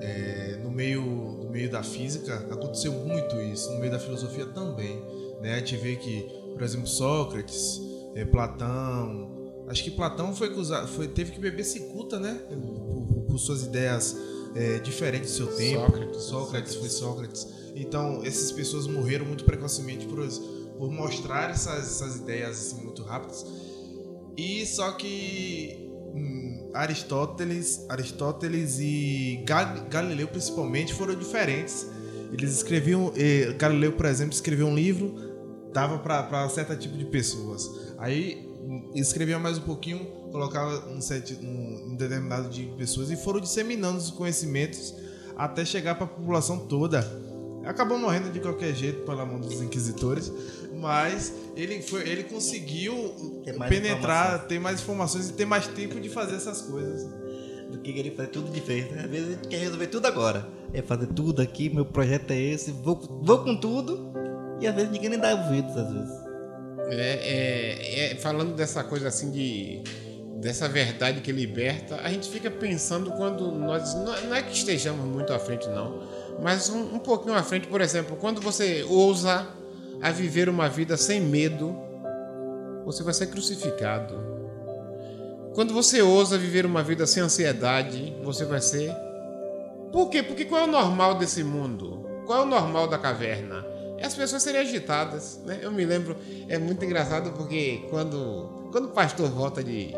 é, 0.00 0.58
no, 0.62 0.70
meio, 0.70 1.02
no 1.02 1.50
meio 1.50 1.70
da 1.70 1.82
física 1.82 2.34
aconteceu 2.50 2.92
muito 2.92 3.40
isso, 3.40 3.70
no 3.72 3.80
meio 3.80 3.92
da 3.92 3.98
filosofia 3.98 4.46
também. 4.46 5.00
Né? 5.40 5.54
A 5.54 5.58
gente 5.58 5.76
vê 5.76 5.96
que, 5.96 6.22
por 6.52 6.62
exemplo, 6.62 6.86
Sócrates, 6.86 7.80
é, 8.14 8.24
Platão. 8.24 9.38
Acho 9.68 9.84
que 9.84 9.90
Platão 9.90 10.34
foi, 10.34 10.50
foi 10.88 11.08
teve 11.08 11.32
que 11.32 11.40
beber 11.40 11.64
cicuta, 11.64 12.18
né? 12.18 12.40
Por, 12.48 12.56
por- 12.58 13.22
por 13.30 13.38
suas 13.38 13.62
ideias 13.62 14.16
é, 14.54 14.78
diferentes 14.78 15.30
do 15.32 15.36
seu 15.36 15.46
tempo. 15.56 15.80
Sócrates. 15.86 16.22
Sócrates 16.22 16.74
foi 16.76 16.88
Sócrates. 16.88 17.46
Então, 17.74 18.22
essas 18.24 18.50
pessoas 18.52 18.86
morreram 18.86 19.24
muito 19.26 19.44
precocemente 19.44 20.06
por, 20.06 20.26
por 20.76 20.90
mostrar 20.90 21.50
essas, 21.50 21.84
essas 22.02 22.16
ideias 22.16 22.50
assim, 22.58 22.82
muito 22.84 23.02
rápidas. 23.02 23.44
E 24.36 24.64
só 24.66 24.92
que 24.92 25.88
hum, 26.14 26.70
Aristóteles, 26.74 27.84
Aristóteles 27.88 28.78
e 28.80 29.42
Gal- 29.46 29.86
Galileu 29.88 30.28
principalmente 30.28 30.94
foram 30.94 31.14
diferentes. 31.14 31.86
Eles 32.32 32.52
escreviam, 32.52 33.12
eh, 33.16 33.52
Galileu, 33.58 33.92
por 33.92 34.06
exemplo, 34.06 34.32
escreveu 34.32 34.66
um 34.66 34.74
livro, 34.74 35.14
dava 35.72 35.98
para 35.98 36.48
certo 36.48 36.76
tipo 36.76 36.96
de 36.96 37.04
pessoas. 37.06 37.68
Aí 37.98 38.48
hum, 38.62 38.90
escrevia 38.94 39.38
mais 39.38 39.58
um 39.58 39.62
pouquinho, 39.62 40.06
colocava 40.30 40.88
um, 40.88 41.00
certo, 41.00 41.34
um, 41.44 41.90
um 41.92 41.94
determinado 41.96 42.48
de 42.48 42.64
pessoas 42.78 43.10
e 43.10 43.16
foram 43.16 43.40
disseminando 43.40 43.98
os 43.98 44.10
conhecimentos 44.10 44.94
até 45.36 45.64
chegar 45.64 45.94
para 45.94 46.04
a 46.04 46.08
população 46.08 46.58
toda. 46.58 47.00
Acabou 47.64 47.98
morrendo 47.98 48.30
de 48.30 48.40
qualquer 48.40 48.74
jeito 48.74 49.02
pela 49.04 49.24
mão 49.26 49.38
dos 49.38 49.60
inquisitores, 49.60 50.32
mas 50.80 51.32
ele 51.54 51.82
foi, 51.82 52.08
ele 52.08 52.24
conseguiu 52.24 53.42
Ter 53.44 53.52
penetrar, 53.68 54.24
informações. 54.26 54.48
ter 54.48 54.58
mais 54.58 54.80
informações 54.80 55.28
e 55.28 55.32
ter 55.34 55.44
mais 55.44 55.66
tempo 55.66 56.00
de 56.00 56.08
fazer 56.08 56.36
essas 56.36 56.62
coisas. 56.62 57.06
do 57.70 57.78
que 57.78 57.92
querer 57.92 58.16
fazer 58.16 58.30
tudo 58.30 58.50
de 58.50 58.58
vez. 58.60 58.90
Né? 58.90 59.02
Às 59.04 59.10
vezes 59.10 59.28
a 59.28 59.32
gente 59.32 59.48
quer 59.48 59.58
resolver 59.58 59.86
tudo 59.86 60.06
agora. 60.06 60.48
É 60.72 60.82
fazer 60.82 61.06
tudo 61.08 61.40
aqui, 61.40 61.68
meu 61.70 61.84
projeto 61.84 62.30
é 62.32 62.40
esse, 62.40 62.72
vou, 62.72 62.96
vou 63.22 63.38
com 63.44 63.54
tudo. 63.54 64.10
E 64.60 64.66
às 64.66 64.74
vezes 64.74 64.90
ninguém 64.90 65.10
nem 65.10 65.18
dá 65.20 65.34
ouvidos, 65.34 65.76
às 65.76 65.92
vezes. 65.92 66.10
É, 66.88 67.12
é- 67.22 68.12
é- 68.12 68.16
falando 68.16 68.54
dessa 68.56 68.82
coisa 68.82 69.06
assim 69.06 69.30
de 69.30 69.82
dessa 70.40 70.68
verdade 70.68 71.20
que 71.20 71.30
liberta, 71.30 72.00
a 72.02 72.08
gente 72.08 72.28
fica 72.28 72.50
pensando 72.50 73.12
quando 73.12 73.52
nós 73.52 73.94
não, 73.94 74.34
é 74.34 74.42
que 74.42 74.52
estejamos 74.52 75.04
muito 75.04 75.32
à 75.32 75.38
frente 75.38 75.68
não, 75.68 76.02
mas 76.42 76.70
um, 76.70 76.94
um 76.94 76.98
pouquinho 76.98 77.34
à 77.34 77.42
frente, 77.42 77.66
por 77.68 77.80
exemplo, 77.80 78.16
quando 78.16 78.40
você 78.40 78.84
ousa 78.88 79.46
a 80.00 80.10
viver 80.10 80.48
uma 80.48 80.68
vida 80.68 80.96
sem 80.96 81.20
medo, 81.20 81.76
você 82.84 83.02
vai 83.02 83.12
ser 83.12 83.26
crucificado. 83.26 84.18
Quando 85.54 85.74
você 85.74 86.00
ousa 86.00 86.38
viver 86.38 86.64
uma 86.64 86.82
vida 86.82 87.06
sem 87.06 87.22
ansiedade, 87.22 88.16
você 88.22 88.44
vai 88.44 88.62
ser 88.62 88.94
por 89.92 90.08
quê? 90.08 90.22
Porque 90.22 90.44
qual 90.44 90.62
é 90.62 90.64
o 90.64 90.70
normal 90.70 91.16
desse 91.16 91.42
mundo? 91.42 92.06
Qual 92.24 92.40
é 92.40 92.42
o 92.42 92.46
normal 92.46 92.86
da 92.86 92.96
caverna? 92.96 93.66
As 94.00 94.14
pessoas 94.14 94.42
serem 94.42 94.60
agitadas, 94.60 95.40
né? 95.44 95.58
Eu 95.60 95.70
me 95.72 95.84
lembro, 95.84 96.16
é 96.48 96.56
muito 96.58 96.84
engraçado 96.84 97.32
porque 97.32 97.86
quando, 97.90 98.68
quando 98.72 98.86
o 98.86 98.90
pastor 98.90 99.28
volta 99.28 99.62
de. 99.62 99.94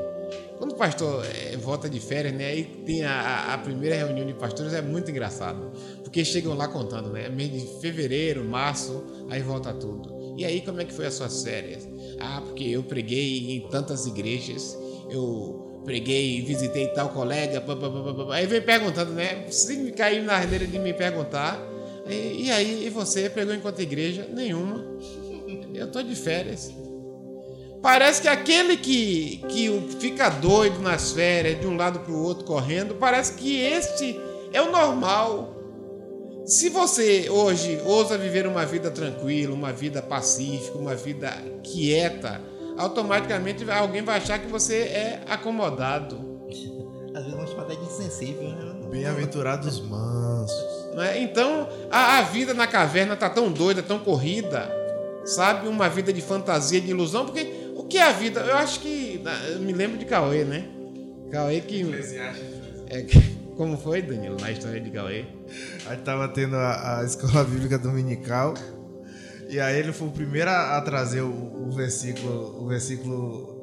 Quando 0.63 0.75
o 0.75 0.77
pastor 0.77 1.27
eh, 1.27 1.57
volta 1.57 1.91
de 1.91 1.99
férias, 1.99 2.33
né? 2.33 2.47
Aí 2.47 2.63
tem 2.87 3.03
a, 3.03 3.53
a 3.53 3.59
primeira 3.59 3.97
reunião 3.97 4.25
de 4.25 4.33
pastores, 4.33 4.73
é 4.73 4.81
muito 4.81 5.11
engraçado. 5.11 5.73
Porque 6.05 6.25
chegam 6.25 6.55
lá 6.55 6.69
contando, 6.69 7.11
né? 7.11 7.29
Mês 7.29 7.51
de 7.51 7.81
fevereiro, 7.81 8.45
março, 8.45 9.05
aí 9.29 9.43
volta 9.43 9.75
tudo. 9.75 10.37
E 10.39 10.45
aí, 10.45 10.61
como 10.61 10.81
é 10.81 10.85
que 10.85 10.93
foi 10.93 11.07
as 11.07 11.15
suas 11.15 11.43
férias? 11.43 11.89
Ah, 12.21 12.41
porque 12.47 12.63
eu 12.63 12.85
preguei 12.85 13.57
em 13.57 13.69
tantas 13.71 14.07
igrejas, 14.07 14.79
eu 15.11 15.83
preguei, 15.85 16.41
visitei 16.43 16.87
tal 16.95 17.09
colega, 17.09 17.61
pá, 17.61 17.75
pá, 17.75 17.91
pá. 17.91 18.37
aí 18.37 18.47
vem 18.47 18.63
perguntando, 18.63 19.15
né? 19.15 19.49
Se 19.51 19.77
me 19.77 19.91
cair 19.91 20.23
na 20.23 20.35
ardeira 20.35 20.65
de 20.65 20.79
me 20.79 20.95
perguntar, 20.95 21.61
e, 22.09 22.45
e 22.45 22.51
aí, 22.53 22.87
e 22.87 22.89
você 22.89 23.29
pregou 23.29 23.53
em 23.53 23.61
quanta 23.61 23.83
igreja? 23.83 24.29
Nenhuma. 24.33 24.87
Eu 25.75 25.91
tô 25.91 26.01
de 26.05 26.15
férias. 26.15 26.73
Parece 27.83 28.23
que 28.23 28.29
aquele 28.29 28.77
que, 28.77 29.43
que 29.49 29.89
fica 29.99 30.29
doido 30.29 30.81
nas 30.81 31.11
férias, 31.11 31.61
de 31.61 31.67
um 31.67 31.77
lado 31.77 31.99
para 31.99 32.13
o 32.13 32.23
outro 32.23 32.45
correndo, 32.45 32.95
parece 32.95 33.33
que 33.33 33.61
este 33.61 34.19
é 34.53 34.63
o 34.63 34.71
normal. 34.71 35.57
Se 36.47 36.69
você 36.69 37.29
hoje 37.29 37.81
ousa 37.85 38.17
viver 38.17 38.47
uma 38.47 38.65
vida 38.65 38.91
tranquila, 38.91 39.53
uma 39.55 39.73
vida 39.73 40.01
pacífica, 40.01 40.79
uma 40.79 40.95
vida 40.95 41.31
quieta, 41.65 42.41
automaticamente 42.77 43.69
alguém 43.69 44.03
vai 44.03 44.19
achar 44.19 44.39
que 44.39 44.47
você 44.47 44.77
é 44.77 45.23
acomodado. 45.29 46.33
Às 47.15 47.25
vezes 47.25 47.33
vamos 47.33 47.51
chamar 47.51 47.65
até 47.65 47.75
de 47.75 47.85
insensível, 47.85 48.49
né? 48.49 48.75
Bem-aventurados 48.91 49.81
mansos. 49.81 50.95
não 50.95 51.03
é? 51.03 51.21
Então 51.21 51.69
a, 51.91 52.19
a 52.19 52.23
vida 52.23 52.55
na 52.55 52.67
caverna 52.67 53.17
tá 53.17 53.29
tão 53.29 53.51
doida, 53.51 53.83
tão 53.83 53.99
corrida, 53.99 54.71
sabe? 55.25 55.69
Uma 55.69 55.89
vida 55.89 56.13
de 56.13 56.21
fantasia, 56.21 56.81
de 56.81 56.91
ilusão, 56.91 57.25
porque 57.25 57.62
que 57.93 57.99
é 57.99 58.05
a 58.05 58.13
vida? 58.13 58.41
Eu 58.41 58.57
acho 58.57 58.81
que. 58.81 59.21
Eu 59.53 59.61
me 59.61 59.71
lembro 59.75 59.99
de 59.99 60.07
Cauê, 60.07 60.45
né? 60.45 60.65
Cauê 61.31 61.61
que. 61.61 61.85
É, 62.89 63.05
como 63.55 63.77
foi, 63.77 64.01
Danilo, 64.01 64.39
na 64.41 64.51
história 64.51 64.81
de 64.81 64.91
Cauê? 64.91 65.27
Aí 65.87 65.99
tava 65.99 66.27
tendo 66.29 66.57
a, 66.57 67.01
a 67.01 67.05
escola 67.05 67.45
bíblica 67.45 67.79
dominical. 67.79 68.55
E 69.47 69.61
aí 69.61 69.79
ele 69.79 69.93
foi 69.93 70.09
o 70.09 70.11
primeiro 70.11 70.49
a, 70.49 70.79
a 70.79 70.81
trazer 70.81 71.21
o, 71.21 71.29
o 71.69 71.71
versículo, 71.71 72.65
o 72.65 72.67
versículo 72.67 73.61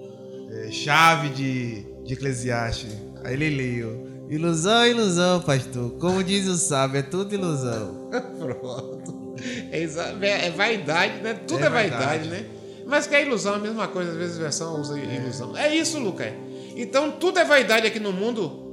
é, 0.51 0.69
chave 0.69 1.29
de, 1.29 1.81
de 2.05 2.13
Eclesiastes. 2.13 2.95
Aí 3.23 3.33
ele 3.33 3.49
leu. 3.49 4.07
Ilusão, 4.29 4.85
ilusão, 4.85 5.41
pastor. 5.41 5.89
Como 5.97 6.23
diz 6.23 6.45
o 6.45 6.55
sábio, 6.55 6.99
é 6.99 7.01
tudo 7.01 7.33
ilusão. 7.33 8.11
Pronto. 8.37 9.33
É, 9.71 9.81
é- 9.81 10.45
é 10.45 10.51
vaidade, 10.51 11.19
né? 11.23 11.33
Tudo 11.33 11.63
é, 11.63 11.65
É 11.65 11.69
vaidade, 11.71 12.05
vaidade. 12.05 12.29
né? 12.29 12.58
Mas 12.89 13.05
que 13.05 13.15
a 13.15 13.21
ilusão 13.21 13.53
é 13.53 13.57
a 13.57 13.59
mesma 13.59 13.87
coisa, 13.87 14.11
às 14.11 14.17
vezes 14.17 14.37
a 14.37 14.41
versão 14.41 14.81
usa 14.81 14.99
ilusão. 14.99 15.55
É 15.55 15.73
isso, 15.73 15.99
Lucas. 15.99 16.33
Então 16.75 17.11
tudo 17.11 17.37
é 17.37 17.45
vaidade 17.45 17.85
aqui 17.85 17.99
no 17.99 18.11
mundo. 18.11 18.67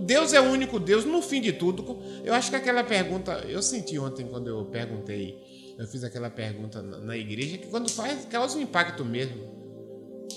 Deus 0.00 0.32
é 0.32 0.40
o 0.40 0.44
único 0.44 0.80
Deus, 0.80 1.04
no 1.04 1.22
fim 1.22 1.40
de 1.40 1.52
tudo. 1.52 2.00
Eu 2.24 2.34
acho 2.34 2.50
que 2.50 2.56
aquela 2.56 2.82
pergunta, 2.82 3.44
eu 3.48 3.62
senti 3.62 3.96
ontem 4.00 4.26
quando 4.26 4.48
eu 4.48 4.64
perguntei, 4.64 5.38
eu 5.78 5.86
fiz 5.86 6.02
aquela 6.02 6.28
pergunta 6.28 6.82
na, 6.82 7.16
igreja, 7.16 7.56
que 7.56 7.68
quando 7.68 7.88
faz, 7.88 8.24
causa 8.24 8.58
um 8.58 8.62
impacto 8.62 9.04
mesmo. 9.04 9.60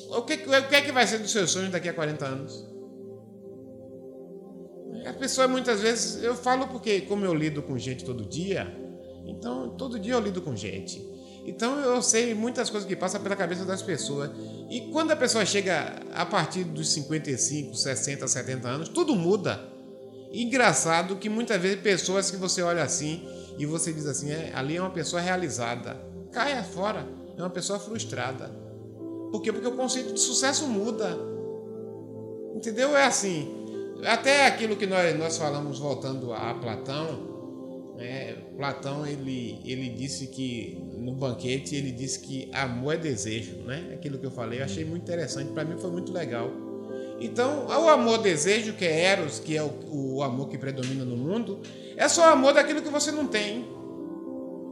O 0.09 0.21
que, 0.21 0.33
o 0.35 0.67
que 0.69 0.75
é 0.75 0.81
que 0.81 0.91
vai 0.91 1.07
ser 1.07 1.17
dos 1.17 1.31
seus 1.31 1.49
sonhos 1.49 1.71
daqui 1.71 1.89
a 1.89 1.93
40 1.93 2.25
anos? 2.25 2.69
A 5.07 5.13
pessoa 5.13 5.47
muitas 5.47 5.81
vezes, 5.81 6.23
eu 6.23 6.35
falo 6.35 6.67
porque 6.67 7.01
como 7.01 7.25
eu 7.25 7.33
lido 7.33 7.63
com 7.63 7.75
gente 7.77 8.05
todo 8.05 8.23
dia, 8.23 8.71
então 9.25 9.75
todo 9.75 9.99
dia 9.99 10.13
eu 10.13 10.19
lido 10.19 10.41
com 10.43 10.55
gente. 10.55 11.12
Então 11.45 11.79
eu 11.79 12.01
sei 12.01 12.33
muitas 12.33 12.69
coisas 12.69 12.87
que 12.87 12.95
passam 12.95 13.21
pela 13.21 13.35
cabeça 13.35 13.65
das 13.65 13.81
pessoas. 13.81 14.31
E 14.69 14.89
quando 14.91 15.11
a 15.11 15.15
pessoa 15.15 15.45
chega 15.45 16.01
a 16.13 16.25
partir 16.25 16.63
dos 16.63 16.91
55, 16.93 17.75
60, 17.75 18.27
70 18.27 18.67
anos, 18.67 18.89
tudo 18.89 19.15
muda. 19.15 19.59
Engraçado 20.31 21.17
que 21.17 21.29
muitas 21.29 21.61
vezes 21.61 21.79
pessoas 21.81 22.31
que 22.31 22.37
você 22.37 22.61
olha 22.61 22.81
assim 22.81 23.27
e 23.57 23.65
você 23.65 23.93
diz 23.93 24.07
assim, 24.07 24.31
é, 24.31 24.51
ali 24.55 24.77
é 24.77 24.81
uma 24.81 24.89
pessoa 24.89 25.21
realizada. 25.21 26.01
Caia 26.31 26.63
fora, 26.63 27.05
é 27.37 27.41
uma 27.41 27.49
pessoa 27.49 27.77
frustrada. 27.77 28.49
Por 29.31 29.41
quê? 29.41 29.51
Porque 29.51 29.67
o 29.67 29.75
conceito 29.75 30.13
de 30.13 30.19
sucesso 30.19 30.65
muda. 30.67 31.17
Entendeu? 32.55 32.95
É 32.95 33.05
assim. 33.05 33.63
Até 34.05 34.47
aquilo 34.47 34.75
que 34.75 34.85
nós, 34.85 35.17
nós 35.17 35.37
falamos 35.37 35.79
voltando 35.79 36.33
a 36.33 36.53
Platão, 36.55 37.93
né? 37.95 38.42
Platão 38.55 39.05
ele, 39.05 39.59
ele 39.65 39.89
disse 39.89 40.27
que 40.27 40.77
no 40.97 41.13
banquete 41.13 41.75
ele 41.75 41.91
disse 41.91 42.19
que 42.19 42.49
amor 42.53 42.93
é 42.93 42.97
desejo, 42.97 43.57
né? 43.65 43.91
Aquilo 43.93 44.17
que 44.17 44.25
eu 44.25 44.31
falei, 44.31 44.59
eu 44.59 44.65
achei 44.65 44.85
muito 44.85 45.03
interessante, 45.03 45.51
para 45.51 45.65
mim 45.65 45.77
foi 45.77 45.91
muito 45.91 46.13
legal. 46.13 46.51
Então, 47.19 47.67
o 47.67 47.89
amor 47.89 48.19
desejo, 48.19 48.73
que 48.73 48.85
é 48.85 49.05
Eros, 49.05 49.39
que 49.39 49.55
é 49.55 49.63
o, 49.63 49.71
o 49.91 50.23
amor 50.23 50.49
que 50.49 50.57
predomina 50.57 51.05
no 51.05 51.15
mundo, 51.15 51.61
é 51.95 52.07
só 52.07 52.29
amor 52.29 52.53
daquilo 52.53 52.81
que 52.81 52.89
você 52.89 53.11
não 53.11 53.27
tem. 53.27 53.65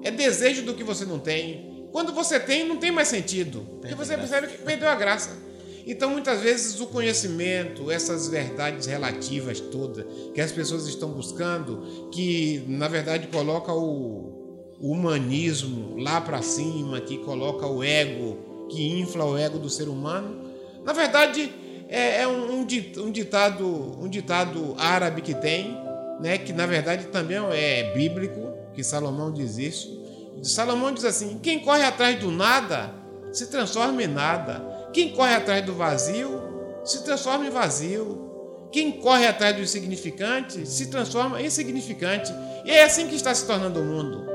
É 0.04 0.12
desejo 0.12 0.64
do 0.64 0.74
que 0.74 0.84
você 0.84 1.06
não 1.06 1.20
tem. 1.20 1.88
Quando 1.92 2.14
você 2.14 2.40
tem, 2.40 2.68
não 2.68 2.78
tem 2.78 2.92
mais 2.92 3.08
sentido. 3.08 3.66
Porque 3.80 3.96
você 3.96 4.18
percebe 4.18 4.48
que 4.48 4.58
perdeu 4.60 4.90
a 4.90 4.96
graça. 4.96 5.38
Então, 5.86 6.12
muitas 6.12 6.42
vezes, 6.42 6.80
o 6.80 6.88
conhecimento, 6.88 7.90
essas 7.90 8.28
verdades 8.28 8.86
relativas 8.86 9.60
todas 9.60 10.06
que 10.34 10.42
as 10.42 10.52
pessoas 10.52 10.88
estão 10.88 11.10
buscando, 11.10 12.10
que 12.12 12.64
na 12.68 12.88
verdade 12.88 13.28
coloca 13.28 13.74
o, 13.74 14.40
humanismo 14.80 15.96
lá 16.00 16.20
para 16.20 16.42
cima, 16.42 17.00
que 17.00 17.20
coloca 17.20 17.68
o 17.68 17.84
ego, 17.84 18.68
que 18.68 19.00
infla 19.00 19.24
o 19.26 19.38
ego 19.38 19.60
do 19.60 19.70
ser 19.70 19.88
humano, 19.88 20.50
na 20.84 20.92
verdade 20.92 21.54
é, 21.88 22.22
é 22.22 22.28
um, 22.28 22.62
um, 22.62 22.66
ditado, 23.12 23.66
um 24.02 24.10
ditado 24.10 24.74
árabe 24.80 25.22
que 25.22 25.36
tem, 25.36 25.78
né, 26.20 26.40
que 26.40 26.52
na 26.52 26.66
verdade 26.66 27.06
também 27.08 27.38
é 27.52 27.94
bíblico, 27.94 28.54
que 28.74 28.84
Salomão 28.84 29.32
diz 29.32 29.58
isso. 29.58 30.02
Salomão 30.42 30.92
diz 30.92 31.06
assim: 31.06 31.38
quem 31.44 31.60
corre 31.60 31.84
atrás 31.84 32.20
do 32.20 32.32
nada 32.32 32.94
se 33.32 33.48
transforma 33.48 34.02
em 34.02 34.08
nada. 34.08 34.71
Quem 34.94 35.10
corre 35.10 35.34
atrás 35.34 35.66
do 35.66 35.74
vazio 35.74 36.42
se 36.84 37.04
transforma 37.04 37.46
em 37.46 37.50
vazio. 37.50 38.30
Quem 38.72 38.92
corre 38.92 39.28
atrás 39.28 39.56
do 39.56 39.62
insignificante 39.62 40.66
se 40.66 40.88
transforma 40.88 41.42
em 41.42 41.46
insignificante. 41.46 42.32
E 42.66 42.72
é 42.72 42.84
assim 42.84 43.08
que 43.08 43.16
está 43.16 43.34
se 43.34 43.46
tornando 43.46 43.80
o 43.80 43.84
mundo. 43.84 44.26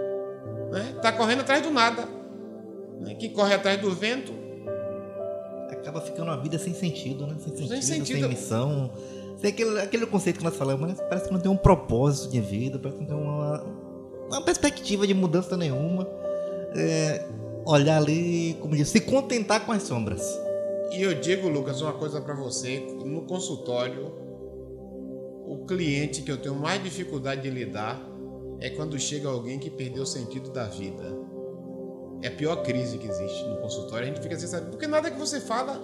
Né? 0.70 0.92
Está 0.96 1.12
correndo 1.12 1.40
atrás 1.40 1.62
do 1.62 1.70
nada. 1.70 2.06
Né? 3.00 3.14
Quem 3.14 3.30
corre 3.30 3.54
atrás 3.54 3.80
do 3.80 3.90
vento 3.92 4.46
acaba 5.86 6.00
ficando 6.00 6.24
uma 6.24 6.36
vida 6.36 6.58
sem 6.58 6.74
sentido, 6.74 7.26
né? 7.26 7.36
Sem 7.38 7.56
sentido, 7.56 7.68
sem, 7.68 7.82
sentido. 7.82 8.20
sem 8.20 8.28
missão. 8.28 8.90
Sem 9.40 9.50
aquele, 9.50 9.80
aquele 9.80 10.06
conceito 10.06 10.38
que 10.38 10.44
nós 10.44 10.56
falamos, 10.56 10.88
mas 10.88 11.00
parece 11.08 11.28
que 11.28 11.32
não 11.32 11.40
tem 11.40 11.50
um 11.50 11.56
propósito 11.56 12.32
de 12.32 12.40
vida, 12.40 12.78
parece 12.78 12.98
que 12.98 13.04
não 13.04 13.18
tem 13.18 13.26
uma, 13.26 13.64
uma 14.28 14.42
perspectiva 14.42 15.06
de 15.06 15.14
mudança 15.14 15.56
nenhuma. 15.56 16.08
É, 16.74 17.24
olhar 17.64 17.98
ali, 17.98 18.56
como 18.60 18.74
diz, 18.74 18.88
se 18.88 19.00
contentar 19.00 19.64
com 19.64 19.72
as 19.72 19.82
sombras. 19.82 20.22
E 20.92 21.02
eu 21.02 21.14
digo, 21.14 21.48
Lucas, 21.48 21.80
uma 21.80 21.92
coisa 21.92 22.20
para 22.20 22.34
você, 22.34 22.80
no 23.04 23.22
consultório, 23.22 24.12
o 25.46 25.64
cliente 25.66 26.22
que 26.22 26.30
eu 26.30 26.36
tenho 26.36 26.54
mais 26.54 26.82
dificuldade 26.82 27.42
de 27.42 27.50
lidar 27.50 28.00
é 28.60 28.70
quando 28.70 28.98
chega 28.98 29.28
alguém 29.28 29.58
que 29.58 29.70
perdeu 29.70 30.02
o 30.02 30.06
sentido 30.06 30.50
da 30.50 30.64
vida. 30.64 31.04
É 32.22 32.28
a 32.28 32.30
pior 32.30 32.62
crise 32.62 32.98
que 32.98 33.06
existe 33.06 33.44
no 33.44 33.56
consultório. 33.58 34.04
A 34.04 34.08
gente 34.08 34.22
fica 34.22 34.38
sem 34.38 34.48
saber, 34.48 34.70
porque 34.70 34.86
nada 34.86 35.10
que 35.10 35.18
você 35.18 35.40
fala 35.40 35.74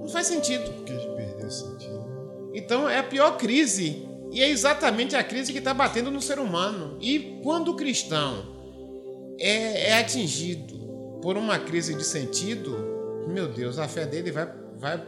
não 0.00 0.08
faz 0.08 0.26
sentido. 0.26 0.70
Porque 0.72 0.92
a 0.92 0.98
gente 0.98 1.14
perdeu 1.14 1.46
o 1.46 1.50
sentido. 1.50 2.04
Então 2.52 2.88
é 2.88 2.98
a 2.98 3.02
pior 3.02 3.36
crise. 3.36 4.08
E 4.30 4.42
é 4.42 4.48
exatamente 4.48 5.14
a 5.14 5.22
crise 5.22 5.52
que 5.52 5.58
está 5.58 5.72
batendo 5.72 6.10
no 6.10 6.20
ser 6.20 6.38
humano. 6.38 6.96
E 7.00 7.40
quando 7.42 7.68
o 7.68 7.76
cristão 7.76 8.44
é, 9.38 9.90
é 9.90 9.98
atingido 9.98 11.20
por 11.22 11.36
uma 11.36 11.58
crise 11.58 11.94
de 11.94 12.04
sentido, 12.04 12.91
meu 13.32 13.48
Deus, 13.48 13.78
a 13.78 13.88
fé 13.88 14.06
dele 14.06 14.30
vai, 14.30 14.46
vai 14.76 15.02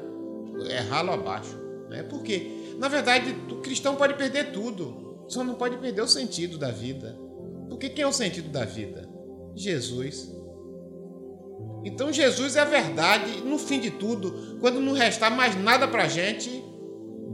é 0.69 0.79
ralo 0.79 1.13
abaixo. 1.13 1.57
Né? 1.89 2.03
Porque, 2.03 2.75
na 2.79 2.89
verdade, 2.89 3.35
o 3.51 3.57
cristão 3.57 3.97
pode 3.97 4.15
perder 4.15 4.53
tudo, 4.53 5.25
só 5.29 5.43
não 5.45 5.55
pode 5.55 5.77
perder 5.79 6.03
o 6.03 6.09
sentido 6.09 6.59
da 6.59 6.71
vida. 6.71 7.19
Porque 7.69 7.89
quem 7.89 8.05
é 8.05 8.07
o 8.07 8.13
sentido 8.13 8.49
da 8.49 8.65
vida? 8.65 9.09
Jesus. 9.55 10.33
Então 11.85 12.13
Jesus 12.13 12.57
é 12.57 12.61
a 12.61 12.65
verdade, 12.65 13.43
no 13.43 13.59
fim 13.59 13.79
de 13.79 13.91
tudo, 13.91 14.59
quando 14.61 14.81
não 14.81 14.93
restar 14.93 15.31
mais 15.31 15.55
nada 15.55 15.87
para 15.87 16.05
a 16.05 16.09
gente, 16.09 16.65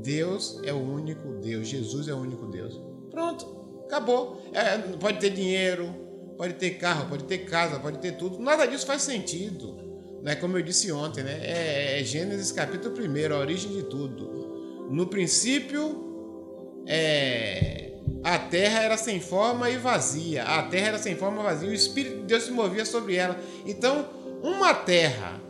Deus 0.03 0.61
é 0.65 0.73
o 0.73 0.79
único 0.79 1.35
Deus, 1.35 1.69
Jesus 1.69 2.09
é 2.09 2.15
o 2.15 2.19
único 2.19 2.47
Deus. 2.47 2.81
Pronto, 3.11 3.47
acabou. 3.85 4.43
É, 4.53 4.79
pode 4.97 5.19
ter 5.19 5.31
dinheiro, 5.31 5.95
pode 6.37 6.55
ter 6.55 6.71
carro, 6.71 7.09
pode 7.09 7.25
ter 7.25 7.39
casa, 7.39 7.79
pode 7.79 7.99
ter 7.99 8.17
tudo. 8.17 8.39
Nada 8.41 8.67
disso 8.67 8.87
faz 8.87 9.03
sentido. 9.03 9.90
Né? 10.23 10.35
Como 10.37 10.57
eu 10.59 10.63
disse 10.63 10.91
ontem, 10.93 11.23
né? 11.23 11.41
é, 11.43 12.01
é 12.01 12.05
Gênesis 12.05 12.53
capítulo 12.53 12.95
1, 12.95 13.35
a 13.35 13.39
origem 13.39 13.73
de 13.73 13.83
tudo. 13.85 14.89
No 14.91 15.07
princípio, 15.07 16.83
é, 16.87 17.93
a 18.23 18.39
terra 18.39 18.83
era 18.83 18.97
sem 18.97 19.21
forma 19.21 19.71
e 19.71 19.77
vazia. 19.77 20.45
A 20.45 20.63
terra 20.65 20.89
era 20.89 20.99
sem 20.99 21.17
forma 21.17 21.41
e 21.41 21.45
vazia. 21.45 21.69
O 21.69 21.75
Espírito 21.75 22.17
de 22.19 22.23
Deus 22.25 22.43
se 22.45 22.51
movia 22.51 22.85
sobre 22.85 23.17
ela. 23.17 23.39
Então, 23.65 24.09
uma 24.43 24.75
terra, 24.75 25.41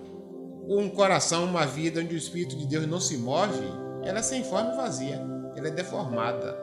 um 0.69 0.89
coração, 0.89 1.45
uma 1.45 1.67
vida 1.67 2.01
onde 2.01 2.15
o 2.15 2.19
Espírito 2.19 2.57
de 2.57 2.67
Deus 2.67 2.87
não 2.87 3.01
se 3.01 3.17
move, 3.17 3.67
ela 4.05 4.19
é 4.19 4.23
sem 4.23 4.45
forma 4.45 4.73
e 4.73 4.77
vazia. 4.77 5.21
Ela 5.57 5.69
é 5.69 5.71
deformada. 5.71 6.57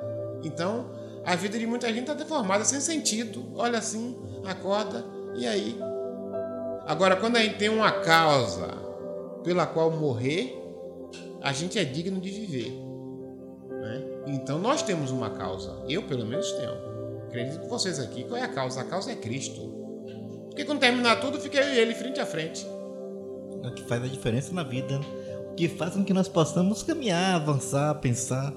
Então, 0.43 0.91
a 1.25 1.35
vida 1.35 1.59
de 1.59 1.67
muita 1.67 1.87
gente 1.87 2.01
está 2.01 2.13
deformada, 2.13 2.63
sem 2.63 2.79
sentido. 2.79 3.51
Olha 3.55 3.79
assim, 3.79 4.17
acorda, 4.45 5.05
e 5.35 5.45
aí? 5.45 5.77
Agora, 6.87 7.15
quando 7.15 7.35
a 7.35 7.41
gente 7.41 7.57
tem 7.57 7.69
uma 7.69 7.91
causa 7.91 8.69
pela 9.43 9.65
qual 9.65 9.91
morrer, 9.91 10.57
a 11.41 11.51
gente 11.53 11.77
é 11.77 11.83
digno 11.83 12.19
de 12.19 12.31
viver. 12.31 12.71
Né? 13.69 14.03
Então, 14.27 14.57
nós 14.57 14.81
temos 14.81 15.11
uma 15.11 15.29
causa. 15.29 15.83
Eu, 15.87 16.03
pelo 16.03 16.25
menos, 16.25 16.51
tenho. 16.53 16.71
Acredito 17.27 17.59
que 17.59 17.67
vocês 17.67 17.99
aqui. 17.99 18.23
Qual 18.23 18.37
é 18.37 18.43
a 18.43 18.47
causa? 18.47 18.81
A 18.81 18.83
causa 18.85 19.11
é 19.11 19.15
Cristo. 19.15 19.61
Porque 20.47 20.65
quando 20.65 20.79
terminar 20.79 21.17
tudo, 21.19 21.39
fica 21.39 21.57
eu 21.57 21.73
e 21.73 21.77
ele 21.77 21.93
frente 21.93 22.19
a 22.19 22.25
frente. 22.25 22.65
O 22.65 23.71
que 23.75 23.83
faz 23.83 24.03
a 24.03 24.07
diferença 24.07 24.53
na 24.53 24.63
vida. 24.63 24.99
O 25.51 25.55
que 25.55 25.67
faz 25.67 25.93
com 25.93 26.03
que 26.03 26.13
nós 26.13 26.27
possamos 26.27 26.83
caminhar, 26.83 27.35
avançar, 27.35 27.93
pensar 27.95 28.53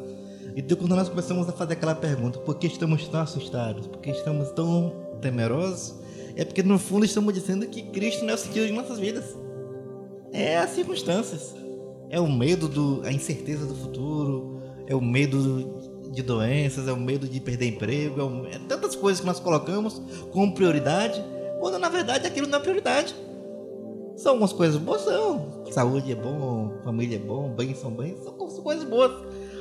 então, 0.56 0.76
quando 0.76 0.96
nós 0.96 1.08
começamos 1.08 1.48
a 1.48 1.52
fazer 1.52 1.74
aquela 1.74 1.94
pergunta, 1.94 2.38
por 2.40 2.56
que 2.56 2.66
estamos 2.66 3.06
tão 3.08 3.20
assustados? 3.20 3.86
Por 3.86 4.00
que 4.00 4.10
estamos 4.10 4.50
tão 4.50 4.92
temerosos? 5.20 5.94
É 6.36 6.44
porque, 6.44 6.62
no 6.62 6.78
fundo, 6.78 7.04
estamos 7.04 7.32
dizendo 7.34 7.66
que 7.66 7.82
Cristo 7.82 8.24
não 8.24 8.30
é 8.30 8.34
o 8.34 8.38
sentido 8.38 8.66
de 8.66 8.72
nossas 8.72 8.98
vidas. 8.98 9.24
É 10.32 10.58
as 10.58 10.70
circunstâncias. 10.70 11.54
É 12.08 12.20
o 12.20 12.30
medo, 12.30 12.68
do, 12.68 13.02
a 13.04 13.12
incerteza 13.12 13.66
do 13.66 13.74
futuro, 13.74 14.60
é 14.86 14.94
o 14.94 15.00
medo 15.00 16.10
de 16.10 16.22
doenças, 16.22 16.88
é 16.88 16.92
o 16.92 16.96
medo 16.96 17.28
de 17.28 17.40
perder 17.40 17.68
emprego, 17.68 18.20
é, 18.20 18.24
o, 18.24 18.46
é 18.46 18.58
tantas 18.68 18.96
coisas 18.96 19.20
que 19.20 19.26
nós 19.26 19.38
colocamos 19.38 20.02
como 20.32 20.52
prioridade, 20.52 21.22
quando 21.60 21.78
na 21.78 21.88
verdade 21.88 22.26
aquilo 22.26 22.48
não 22.48 22.58
é 22.58 22.60
prioridade. 22.60 23.14
São 24.16 24.32
algumas 24.32 24.52
coisas 24.52 24.76
boas, 24.76 25.02
são. 25.02 25.64
Saúde 25.70 26.12
é 26.12 26.14
bom, 26.14 26.72
família 26.84 27.16
é 27.16 27.18
bom, 27.18 27.48
bens 27.50 27.78
são 27.78 27.92
bens, 27.92 28.18
são 28.22 28.32
coisas 28.32 28.84
boas. 28.84 29.12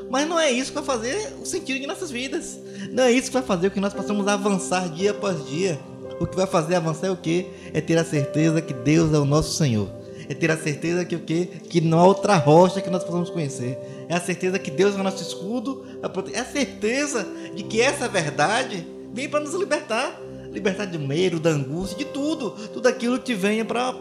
Mas 0.09 0.27
não 0.27 0.39
é 0.39 0.51
isso 0.51 0.71
que 0.71 0.75
vai 0.75 0.83
fazer 0.83 1.33
o 1.39 1.45
sentido 1.45 1.79
de 1.79 1.85
nossas 1.85 2.09
vidas. 2.09 2.59
Não 2.91 3.03
é 3.03 3.11
isso 3.11 3.27
que 3.27 3.33
vai 3.33 3.43
fazer 3.43 3.69
com 3.69 3.75
que 3.75 3.79
nós 3.79 3.93
possamos 3.93 4.27
avançar 4.27 4.89
dia 4.89 5.11
após 5.11 5.47
dia. 5.47 5.79
O 6.19 6.25
que 6.25 6.35
vai 6.35 6.45
fazer 6.45 6.75
avançar 6.75 7.07
é 7.07 7.11
o 7.11 7.17
quê? 7.17 7.47
É 7.73 7.81
ter 7.81 7.97
a 7.97 8.03
certeza 8.03 8.61
que 8.61 8.73
Deus 8.73 9.13
é 9.13 9.17
o 9.17 9.25
nosso 9.25 9.55
Senhor. 9.55 9.89
É 10.27 10.33
ter 10.33 10.51
a 10.51 10.57
certeza 10.57 11.05
que 11.05 11.15
o 11.15 11.19
quê? 11.19 11.47
Que 11.69 11.81
não 11.81 11.99
há 11.99 12.05
outra 12.05 12.35
rocha 12.35 12.81
que 12.81 12.89
nós 12.89 13.03
possamos 13.03 13.29
conhecer. 13.29 13.77
É 14.07 14.15
a 14.15 14.21
certeza 14.21 14.59
que 14.59 14.69
Deus 14.69 14.95
é 14.95 14.99
o 14.99 15.03
nosso 15.03 15.23
escudo. 15.23 15.85
É 16.33 16.39
a 16.39 16.45
certeza 16.45 17.27
de 17.55 17.63
que 17.63 17.81
essa 17.81 18.07
verdade 18.07 18.85
vem 19.13 19.27
para 19.27 19.39
nos 19.39 19.53
libertar. 19.53 20.21
Libertar 20.51 20.85
do 20.85 20.99
medo, 20.99 21.39
da 21.39 21.49
angústia, 21.51 21.97
de 21.97 22.05
tudo. 22.05 22.51
Tudo 22.73 22.87
aquilo 22.87 23.19
que 23.19 23.33
venha 23.33 23.65
para... 23.65 23.93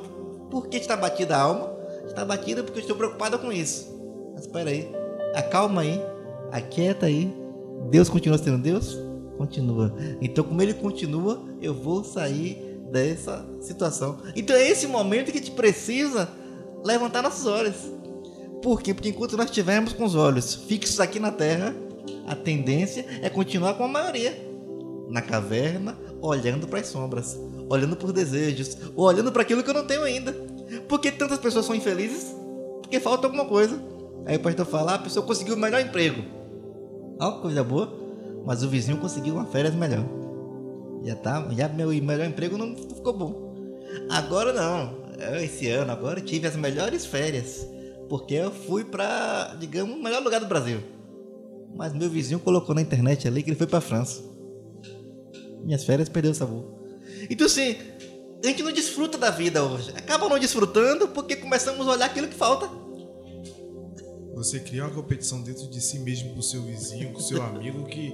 Por 0.50 0.66
que 0.68 0.76
está 0.78 0.96
batida 0.96 1.36
a 1.36 1.42
alma? 1.42 1.72
Está 2.06 2.24
batida 2.24 2.62
porque 2.62 2.78
eu 2.78 2.82
estou 2.82 2.96
preocupada 2.96 3.38
com 3.38 3.52
isso. 3.52 3.94
Mas 4.34 4.44
espera 4.46 4.70
aí 4.70 4.98
acalma 5.34 5.82
aí, 5.82 6.02
aquieta 6.52 7.06
aí. 7.06 7.32
Deus 7.90 8.08
continua 8.08 8.38
sendo 8.38 8.58
Deus? 8.58 8.98
Continua. 9.38 9.94
Então, 10.20 10.42
como 10.42 10.60
ele 10.60 10.74
continua, 10.74 11.40
eu 11.62 11.72
vou 11.72 12.02
sair 12.02 12.58
dessa 12.90 13.48
situação. 13.60 14.18
Então, 14.34 14.54
é 14.56 14.68
esse 14.68 14.86
momento 14.88 15.30
que 15.30 15.38
a 15.38 15.40
gente 15.40 15.52
precisa 15.52 16.28
levantar 16.84 17.22
nossos 17.22 17.46
olhos. 17.46 17.76
Por 18.62 18.82
quê? 18.82 18.92
Porque 18.92 19.10
enquanto 19.10 19.36
nós 19.36 19.46
estivermos 19.46 19.92
com 19.92 20.04
os 20.04 20.16
olhos 20.16 20.54
fixos 20.54 20.98
aqui 20.98 21.20
na 21.20 21.30
terra, 21.30 21.74
a 22.26 22.34
tendência 22.34 23.06
é 23.22 23.30
continuar 23.30 23.74
com 23.74 23.84
a 23.84 23.88
maioria. 23.88 24.46
Na 25.08 25.22
caverna, 25.22 25.96
olhando 26.20 26.66
para 26.66 26.80
as 26.80 26.88
sombras, 26.88 27.38
olhando 27.70 27.96
por 27.96 28.12
desejos, 28.12 28.76
ou 28.96 29.06
olhando 29.06 29.30
para 29.30 29.42
aquilo 29.42 29.62
que 29.62 29.70
eu 29.70 29.74
não 29.74 29.86
tenho 29.86 30.02
ainda. 30.02 30.32
Por 30.88 30.98
que 31.00 31.12
tantas 31.12 31.38
pessoas 31.38 31.64
são 31.64 31.74
infelizes? 31.74 32.34
Porque 32.82 32.98
falta 32.98 33.26
alguma 33.26 33.44
coisa. 33.44 33.80
Aí 34.26 34.36
o 34.36 34.40
pastor 34.40 34.66
fala, 34.66 34.92
ah, 34.92 34.94
a 34.96 34.98
pessoa 34.98 35.24
conseguiu 35.24 35.54
o 35.54 35.58
melhor 35.58 35.80
emprego. 35.80 36.22
Ó, 37.20 37.40
coisa 37.40 37.62
boa. 37.64 38.07
Mas 38.48 38.62
o 38.62 38.68
vizinho 38.70 38.96
conseguiu 38.96 39.34
uma 39.34 39.44
férias 39.44 39.74
melhor. 39.74 40.06
Já 41.04 41.14
tá, 41.14 41.46
já 41.54 41.68
meu 41.68 41.88
melhor 41.88 42.26
emprego 42.26 42.56
não 42.56 42.74
ficou 42.74 43.12
bom. 43.12 43.54
Agora 44.08 44.54
não. 44.54 45.04
esse 45.42 45.68
ano 45.68 45.92
agora 45.92 46.18
eu 46.18 46.24
tive 46.24 46.46
as 46.46 46.56
melhores 46.56 47.04
férias. 47.04 47.68
Porque 48.08 48.32
eu 48.32 48.50
fui 48.50 48.84
pra, 48.84 49.54
digamos, 49.60 49.94
o 49.94 50.02
melhor 50.02 50.22
lugar 50.22 50.40
do 50.40 50.46
Brasil. 50.46 50.80
Mas 51.76 51.92
meu 51.92 52.08
vizinho 52.08 52.40
colocou 52.40 52.74
na 52.74 52.80
internet 52.80 53.28
ali 53.28 53.42
que 53.42 53.50
ele 53.50 53.56
foi 53.58 53.66
pra 53.66 53.82
França. 53.82 54.22
Minhas 55.62 55.84
férias 55.84 56.08
perdeu 56.08 56.30
o 56.30 56.34
sabor. 56.34 56.64
Então 57.28 57.46
assim, 57.46 57.76
a 58.42 58.46
gente 58.46 58.62
não 58.62 58.72
desfruta 58.72 59.18
da 59.18 59.28
vida 59.28 59.62
hoje. 59.62 59.92
Acaba 59.94 60.26
não 60.26 60.38
desfrutando 60.38 61.08
porque 61.08 61.36
começamos 61.36 61.86
a 61.86 61.90
olhar 61.90 62.06
aquilo 62.06 62.26
que 62.26 62.34
falta. 62.34 62.66
Você 64.34 64.60
cria 64.60 64.84
uma 64.84 64.94
competição 64.94 65.42
dentro 65.42 65.68
de 65.68 65.80
si 65.80 65.98
mesmo 65.98 66.34
com 66.34 66.42
seu 66.42 66.62
vizinho, 66.62 67.12
com 67.12 67.20
seu 67.20 67.42
amigo, 67.42 67.84
que 67.86 68.12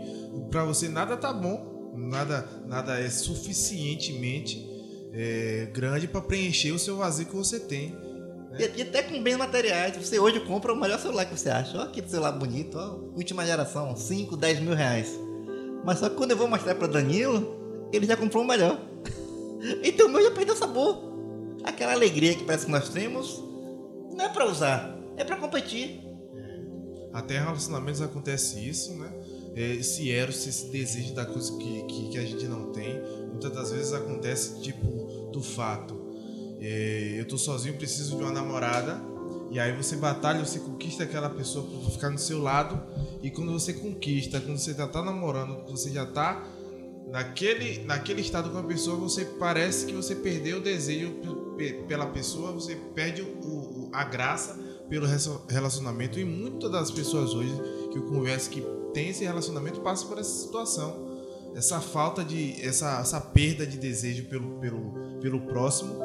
para 0.50 0.64
você 0.64 0.88
nada 0.88 1.16
tá 1.16 1.32
bom, 1.32 1.92
nada, 1.96 2.48
nada 2.66 2.98
é 2.98 3.10
suficientemente 3.10 4.74
é, 5.12 5.68
grande 5.72 6.08
para 6.08 6.20
preencher 6.20 6.72
o 6.72 6.78
seu 6.78 6.96
vazio 6.96 7.26
que 7.26 7.36
você 7.36 7.60
tem. 7.60 7.90
Né? 8.50 8.58
E, 8.58 8.78
e, 8.78 8.82
até 8.82 9.02
com 9.02 9.22
bens 9.22 9.36
materiais. 9.36 9.96
Você 9.96 10.18
hoje 10.18 10.40
compra 10.40 10.72
o 10.72 10.76
melhor 10.76 10.98
celular 10.98 11.24
que 11.24 11.38
você 11.38 11.50
acha. 11.50 11.78
Olha 11.78 11.90
que 11.90 12.06
celular 12.08 12.32
bonito, 12.32 12.76
ó, 12.76 12.96
última 13.16 13.46
geração, 13.46 13.94
5, 13.94 14.36
10 14.36 14.60
mil 14.60 14.74
reais. 14.74 15.08
Mas 15.84 15.98
só 15.98 16.08
que 16.08 16.16
quando 16.16 16.32
eu 16.32 16.36
vou 16.36 16.48
mostrar 16.48 16.74
para 16.74 16.88
Danilo, 16.88 17.88
ele 17.92 18.06
já 18.06 18.16
comprou 18.16 18.42
o 18.42 18.46
melhor. 18.46 18.80
Então 19.82 20.08
o 20.08 20.10
meu 20.10 20.22
já 20.22 20.30
perdeu 20.30 20.54
sabor. 20.54 21.14
Aquela 21.62 21.92
alegria 21.92 22.34
que 22.34 22.44
parece 22.44 22.66
que 22.66 22.70
nós 22.70 22.90
temos 22.90 23.42
não 24.12 24.26
é 24.26 24.28
para 24.28 24.44
usar, 24.44 24.94
é 25.16 25.24
para 25.24 25.36
competir. 25.36 26.03
Até 27.14 27.38
relacionamentos 27.38 28.02
acontece 28.02 28.58
isso, 28.58 28.92
né? 28.94 29.08
Esse 29.54 30.10
eros, 30.10 30.44
esse 30.48 30.66
desejo 30.66 31.14
da 31.14 31.24
coisa 31.24 31.56
que, 31.56 31.82
que, 31.84 32.08
que, 32.08 32.18
a 32.18 32.26
gente 32.26 32.44
não 32.46 32.72
tem, 32.72 33.00
muitas 33.30 33.52
das 33.52 33.70
vezes 33.70 33.92
acontece 33.92 34.60
tipo 34.60 35.30
do 35.30 35.40
fato. 35.40 35.94
É, 36.60 37.14
eu 37.16 37.28
tô 37.28 37.38
sozinho, 37.38 37.76
preciso 37.76 38.16
de 38.16 38.22
uma 38.24 38.32
namorada, 38.32 39.00
e 39.48 39.60
aí 39.60 39.72
você 39.76 39.94
batalha, 39.94 40.44
você 40.44 40.58
conquista 40.58 41.04
aquela 41.04 41.30
pessoa 41.30 41.64
para 41.64 41.90
ficar 41.92 42.10
no 42.10 42.18
seu 42.18 42.42
lado, 42.42 42.82
e 43.22 43.30
quando 43.30 43.52
você 43.52 43.72
conquista, 43.72 44.40
quando 44.40 44.58
você 44.58 44.74
já 44.74 44.88
tá 44.88 45.00
namorando, 45.00 45.64
você 45.70 45.90
já 45.90 46.04
tá 46.04 46.44
naquele, 47.06 47.84
naquele 47.84 48.22
estado 48.22 48.50
com 48.50 48.58
a 48.58 48.64
pessoa, 48.64 48.96
você 48.96 49.24
parece 49.38 49.86
que 49.86 49.92
você 49.92 50.16
perdeu 50.16 50.58
o 50.58 50.60
desejo 50.60 51.14
pela 51.86 52.06
pessoa, 52.06 52.50
você 52.50 52.74
perde 52.92 53.22
o, 53.22 53.88
a 53.92 54.02
graça 54.02 54.63
pelo 54.88 55.06
relacionamento. 55.48 56.18
E 56.18 56.24
muitas 56.24 56.70
das 56.70 56.90
pessoas 56.90 57.34
hoje 57.34 57.54
que 57.90 57.98
eu 57.98 58.02
converso 58.02 58.50
que 58.50 58.62
tem 58.92 59.08
esse 59.08 59.24
relacionamento 59.24 59.80
passam 59.80 60.08
por 60.08 60.18
essa 60.18 60.30
situação. 60.30 61.12
Essa 61.54 61.80
falta 61.80 62.24
de. 62.24 62.60
essa, 62.64 63.00
essa 63.00 63.20
perda 63.20 63.66
de 63.66 63.76
desejo 63.76 64.24
pelo, 64.24 64.58
pelo, 64.58 65.18
pelo 65.20 65.40
próximo. 65.42 66.02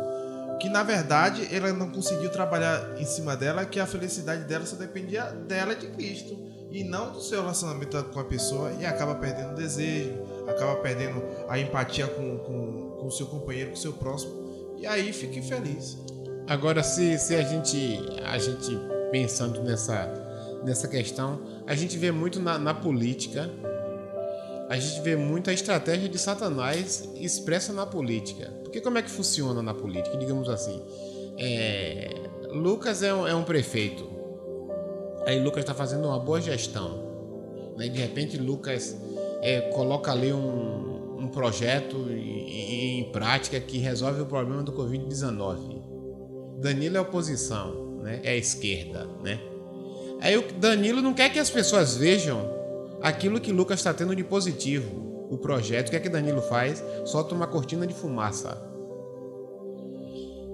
Que 0.59 0.69
na 0.69 0.83
verdade 0.83 1.47
ela 1.55 1.71
não 1.71 1.89
conseguiu 1.89 2.29
trabalhar 2.29 2.99
em 2.99 3.05
cima 3.05 3.35
dela, 3.35 3.65
que 3.65 3.79
a 3.79 3.87
felicidade 3.87 4.43
dela 4.43 4.65
só 4.65 4.75
dependia 4.75 5.23
dela 5.23 5.75
de 5.75 5.87
Cristo. 5.87 6.37
E 6.69 6.83
não 6.83 7.13
do 7.13 7.21
seu 7.21 7.41
relacionamento 7.41 8.03
com 8.03 8.19
a 8.19 8.23
pessoa 8.23 8.71
e 8.73 8.85
acaba 8.85 9.15
perdendo 9.15 9.53
o 9.53 9.55
desejo, 9.55 10.11
acaba 10.47 10.75
perdendo 10.75 11.23
a 11.47 11.57
empatia 11.57 12.05
com, 12.05 12.37
com, 12.39 12.97
com 12.99 13.07
o 13.07 13.11
seu 13.11 13.25
companheiro, 13.25 13.71
com 13.71 13.75
o 13.75 13.79
seu 13.79 13.93
próximo. 13.93 14.75
E 14.77 14.85
aí 14.85 15.11
fica 15.11 15.39
infeliz. 15.39 15.97
Agora, 16.49 16.81
se, 16.81 17.19
se 17.19 17.35
a 17.35 17.43
gente 17.43 17.99
a 18.25 18.39
gente 18.39 18.75
pensando 19.11 19.61
nessa, 19.61 20.11
nessa 20.63 20.87
questão, 20.87 21.39
a 21.67 21.75
gente 21.75 21.95
vê 21.95 22.11
muito 22.11 22.39
na, 22.39 22.57
na 22.57 22.73
política, 22.73 23.47
a 24.67 24.75
gente 24.75 24.99
vê 25.01 25.15
muito 25.15 25.51
a 25.51 25.53
estratégia 25.53 26.09
de 26.09 26.17
Satanás 26.17 27.07
expressa 27.15 27.71
na 27.71 27.85
política. 27.85 28.51
Porque 28.63 28.81
como 28.81 28.97
é 28.97 29.03
que 29.03 29.11
funciona 29.11 29.61
na 29.61 29.75
política? 29.75 30.17
Digamos 30.17 30.49
assim, 30.49 30.81
é, 31.37 32.15
Lucas 32.51 33.03
é 33.03 33.13
um, 33.13 33.27
é 33.27 33.35
um 33.35 33.43
prefeito, 33.43 34.09
aí 35.27 35.39
Lucas 35.39 35.59
está 35.59 35.75
fazendo 35.75 36.07
uma 36.07 36.17
boa 36.17 36.41
gestão, 36.41 37.75
né? 37.77 37.87
de 37.89 37.99
repente 37.99 38.37
Lucas 38.37 38.97
é, 39.43 39.61
coloca 39.69 40.11
ali 40.11 40.33
um, 40.33 41.19
um 41.19 41.27
projeto 41.27 42.07
em, 42.09 43.01
em 43.01 43.11
prática 43.11 43.59
que 43.59 43.77
resolve 43.77 44.21
o 44.21 44.25
problema 44.25 44.63
do 44.63 44.71
Covid-19. 44.73 45.78
Danilo 46.59 46.97
é 46.97 47.01
oposição, 47.01 47.99
né? 48.03 48.19
É 48.23 48.37
esquerda, 48.37 49.07
né? 49.23 49.39
Aí 50.19 50.37
o 50.37 50.51
Danilo 50.53 51.01
não 51.01 51.13
quer 51.13 51.31
que 51.31 51.39
as 51.39 51.49
pessoas 51.49 51.95
vejam 51.95 52.49
aquilo 53.01 53.39
que 53.39 53.51
Lucas 53.51 53.79
está 53.79 53.93
tendo 53.93 54.15
de 54.15 54.23
positivo. 54.23 55.27
O 55.29 55.37
projeto, 55.37 55.87
o 55.87 55.91
que 55.91 55.95
é 55.95 55.99
que 55.99 56.09
Danilo 56.09 56.41
faz? 56.41 56.83
Solta 57.05 57.33
uma 57.33 57.47
cortina 57.47 57.87
de 57.87 57.93
fumaça. 57.93 58.61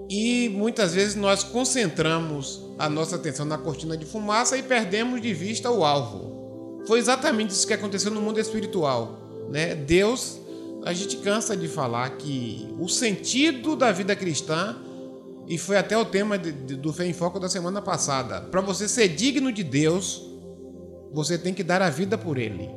E 0.08 0.48
muitas 0.50 0.94
vezes 0.94 1.16
nós 1.16 1.42
concentramos 1.42 2.62
a 2.78 2.88
nossa 2.88 3.16
atenção 3.16 3.44
na 3.44 3.58
cortina 3.58 3.96
de 3.96 4.04
fumaça 4.04 4.56
e 4.56 4.62
perdemos 4.62 5.20
de 5.20 5.34
vista 5.34 5.70
o 5.70 5.84
alvo. 5.84 6.84
Foi 6.86 7.00
exatamente 7.00 7.50
isso 7.50 7.66
que 7.66 7.74
aconteceu 7.74 8.12
no 8.12 8.20
mundo 8.20 8.38
espiritual. 8.38 9.18
Né? 9.50 9.74
Deus, 9.74 10.38
a 10.84 10.92
gente 10.92 11.16
cansa 11.16 11.56
de 11.56 11.66
falar 11.66 12.10
que 12.10 12.72
o 12.78 12.88
sentido 12.88 13.74
da 13.74 13.90
vida 13.90 14.14
cristã 14.14 14.76
e 15.46 15.56
foi 15.56 15.76
até 15.76 15.96
o 15.96 16.04
tema 16.04 16.36
de, 16.36 16.52
de, 16.52 16.76
do 16.76 16.92
Fé 16.92 17.06
em 17.06 17.12
Foco 17.12 17.38
da 17.38 17.48
semana 17.48 17.80
passada. 17.80 18.40
Para 18.40 18.60
você 18.60 18.88
ser 18.88 19.08
digno 19.08 19.52
de 19.52 19.62
Deus, 19.62 20.22
você 21.12 21.38
tem 21.38 21.54
que 21.54 21.62
dar 21.62 21.80
a 21.80 21.88
vida 21.88 22.18
por 22.18 22.36
Ele. 22.36 22.68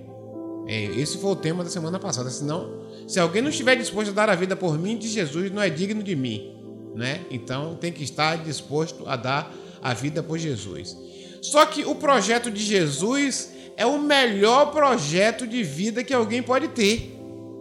É, 0.67 0.83
esse 0.83 1.17
foi 1.17 1.31
o 1.31 1.35
tema 1.35 1.63
da 1.63 1.69
semana 1.69 1.97
passada. 1.99 2.29
Senão, 2.29 2.83
se 3.07 3.19
alguém 3.19 3.41
não 3.41 3.49
estiver 3.49 3.75
disposto 3.75 4.11
a 4.11 4.13
dar 4.13 4.29
a 4.29 4.35
vida 4.35 4.55
por 4.55 4.77
mim, 4.77 4.97
de 4.97 5.07
Jesus, 5.07 5.51
não 5.51 5.61
é 5.61 5.69
digno 5.69 6.03
de 6.03 6.15
mim. 6.15 6.55
Né? 6.95 7.21
Então 7.31 7.75
tem 7.75 7.91
que 7.91 8.03
estar 8.03 8.35
disposto 8.37 9.07
a 9.07 9.15
dar 9.15 9.51
a 9.81 9.93
vida 9.93 10.21
por 10.21 10.37
Jesus. 10.37 10.95
Só 11.41 11.65
que 11.65 11.85
o 11.85 11.95
projeto 11.95 12.51
de 12.51 12.61
Jesus 12.61 13.49
é 13.75 13.85
o 13.85 13.97
melhor 13.97 14.71
projeto 14.71 15.47
de 15.47 15.63
vida 15.63 16.03
que 16.03 16.13
alguém 16.13 16.43
pode 16.43 16.67
ter. 16.67 17.17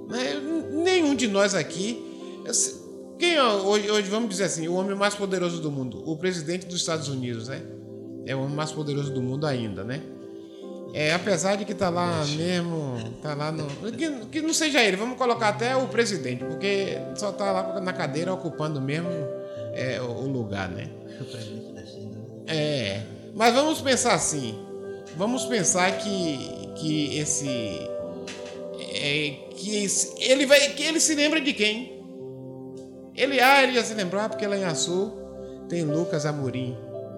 Né? 0.08 0.34
Nenhum 0.84 1.14
de 1.14 1.28
nós 1.28 1.54
aqui 1.54 2.04
quem 3.18 3.34
é 3.34 3.42
hoje, 3.42 3.90
hoje, 3.90 4.08
vamos 4.08 4.28
dizer 4.28 4.44
assim, 4.44 4.68
o 4.68 4.74
homem 4.74 4.96
mais 4.96 5.14
poderoso 5.14 5.60
do 5.60 5.70
mundo? 5.70 6.02
O 6.08 6.16
presidente 6.16 6.66
dos 6.66 6.76
Estados 6.76 7.08
Unidos, 7.08 7.48
né? 7.48 7.62
É 8.24 8.34
o 8.34 8.40
homem 8.40 8.54
mais 8.54 8.70
poderoso 8.70 9.12
do 9.12 9.20
mundo 9.20 9.46
ainda, 9.46 9.82
né? 9.82 10.02
É, 10.94 11.12
apesar 11.12 11.56
de 11.56 11.64
que 11.64 11.74
tá 11.74 11.90
lá 11.90 12.24
mesmo, 12.24 13.18
tá 13.22 13.34
lá 13.34 13.52
no. 13.52 13.66
Que, 13.92 14.26
que, 14.26 14.40
não 14.40 14.54
seja 14.54 14.82
ele, 14.82 14.96
vamos 14.96 15.18
colocar 15.18 15.48
até 15.48 15.76
o 15.76 15.86
presidente, 15.88 16.44
porque 16.44 16.96
só 17.14 17.30
tá 17.30 17.52
lá 17.52 17.80
na 17.80 17.92
cadeira 17.92 18.32
ocupando 18.32 18.80
mesmo 18.80 19.10
é, 19.74 20.00
o 20.00 20.26
lugar, 20.26 20.68
né? 20.70 20.88
O 21.20 21.24
presidente 21.24 21.72
da 21.72 21.84
China. 21.84 22.16
É. 22.46 23.02
Mas 23.34 23.54
vamos 23.54 23.80
pensar 23.80 24.14
assim. 24.14 24.58
Vamos 25.16 25.44
pensar 25.44 25.98
que, 25.98 26.70
que 26.76 27.18
esse. 27.18 27.48
É, 28.78 29.34
que 29.56 29.84
esse, 29.84 30.14
ele 30.22 30.46
vai. 30.46 30.58
Que 30.70 30.84
ele 30.84 31.00
se 31.00 31.14
lembra 31.14 31.40
de 31.40 31.52
quem? 31.52 31.97
Ele, 33.18 33.40
ah, 33.40 33.64
ele 33.64 33.74
já 33.74 33.82
se 33.82 33.94
lembrou, 33.94 34.22
ah, 34.22 34.28
porque 34.28 34.46
lá 34.46 34.56
em 34.56 34.64
Açu 34.64 35.12
tem 35.68 35.82
Lucas 35.82 36.24
Amorim, 36.24 36.76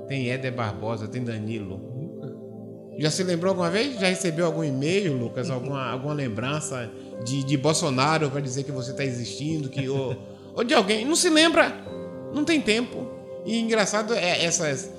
tem 0.08 0.30
Éder 0.30 0.54
Barbosa, 0.54 1.06
tem 1.06 1.22
Danilo. 1.22 1.78
Já 2.98 3.10
se 3.10 3.22
lembrou 3.22 3.50
alguma 3.50 3.70
vez? 3.70 4.00
Já 4.00 4.08
recebeu 4.08 4.46
algum 4.46 4.64
e-mail, 4.64 5.16
Lucas? 5.16 5.50
Alguma, 5.50 5.90
alguma 5.90 6.14
lembrança 6.14 6.90
de, 7.22 7.44
de 7.44 7.56
Bolsonaro 7.56 8.30
para 8.30 8.40
dizer 8.40 8.64
que 8.64 8.72
você 8.72 8.92
está 8.92 9.04
existindo? 9.04 9.68
Que, 9.68 9.88
ou, 9.90 10.16
ou 10.56 10.64
de 10.64 10.72
alguém? 10.72 11.04
Não 11.04 11.14
se 11.14 11.28
lembra. 11.28 11.70
Não 12.34 12.44
tem 12.44 12.62
tempo. 12.62 13.06
E 13.44 13.58
engraçado 13.58 14.14
é 14.14 14.42
essas, 14.42 14.90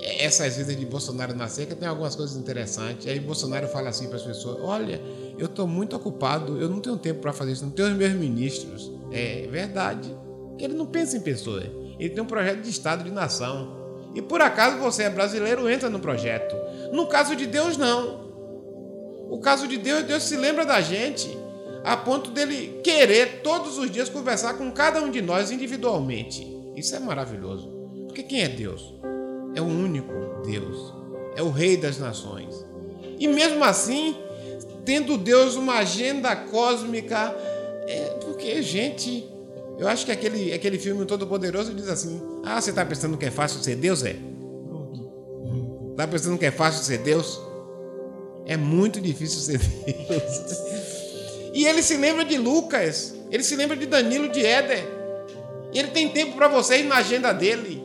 essas 0.00 0.56
vezes 0.56 0.76
de 0.76 0.86
Bolsonaro 0.86 1.34
na 1.34 1.48
seca 1.48 1.74
tem 1.74 1.88
algumas 1.88 2.14
coisas 2.14 2.36
interessantes. 2.36 3.08
Aí 3.08 3.18
Bolsonaro 3.18 3.66
fala 3.66 3.88
assim 3.88 4.06
para 4.06 4.16
as 4.16 4.22
pessoas: 4.22 4.58
Olha, 4.60 5.00
eu 5.36 5.46
estou 5.46 5.66
muito 5.66 5.96
ocupado, 5.96 6.60
eu 6.60 6.68
não 6.68 6.80
tenho 6.80 6.96
tempo 6.96 7.20
para 7.20 7.32
fazer 7.32 7.52
isso, 7.52 7.64
não 7.64 7.72
tenho 7.72 7.88
os 7.88 7.96
meus 7.96 8.12
ministros. 8.12 8.90
É 9.12 9.48
verdade. 9.50 10.23
Ele 10.58 10.74
não 10.74 10.86
pensa 10.86 11.16
em 11.16 11.20
pessoas. 11.20 11.64
Ele 11.98 12.10
tem 12.10 12.22
um 12.22 12.26
projeto 12.26 12.60
de 12.60 12.70
Estado, 12.70 13.04
de 13.04 13.10
nação. 13.10 13.84
E 14.14 14.22
por 14.22 14.40
acaso 14.40 14.78
você 14.78 15.04
é 15.04 15.10
brasileiro, 15.10 15.68
entra 15.68 15.90
no 15.90 15.98
projeto. 15.98 16.54
No 16.92 17.06
caso 17.06 17.34
de 17.34 17.46
Deus, 17.46 17.76
não. 17.76 18.24
O 19.28 19.38
caso 19.40 19.66
de 19.66 19.76
Deus, 19.76 20.04
Deus 20.04 20.22
se 20.22 20.36
lembra 20.36 20.64
da 20.64 20.80
gente 20.80 21.36
a 21.84 21.96
ponto 21.96 22.30
dele 22.30 22.80
querer 22.82 23.42
todos 23.42 23.76
os 23.76 23.90
dias 23.90 24.08
conversar 24.08 24.54
com 24.54 24.70
cada 24.70 25.02
um 25.02 25.10
de 25.10 25.20
nós 25.20 25.50
individualmente. 25.50 26.46
Isso 26.74 26.94
é 26.96 27.00
maravilhoso. 27.00 27.68
Porque 28.06 28.22
quem 28.22 28.42
é 28.42 28.48
Deus? 28.48 28.94
É 29.54 29.60
o 29.60 29.66
único 29.66 30.12
Deus. 30.46 30.94
É 31.36 31.42
o 31.42 31.50
Rei 31.50 31.76
das 31.76 31.98
Nações. 31.98 32.64
E 33.18 33.28
mesmo 33.28 33.62
assim, 33.64 34.16
tendo 34.84 35.18
Deus 35.18 35.56
uma 35.56 35.78
agenda 35.78 36.34
cósmica, 36.34 37.34
é 37.86 38.18
porque, 38.24 38.62
gente, 38.62 39.28
eu 39.84 39.88
acho 39.88 40.06
que 40.06 40.12
aquele, 40.12 40.52
aquele 40.52 40.78
filme 40.78 41.04
Todo 41.04 41.26
Poderoso 41.26 41.74
diz 41.74 41.88
assim: 41.88 42.20
Ah, 42.42 42.60
você 42.60 42.70
está 42.70 42.84
pensando 42.84 43.18
que 43.18 43.26
é 43.26 43.30
fácil 43.30 43.62
ser 43.62 43.76
Deus? 43.76 44.02
É. 44.02 44.16
Está 45.90 46.08
pensando 46.08 46.38
que 46.38 46.46
é 46.46 46.50
fácil 46.50 46.82
ser 46.82 46.98
Deus? 46.98 47.38
É 48.46 48.56
muito 48.56 49.00
difícil 49.00 49.40
ser 49.40 49.58
Deus. 49.58 50.74
E 51.52 51.66
ele 51.66 51.82
se 51.82 51.96
lembra 51.96 52.24
de 52.24 52.36
Lucas, 52.38 53.14
ele 53.30 53.44
se 53.44 53.54
lembra 53.54 53.76
de 53.76 53.86
Danilo, 53.86 54.28
de 54.28 54.44
Éder. 54.44 54.84
Ele 55.72 55.88
tem 55.88 56.08
tempo 56.08 56.34
para 56.34 56.48
vocês 56.48 56.86
na 56.86 56.96
agenda 56.96 57.32
dele. 57.32 57.82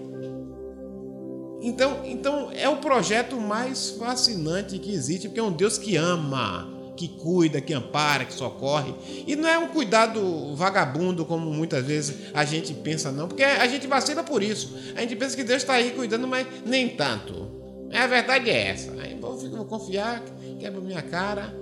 Então, 1.61 2.01
então 2.05 2.49
é 2.53 2.69
o 2.69 2.77
projeto 2.77 3.35
mais 3.35 3.89
fascinante 3.91 4.79
que 4.79 4.93
existe, 4.93 5.27
porque 5.27 5.39
é 5.39 5.43
um 5.43 5.51
Deus 5.51 5.77
que 5.77 5.97
ama, 5.97 6.78
que 6.99 7.07
cuida, 7.07 7.61
que 7.61 7.73
ampara, 7.73 8.25
que 8.25 8.33
socorre. 8.33 8.93
E 9.25 9.33
não 9.33 9.47
é 9.47 9.57
um 9.57 9.69
cuidado 9.69 10.53
vagabundo, 10.53 11.23
como 11.23 11.49
muitas 11.49 11.85
vezes 11.85 12.27
a 12.33 12.43
gente 12.43 12.73
pensa, 12.73 13.09
não, 13.09 13.25
porque 13.25 13.41
a 13.41 13.65
gente 13.69 13.87
vacila 13.87 14.21
por 14.21 14.43
isso. 14.43 14.75
A 14.97 14.99
gente 14.99 15.15
pensa 15.15 15.33
que 15.33 15.45
Deus 15.45 15.61
está 15.61 15.75
aí 15.75 15.91
cuidando, 15.91 16.27
mas 16.27 16.45
nem 16.65 16.89
tanto. 16.89 17.47
A 17.93 18.05
verdade 18.05 18.49
é 18.49 18.67
essa. 18.67 18.91
Aí 18.99 19.13
eu 19.13 19.49
vou 19.49 19.63
confiar, 19.63 20.21
quebra 20.59 20.81
minha 20.81 21.01
cara. 21.01 21.55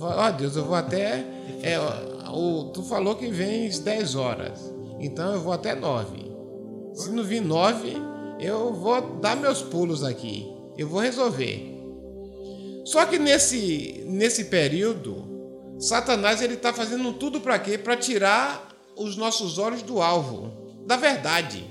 Ó 0.00 0.26
oh, 0.26 0.32
Deus, 0.32 0.56
eu 0.56 0.64
vou 0.64 0.74
até. 0.74 1.26
É, 1.62 1.78
o, 2.32 2.70
tu 2.72 2.82
falou 2.82 3.16
que 3.16 3.28
vem 3.28 3.66
às 3.66 3.80
10 3.80 4.14
horas. 4.14 4.72
Então 4.98 5.34
eu 5.34 5.42
vou 5.42 5.52
até 5.52 5.74
9. 5.74 6.32
Se 6.94 7.10
não 7.10 7.22
vir 7.22 7.42
9, 7.42 7.96
eu 8.40 8.72
vou 8.72 9.18
dar 9.20 9.36
meus 9.36 9.60
pulos 9.60 10.02
aqui. 10.02 10.50
Eu 10.78 10.88
vou 10.88 11.00
resolver. 11.00 11.69
Só 12.84 13.04
que 13.06 13.18
nesse, 13.18 14.02
nesse 14.06 14.44
período, 14.44 15.76
Satanás 15.78 16.42
ele 16.42 16.54
está 16.54 16.72
fazendo 16.72 17.12
tudo 17.12 17.40
para 17.40 17.58
quê? 17.58 17.78
Para 17.78 17.96
tirar 17.96 18.68
os 18.96 19.16
nossos 19.16 19.58
olhos 19.58 19.82
do 19.82 20.00
alvo, 20.00 20.84
da 20.86 20.96
verdade. 20.96 21.64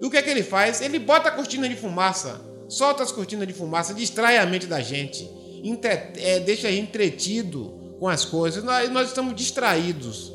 E 0.00 0.04
o 0.04 0.10
que 0.10 0.16
é 0.16 0.22
que 0.22 0.30
ele 0.30 0.42
faz? 0.42 0.80
Ele 0.80 0.98
bota 0.98 1.28
a 1.28 1.32
cortina 1.32 1.68
de 1.68 1.76
fumaça, 1.76 2.40
solta 2.68 3.02
as 3.02 3.12
cortinas 3.12 3.46
de 3.46 3.54
fumaça, 3.54 3.94
distrai 3.94 4.38
a 4.38 4.46
mente 4.46 4.66
da 4.66 4.80
gente, 4.80 5.30
entre, 5.62 5.90
é, 6.16 6.40
deixa 6.40 6.68
a 6.68 6.70
gente 6.70 6.88
entretido 6.88 7.96
com 7.98 8.08
as 8.08 8.24
coisas. 8.24 8.62
Nós, 8.64 8.90
nós 8.90 9.08
estamos 9.08 9.34
distraídos, 9.34 10.32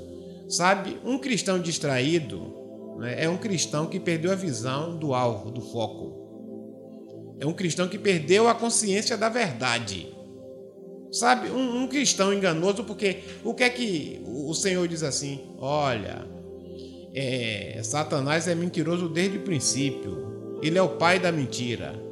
sabe? 0.47 0.99
Um 1.03 1.17
cristão 1.17 1.59
distraído 1.59 2.55
né, 2.99 3.23
é 3.23 3.29
um 3.29 3.37
cristão 3.37 3.85
que 3.85 3.99
perdeu 3.99 4.31
a 4.31 4.35
visão 4.35 4.97
do 4.97 5.13
alvo, 5.13 5.51
do 5.51 5.61
foco. 5.61 6.28
É 7.39 7.45
um 7.45 7.53
cristão 7.53 7.87
que 7.87 7.97
perdeu 7.97 8.47
a 8.49 8.55
consciência 8.55 9.17
da 9.17 9.29
verdade. 9.29 10.13
Sabe, 11.11 11.49
um, 11.49 11.83
um, 11.83 11.87
cristão 11.87 12.33
enganoso, 12.33 12.83
porque 12.83 13.19
o 13.43 13.53
que 13.53 13.63
é 13.63 13.69
que 13.69 14.21
o 14.25 14.53
Senhor 14.53 14.87
diz 14.87 15.01
assim? 15.01 15.41
Olha, 15.57 16.23
é, 17.15 17.79
Satanás 17.83 18.47
é 18.47 18.53
mentiroso 18.53 19.09
desde 19.09 19.37
o 19.37 19.41
princípio. 19.41 20.59
Ele 20.61 20.77
é 20.77 20.81
o 20.81 20.89
pai 20.89 21.17
da 21.17 21.31
mentira. 21.31 22.09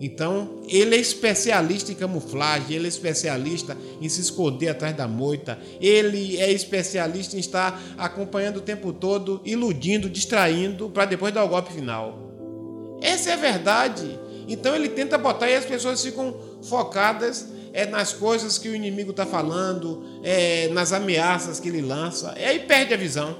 Então, 0.00 0.62
ele 0.68 0.96
é 0.96 0.98
especialista 0.98 1.92
em 1.92 1.94
camuflagem, 1.94 2.74
ele 2.74 2.86
é 2.86 2.88
especialista 2.88 3.76
em 4.00 4.08
se 4.08 4.20
esconder 4.20 4.70
atrás 4.70 4.96
da 4.96 5.06
moita, 5.06 5.56
ele 5.80 6.38
é 6.38 6.50
especialista 6.50 7.36
em 7.36 7.38
estar 7.38 7.80
acompanhando 7.96 8.56
o 8.56 8.62
tempo 8.62 8.92
todo, 8.92 9.40
iludindo, 9.44 10.10
distraindo, 10.10 10.90
para 10.90 11.04
depois 11.04 11.32
dar 11.32 11.44
o 11.44 11.48
golpe 11.48 11.72
final. 11.72 12.98
Essa 13.00 13.30
é 13.30 13.32
a 13.34 13.36
verdade. 13.36 14.18
Então 14.48 14.74
ele 14.74 14.88
tenta 14.88 15.16
botar 15.16 15.48
e 15.50 15.54
as 15.54 15.64
pessoas 15.64 16.02
ficam 16.02 16.34
focadas 16.62 17.48
é, 17.72 17.86
nas 17.86 18.12
coisas 18.12 18.58
que 18.58 18.68
o 18.68 18.74
inimigo 18.74 19.10
está 19.10 19.24
falando, 19.24 20.04
é, 20.22 20.68
nas 20.68 20.92
ameaças 20.92 21.58
que 21.58 21.68
ele 21.68 21.80
lança, 21.80 22.34
e 22.38 22.44
aí 22.44 22.60
perde 22.60 22.92
a 22.94 22.96
visão. 22.96 23.36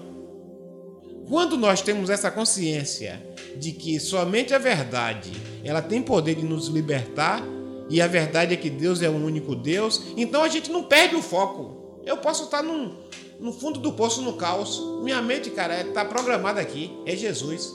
Quando 1.28 1.56
nós 1.56 1.80
temos 1.80 2.10
essa 2.10 2.30
consciência 2.30 3.22
de 3.56 3.72
que 3.72 4.00
somente 4.00 4.54
a 4.54 4.58
verdade 4.58 5.32
ela 5.64 5.80
tem 5.80 6.02
poder 6.02 6.34
de 6.34 6.44
nos 6.44 6.68
libertar, 6.68 7.42
e 7.88 8.00
a 8.00 8.06
verdade 8.06 8.54
é 8.54 8.56
que 8.56 8.70
Deus 8.70 9.02
é 9.02 9.08
o 9.08 9.12
único 9.12 9.54
Deus, 9.54 10.02
então 10.16 10.42
a 10.42 10.48
gente 10.48 10.70
não 10.70 10.84
perde 10.84 11.14
o 11.14 11.22
foco. 11.22 12.00
Eu 12.04 12.16
posso 12.16 12.44
estar 12.44 12.62
num, 12.62 12.96
no 13.38 13.52
fundo 13.52 13.78
do 13.80 13.92
poço 13.92 14.22
no 14.22 14.32
caos. 14.34 14.80
Minha 15.02 15.20
mente, 15.20 15.50
cara, 15.50 15.80
está 15.80 16.00
é, 16.00 16.04
programada 16.04 16.60
aqui, 16.60 16.90
é 17.04 17.14
Jesus. 17.14 17.72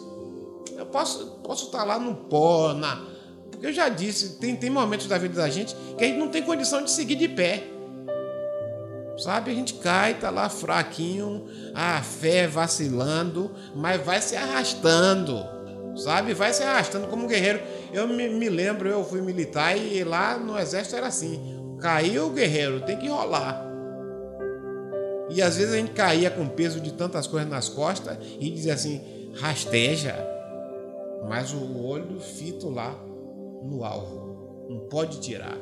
Eu 0.76 0.86
posso, 0.88 1.40
posso 1.44 1.66
estar 1.68 1.84
lá 1.84 2.00
no 2.00 2.16
pó, 2.16 2.74
na, 2.74 3.06
porque 3.58 3.68
eu 3.68 3.74
já 3.74 3.90
disse, 3.90 4.38
tem, 4.38 4.56
tem 4.56 4.70
momentos 4.70 5.08
da 5.08 5.18
vida 5.18 5.34
da 5.34 5.50
gente 5.50 5.76
que 5.98 6.04
a 6.04 6.08
gente 6.08 6.20
não 6.20 6.30
tem 6.30 6.44
condição 6.44 6.84
de 6.84 6.92
seguir 6.92 7.16
de 7.16 7.28
pé. 7.28 7.64
Sabe, 9.18 9.50
a 9.50 9.54
gente 9.54 9.74
cai, 9.74 10.14
tá 10.14 10.30
lá 10.30 10.48
fraquinho, 10.48 11.48
a 11.74 12.04
fé 12.04 12.46
vacilando, 12.46 13.52
mas 13.76 14.00
vai 14.06 14.22
se 14.22 14.36
arrastando. 14.36 15.44
Sabe, 15.96 16.36
vai 16.36 16.54
se 16.54 16.62
arrastando 16.62 17.08
como 17.08 17.24
um 17.24 17.28
guerreiro. 17.28 17.60
Eu 17.92 18.08
me, 18.08 18.30
me 18.30 18.48
lembro, 18.48 18.88
eu 18.88 19.04
fui 19.04 19.22
militar 19.22 19.76
e 19.76 20.04
lá 20.04 20.38
no 20.38 20.56
exército 20.56 20.96
era 20.96 21.08
assim: 21.08 21.76
caiu 21.82 22.28
o 22.28 22.30
guerreiro, 22.30 22.82
tem 22.82 22.96
que 22.96 23.08
rolar. 23.08 23.66
E 25.32 25.42
às 25.42 25.58
vezes 25.58 25.74
a 25.74 25.78
gente 25.78 25.94
caía 25.94 26.30
com 26.30 26.48
peso 26.48 26.80
de 26.80 26.94
tantas 26.94 27.26
coisas 27.26 27.50
nas 27.50 27.68
costas 27.68 28.20
e 28.40 28.52
dizia 28.52 28.76
assim: 28.76 29.32
rasteja, 29.34 30.16
mas 31.28 31.52
o 31.52 31.84
olho 31.84 32.20
fito 32.20 32.70
lá 32.70 33.07
no 33.68 33.84
alvo, 33.84 34.68
não 34.70 34.80
pode 34.80 35.20
tirar. 35.20 35.58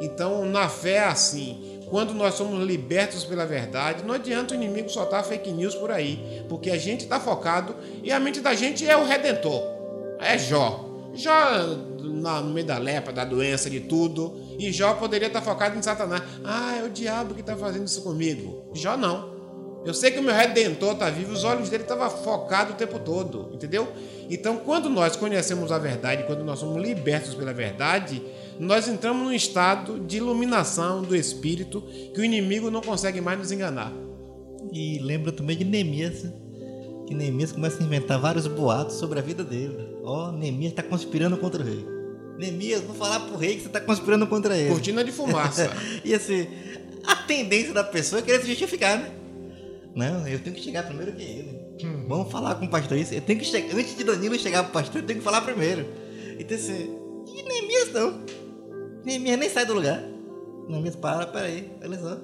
Então, 0.00 0.44
na 0.44 0.68
fé 0.68 0.96
é 0.96 1.04
assim, 1.04 1.80
quando 1.88 2.12
nós 2.12 2.34
somos 2.34 2.64
libertos 2.66 3.24
pela 3.24 3.46
verdade, 3.46 4.04
não 4.04 4.14
adianta 4.14 4.52
o 4.52 4.56
inimigo 4.56 4.88
soltar 4.90 5.24
fake 5.24 5.50
news 5.52 5.74
por 5.74 5.90
aí, 5.90 6.44
porque 6.48 6.70
a 6.70 6.76
gente 6.76 7.04
está 7.04 7.18
focado 7.18 7.74
e 8.02 8.12
a 8.12 8.20
mente 8.20 8.40
da 8.40 8.54
gente 8.54 8.86
é 8.86 8.96
o 8.96 9.04
redentor, 9.04 9.62
é 10.20 10.36
Jó. 10.38 10.84
Jó 11.14 11.60
no 12.04 12.52
meio 12.52 12.66
da 12.66 12.76
lepra, 12.76 13.10
da 13.10 13.24
doença, 13.24 13.70
de 13.70 13.80
tudo, 13.80 14.38
e 14.58 14.70
Jó 14.70 14.94
poderia 14.94 15.28
estar 15.28 15.40
tá 15.40 15.46
focado 15.46 15.78
em 15.78 15.82
Satanás. 15.82 16.22
Ah, 16.44 16.76
é 16.76 16.82
o 16.82 16.90
diabo 16.90 17.34
que 17.34 17.40
está 17.40 17.56
fazendo 17.56 17.86
isso 17.86 18.02
comigo. 18.02 18.70
Jó 18.74 18.98
não. 18.98 19.35
Eu 19.86 19.94
sei 19.94 20.10
que 20.10 20.18
o 20.18 20.22
meu 20.22 20.34
redentor 20.34 20.94
está 20.94 21.08
vivo, 21.08 21.32
os 21.32 21.44
olhos 21.44 21.68
dele 21.68 21.84
estavam 21.84 22.10
focados 22.10 22.74
o 22.74 22.76
tempo 22.76 22.98
todo, 22.98 23.50
entendeu? 23.54 23.86
Então, 24.28 24.56
quando 24.56 24.90
nós 24.90 25.14
conhecemos 25.14 25.70
a 25.70 25.78
verdade, 25.78 26.24
quando 26.24 26.42
nós 26.42 26.58
somos 26.58 26.82
libertos 26.82 27.34
pela 27.34 27.54
verdade, 27.54 28.20
nós 28.58 28.88
entramos 28.88 29.22
num 29.22 29.32
estado 29.32 30.00
de 30.00 30.16
iluminação 30.16 31.02
do 31.02 31.14
espírito 31.14 31.82
que 32.12 32.20
o 32.20 32.24
inimigo 32.24 32.68
não 32.68 32.80
consegue 32.80 33.20
mais 33.20 33.38
nos 33.38 33.52
enganar. 33.52 33.92
E 34.72 34.98
lembra 34.98 35.30
também 35.30 35.56
de 35.56 35.64
Neemias, 35.64 36.24
né? 36.24 36.32
que 37.06 37.14
Neemias 37.14 37.52
começa 37.52 37.80
a 37.80 37.86
inventar 37.86 38.18
vários 38.18 38.48
boatos 38.48 38.96
sobre 38.96 39.20
a 39.20 39.22
vida 39.22 39.44
dele. 39.44 39.96
Ó, 40.02 40.30
oh, 40.30 40.32
Neemias 40.32 40.72
está 40.72 40.82
conspirando 40.82 41.36
contra 41.36 41.62
o 41.62 41.64
rei. 41.64 41.86
Neemias, 42.36 42.80
vou 42.82 42.96
falar 42.96 43.20
pro 43.20 43.36
rei 43.36 43.54
que 43.54 43.60
você 43.60 43.68
está 43.68 43.80
conspirando 43.80 44.26
contra 44.26 44.56
ele. 44.56 44.70
Cortina 44.70 45.04
de 45.04 45.12
fumaça. 45.12 45.70
e 46.04 46.12
assim, 46.12 46.48
a 47.06 47.14
tendência 47.14 47.72
da 47.72 47.84
pessoa 47.84 48.18
é 48.18 48.22
querer 48.22 48.40
se 48.40 48.48
justificar, 48.48 48.98
né? 48.98 49.25
Não, 49.96 50.28
eu 50.28 50.38
tenho 50.38 50.54
que 50.54 50.62
chegar 50.62 50.82
primeiro 50.82 51.12
que 51.12 51.22
ele. 51.22 51.58
Hum. 51.82 52.04
Vamos 52.06 52.30
falar 52.30 52.56
com 52.56 52.66
o 52.66 52.68
pastor 52.68 52.98
isso. 52.98 53.14
Eu 53.14 53.22
tenho 53.22 53.38
que 53.38 53.46
chegar. 53.46 53.74
Antes 53.74 53.96
de 53.96 54.04
Danilo 54.04 54.38
chegar 54.38 54.62
pro 54.64 54.72
pastor, 54.74 55.00
eu 55.00 55.06
tenho 55.06 55.20
que 55.20 55.24
falar 55.24 55.40
primeiro. 55.40 55.86
Então 56.38 56.54
assim. 56.54 56.94
E 57.26 57.42
Neemias 57.42 57.92
não. 57.94 58.20
Neemias 59.02 59.38
nem 59.38 59.48
sai 59.48 59.64
do 59.64 59.72
lugar. 59.72 60.04
Neemias 60.68 60.96
para, 60.96 61.26
peraí, 61.26 61.72
olha 61.82 61.98
só. 61.98 62.18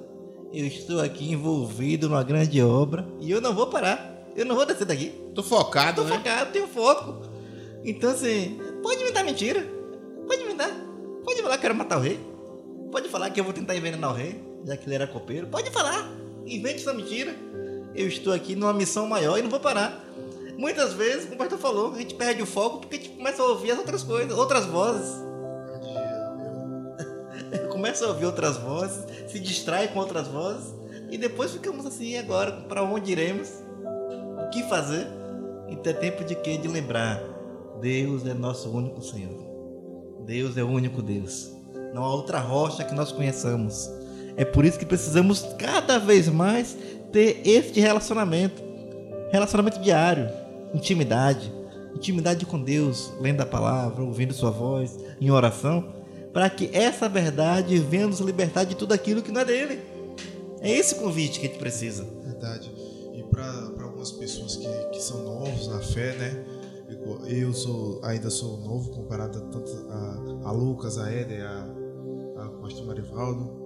Eu 0.53 0.67
estou 0.67 1.01
aqui 1.01 1.31
envolvido 1.31 2.07
numa 2.07 2.23
grande 2.23 2.61
obra 2.61 3.07
e 3.19 3.31
eu 3.31 3.41
não 3.41 3.55
vou 3.55 3.65
parar. 3.65 4.29
Eu 4.35 4.45
não 4.45 4.55
vou 4.55 4.67
descer 4.67 4.85
daqui. 4.85 5.11
Tô 5.33 5.41
focado, 5.41 6.03
Tô 6.03 6.07
né? 6.07 6.15
focado, 6.15 6.51
tenho 6.51 6.67
foco. 6.67 7.27
Então 7.83 8.11
assim, 8.11 8.59
pode 8.83 9.03
me 9.03 9.11
dar 9.11 9.23
mentira. 9.23 9.65
Pode 10.27 10.45
me 10.45 10.53
dar. 10.53 10.69
Pode 11.25 11.41
falar 11.41 11.53
que 11.53 11.57
eu 11.57 11.61
quero 11.61 11.75
matar 11.75 11.97
o 11.97 12.01
rei. 12.01 12.19
Pode 12.91 13.09
falar 13.09 13.31
que 13.31 13.39
eu 13.39 13.43
vou 13.43 13.51
tentar 13.53 13.75
envenenar 13.75 14.11
o 14.11 14.13
rei, 14.13 14.39
já 14.63 14.77
que 14.77 14.85
ele 14.85 14.93
era 14.93 15.07
copeiro. 15.07 15.47
Pode 15.47 15.71
falar. 15.71 16.07
Invente 16.45 16.81
essa 16.81 16.93
mentira 16.93 17.33
eu 17.95 18.07
estou 18.07 18.33
aqui 18.33 18.55
numa 18.55 18.73
missão 18.73 19.07
maior 19.07 19.37
e 19.37 19.41
não 19.41 19.49
vou 19.49 19.59
parar. 19.59 20.03
Muitas 20.57 20.93
vezes, 20.93 21.23
como 21.23 21.35
o 21.35 21.37
pastor 21.37 21.59
falou, 21.59 21.93
a 21.93 21.97
gente 21.97 22.13
perde 22.15 22.41
o 22.41 22.45
foco 22.45 22.79
porque 22.79 22.95
a 22.95 22.99
gente 22.99 23.09
começa 23.17 23.41
a 23.41 23.45
ouvir 23.45 23.71
as 23.71 23.79
outras 23.79 24.03
coisas, 24.03 24.37
outras 24.37 24.65
vozes. 24.65 25.23
começa 27.71 28.05
a 28.05 28.09
ouvir 28.09 28.25
outras 28.25 28.57
vozes, 28.57 29.03
se 29.27 29.39
distrai 29.39 29.87
com 29.87 29.99
outras 29.99 30.27
vozes 30.27 30.73
e 31.09 31.17
depois 31.17 31.51
ficamos 31.51 31.85
assim, 31.85 32.17
agora, 32.17 32.51
para 32.51 32.83
onde 32.83 33.11
iremos? 33.11 33.49
O 34.45 34.49
que 34.49 34.63
fazer? 34.63 35.07
Então 35.69 35.91
é 35.91 35.95
tempo 35.95 36.23
de 36.23 36.35
quê? 36.35 36.57
De 36.57 36.67
lembrar, 36.67 37.21
Deus 37.81 38.25
é 38.25 38.33
nosso 38.33 38.69
único 38.69 39.01
Senhor. 39.01 39.43
Deus 40.25 40.55
é 40.57 40.63
o 40.63 40.69
único 40.69 41.01
Deus. 41.01 41.51
Não 41.93 42.03
há 42.03 42.13
outra 42.13 42.39
rocha 42.39 42.83
que 42.83 42.93
nós 42.93 43.11
conheçamos. 43.11 43.89
É 44.35 44.45
por 44.45 44.65
isso 44.65 44.79
que 44.79 44.85
precisamos 44.85 45.45
cada 45.59 45.99
vez 45.99 46.27
mais 46.27 46.75
ter 47.13 47.41
este 47.45 47.79
relacionamento. 47.79 48.61
Relacionamento 49.31 49.79
diário, 49.79 50.29
intimidade, 50.73 51.51
intimidade 51.95 52.45
com 52.45 52.61
Deus, 52.61 53.13
lendo 53.21 53.41
a 53.41 53.45
palavra, 53.45 54.03
ouvindo 54.03 54.33
sua 54.33 54.51
voz, 54.51 54.95
em 55.21 55.31
oração, 55.31 55.93
para 56.33 56.49
que 56.49 56.69
essa 56.73 57.07
verdade 57.07 57.77
venha 57.79 58.07
nos 58.07 58.19
libertar 58.19 58.63
de 58.63 58.75
tudo 58.75 58.93
aquilo 58.93 59.21
que 59.21 59.31
não 59.31 59.41
é 59.41 59.45
dele. 59.45 59.79
É 60.61 60.69
esse 60.69 60.95
convite 60.95 61.39
que 61.39 61.47
a 61.47 61.49
gente 61.49 61.59
precisa. 61.59 62.05
Verdade. 62.23 62.71
E 63.15 63.23
para 63.23 63.83
algumas 63.83 64.11
pessoas 64.11 64.55
que, 64.55 64.67
que 64.91 65.01
são 65.01 65.23
novos 65.23 65.67
na 65.67 65.79
fé, 65.79 66.13
né? 66.15 66.45
Eu 67.27 67.53
sou, 67.53 67.99
ainda 68.03 68.29
sou 68.29 68.57
novo 68.57 68.91
comparado 68.91 69.37
a, 69.37 69.41
tanto 69.41 69.71
a, 69.89 70.49
a 70.49 70.51
Lucas, 70.51 70.97
a 70.97 71.11
Éder, 71.11 71.43
a, 71.43 72.43
a 72.43 72.49
Pastor 72.61 72.85
Marivaldo. 72.85 73.62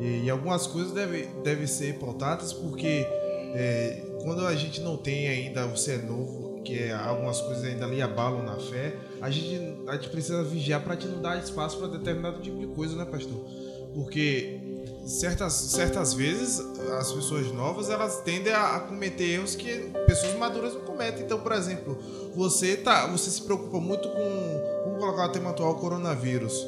E, 0.00 0.24
e 0.24 0.30
algumas 0.30 0.66
coisas 0.66 0.92
devem 0.92 1.28
deve 1.42 1.66
ser 1.66 1.98
pautadas 1.98 2.52
porque 2.52 3.06
é, 3.54 4.02
quando 4.22 4.46
a 4.46 4.54
gente 4.54 4.80
não 4.80 4.96
tem 4.96 5.28
ainda, 5.28 5.66
você 5.66 5.92
é 5.92 5.98
novo, 5.98 6.62
que 6.62 6.78
é, 6.78 6.92
algumas 6.92 7.40
coisas 7.40 7.64
ainda 7.64 7.86
lhe 7.86 8.00
abalam 8.00 8.42
na 8.42 8.56
fé, 8.56 8.94
a 9.20 9.30
gente, 9.30 9.88
a 9.88 9.94
gente 9.94 10.08
precisa 10.08 10.42
vigiar 10.44 10.82
para 10.82 10.96
te 10.96 11.06
não 11.06 11.20
dar 11.20 11.38
espaço 11.38 11.78
para 11.78 11.88
determinado 11.88 12.40
tipo 12.40 12.58
de 12.58 12.66
coisa, 12.68 12.96
né, 12.96 13.04
pastor? 13.04 13.44
Porque 13.94 14.60
certas, 15.04 15.52
certas 15.52 16.14
vezes 16.14 16.60
as 16.98 17.12
pessoas 17.12 17.50
novas 17.52 17.90
elas 17.90 18.20
tendem 18.22 18.52
a, 18.52 18.76
a, 18.76 18.80
cometer 18.80 19.24
erros 19.24 19.54
que 19.54 19.90
pessoas 20.06 20.36
maduras 20.36 20.74
não 20.74 20.82
cometem. 20.82 21.24
Então, 21.24 21.40
por 21.40 21.52
exemplo, 21.52 21.98
você 22.34 22.76
tá, 22.76 23.06
você 23.06 23.30
se 23.30 23.42
preocupa 23.42 23.80
muito 23.80 24.08
com, 24.08 24.84
vamos 24.84 25.00
colocar 25.00 25.26
o 25.26 25.32
tema 25.32 25.50
atual, 25.50 25.74
coronavírus. 25.76 26.66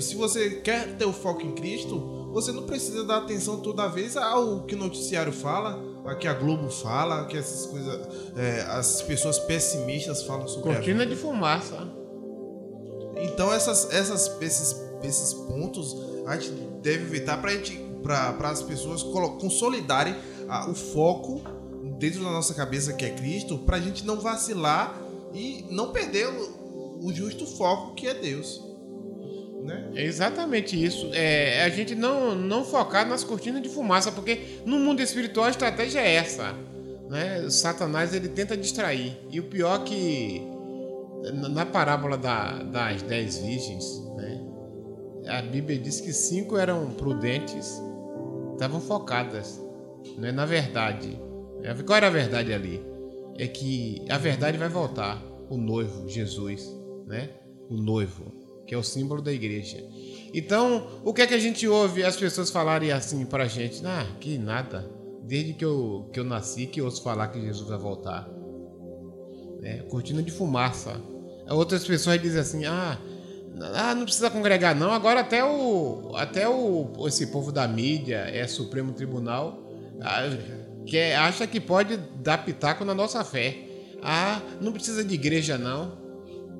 Se 0.00 0.14
você 0.16 0.50
quer 0.50 0.96
ter 0.96 1.06
o 1.06 1.12
foco 1.12 1.42
em 1.42 1.52
Cristo, 1.52 2.21
você 2.32 2.50
não 2.50 2.62
precisa 2.62 3.04
dar 3.04 3.18
atenção 3.18 3.60
toda 3.60 3.86
vez 3.88 4.16
ao 4.16 4.62
que 4.62 4.74
o 4.74 4.78
noticiário 4.78 5.32
fala, 5.32 5.82
a 6.04 6.14
que 6.14 6.26
a 6.26 6.34
Globo 6.34 6.70
fala, 6.70 7.26
que 7.26 7.36
essas 7.36 7.66
coisas, 7.66 8.08
é, 8.36 8.62
as 8.62 9.02
pessoas 9.02 9.38
pessimistas 9.38 10.22
falam 10.22 10.48
sobre 10.48 10.74
Cortina 10.74 11.06
de 11.06 11.14
fumaça. 11.14 11.86
Então 13.16 13.52
essas, 13.52 13.92
essas, 13.92 14.40
esses, 14.40 14.76
esses 15.02 15.34
pontos 15.34 15.96
a 16.26 16.36
gente 16.36 16.50
deve 16.80 17.04
evitar 17.04 17.40
para 17.40 17.52
para 18.02 18.48
as 18.48 18.62
pessoas 18.62 19.02
consolidarem 19.02 20.16
a, 20.48 20.68
o 20.68 20.74
foco 20.74 21.40
dentro 21.98 22.24
da 22.24 22.30
nossa 22.30 22.52
cabeça 22.52 22.92
que 22.92 23.04
é 23.04 23.10
Cristo, 23.10 23.58
para 23.58 23.76
a 23.76 23.80
gente 23.80 24.04
não 24.04 24.18
vacilar 24.18 25.00
e 25.32 25.64
não 25.70 25.92
perder 25.92 26.26
o, 26.28 27.06
o 27.06 27.12
justo 27.12 27.46
foco 27.46 27.94
que 27.94 28.08
é 28.08 28.14
Deus. 28.14 28.71
Né? 29.62 29.90
É 29.94 30.04
exatamente 30.04 30.82
isso. 30.82 31.10
É, 31.12 31.62
a 31.62 31.68
gente 31.68 31.94
não, 31.94 32.34
não 32.34 32.64
focar 32.64 33.08
nas 33.08 33.22
cortinas 33.22 33.62
de 33.62 33.68
fumaça, 33.68 34.10
porque 34.10 34.58
no 34.66 34.78
mundo 34.78 35.00
espiritual 35.00 35.46
a 35.46 35.50
estratégia 35.50 36.00
é 36.00 36.14
essa. 36.14 36.54
Né? 37.08 37.48
Satanás 37.48 38.14
ele 38.14 38.28
tenta 38.28 38.56
distrair. 38.56 39.16
E 39.30 39.38
o 39.38 39.44
pior 39.44 39.80
é 39.80 39.84
que 39.84 40.42
na 41.50 41.64
parábola 41.64 42.18
da, 42.18 42.62
das 42.62 43.02
dez 43.02 43.38
virgens, 43.38 43.84
né? 44.16 44.40
a 45.28 45.42
Bíblia 45.42 45.78
diz 45.78 46.00
que 46.00 46.12
cinco 46.12 46.56
eram 46.56 46.90
prudentes, 46.90 47.80
estavam 48.54 48.80
focadas 48.80 49.60
né? 50.18 50.32
na 50.32 50.44
verdade. 50.44 51.18
É, 51.62 51.74
qual 51.82 51.96
era 51.96 52.08
a 52.08 52.10
verdade 52.10 52.52
ali? 52.52 52.84
É 53.38 53.46
que 53.46 54.04
a 54.08 54.18
verdade 54.18 54.58
vai 54.58 54.68
voltar. 54.68 55.22
O 55.48 55.56
noivo, 55.56 56.08
Jesus, 56.08 56.74
né? 57.06 57.30
O 57.68 57.76
noivo 57.76 58.41
que 58.72 58.74
é 58.74 58.78
o 58.78 58.82
símbolo 58.82 59.20
da 59.20 59.30
igreja. 59.30 59.84
Então, 60.32 60.86
o 61.04 61.12
que 61.12 61.20
é 61.20 61.26
que 61.26 61.34
a 61.34 61.38
gente 61.38 61.68
ouve 61.68 62.02
as 62.02 62.16
pessoas 62.16 62.48
falarem 62.48 62.90
assim 62.90 63.26
para 63.26 63.44
a 63.44 63.46
gente? 63.46 63.84
Ah, 63.84 64.06
que 64.18 64.38
nada. 64.38 64.90
Desde 65.22 65.52
que 65.52 65.62
eu, 65.62 66.08
que 66.10 66.18
eu 66.18 66.24
nasci, 66.24 66.66
que 66.66 66.80
eu 66.80 66.86
ouço 66.86 67.02
falar 67.02 67.28
que 67.28 67.38
Jesus 67.38 67.68
vai 67.68 67.76
voltar. 67.76 68.26
É, 69.62 69.82
cortina 69.90 70.22
de 70.22 70.30
fumaça. 70.30 70.98
Outras 71.50 71.84
pessoas 71.84 72.18
dizem 72.18 72.40
assim, 72.40 72.64
ah, 72.64 72.98
ah, 73.74 73.94
não 73.94 74.04
precisa 74.04 74.30
congregar 74.30 74.74
não. 74.74 74.90
Agora 74.90 75.20
até 75.20 75.44
o 75.44 76.12
até 76.16 76.48
o 76.48 76.94
esse 77.06 77.26
povo 77.26 77.52
da 77.52 77.68
mídia 77.68 78.26
é 78.32 78.46
Supremo 78.46 78.94
Tribunal 78.94 79.70
ah, 80.00 80.22
que 80.86 80.96
é, 80.96 81.14
acha 81.14 81.46
que 81.46 81.60
pode 81.60 81.98
dar 82.22 82.42
pitaco 82.42 82.86
na 82.86 82.94
nossa 82.94 83.22
fé. 83.22 83.54
Ah, 84.02 84.40
não 84.62 84.72
precisa 84.72 85.04
de 85.04 85.12
igreja 85.12 85.58
não. 85.58 86.00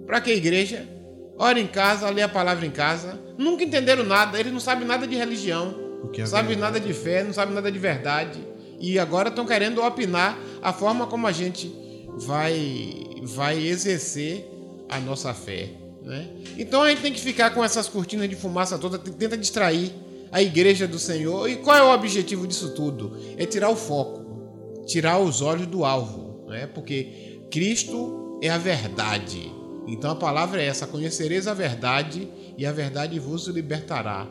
Para 0.05 0.21
que 0.21 0.31
igreja? 0.31 1.01
Ora 1.39 1.59
em 1.59 1.67
casa, 1.67 2.09
lê 2.11 2.23
a 2.23 2.29
palavra 2.29 2.67
em 2.67 2.71
casa. 2.71 3.19
Nunca 3.39 3.65
entenderam 3.65 4.05
nada, 4.05 4.39
eles 4.39 4.53
não 4.53 4.61
sabem 4.61 4.87
nada 4.87 5.07
de 5.07 5.17
religião, 5.17 5.75
não 6.17 6.27
sabem 6.27 6.57
nada 6.57 6.79
de 6.79 6.93
fé, 6.93 7.23
não 7.23 7.33
sabem 7.33 7.55
nada 7.55 7.71
de 7.71 7.79
verdade. 7.79 8.39
E 8.79 8.99
agora 8.99 9.29
estão 9.29 9.47
querendo 9.47 9.83
opinar 9.83 10.39
a 10.61 10.73
forma 10.73 11.07
como 11.07 11.27
a 11.27 11.33
gente 11.33 11.73
vai, 12.19 13.05
vai 13.23 13.65
exercer 13.65 14.49
a 14.89 14.99
nossa 14.99 15.33
fé. 15.33 15.71
Né? 16.03 16.29
Então 16.59 16.83
a 16.83 16.91
gente 16.91 17.01
tem 17.01 17.13
que 17.13 17.21
ficar 17.21 17.51
com 17.51 17.65
essas 17.65 17.89
cortinas 17.89 18.29
de 18.29 18.35
fumaça 18.35 18.77
toda, 18.79 18.99
tenta 18.99 19.37
distrair 19.37 19.93
a 20.33 20.43
igreja 20.43 20.89
do 20.89 20.99
Senhor. 20.99 21.49
E 21.49 21.57
qual 21.57 21.77
é 21.77 21.83
o 21.83 21.95
objetivo 21.95 22.47
disso 22.47 22.75
tudo? 22.75 23.17
É 23.37 23.47
tirar 23.47 23.69
o 23.69 23.77
foco, 23.77 24.85
tirar 24.87 25.19
os 25.19 25.41
olhos 25.41 25.67
do 25.67 25.85
alvo, 25.85 26.47
né? 26.49 26.67
porque 26.67 27.41
Cristo 27.51 28.41
é 28.43 28.49
a 28.49 28.59
verdade. 28.59 29.53
Então 29.87 30.11
a 30.11 30.17
palavra 30.17 30.63
é 30.63 30.67
essa: 30.67 30.87
conhecereis 30.87 31.47
a 31.47 31.55
verdade 31.55 32.29
e 32.57 32.67
a 32.67 32.73
verdade 32.73 33.19
vos 33.19 33.47
libertará. 33.49 34.27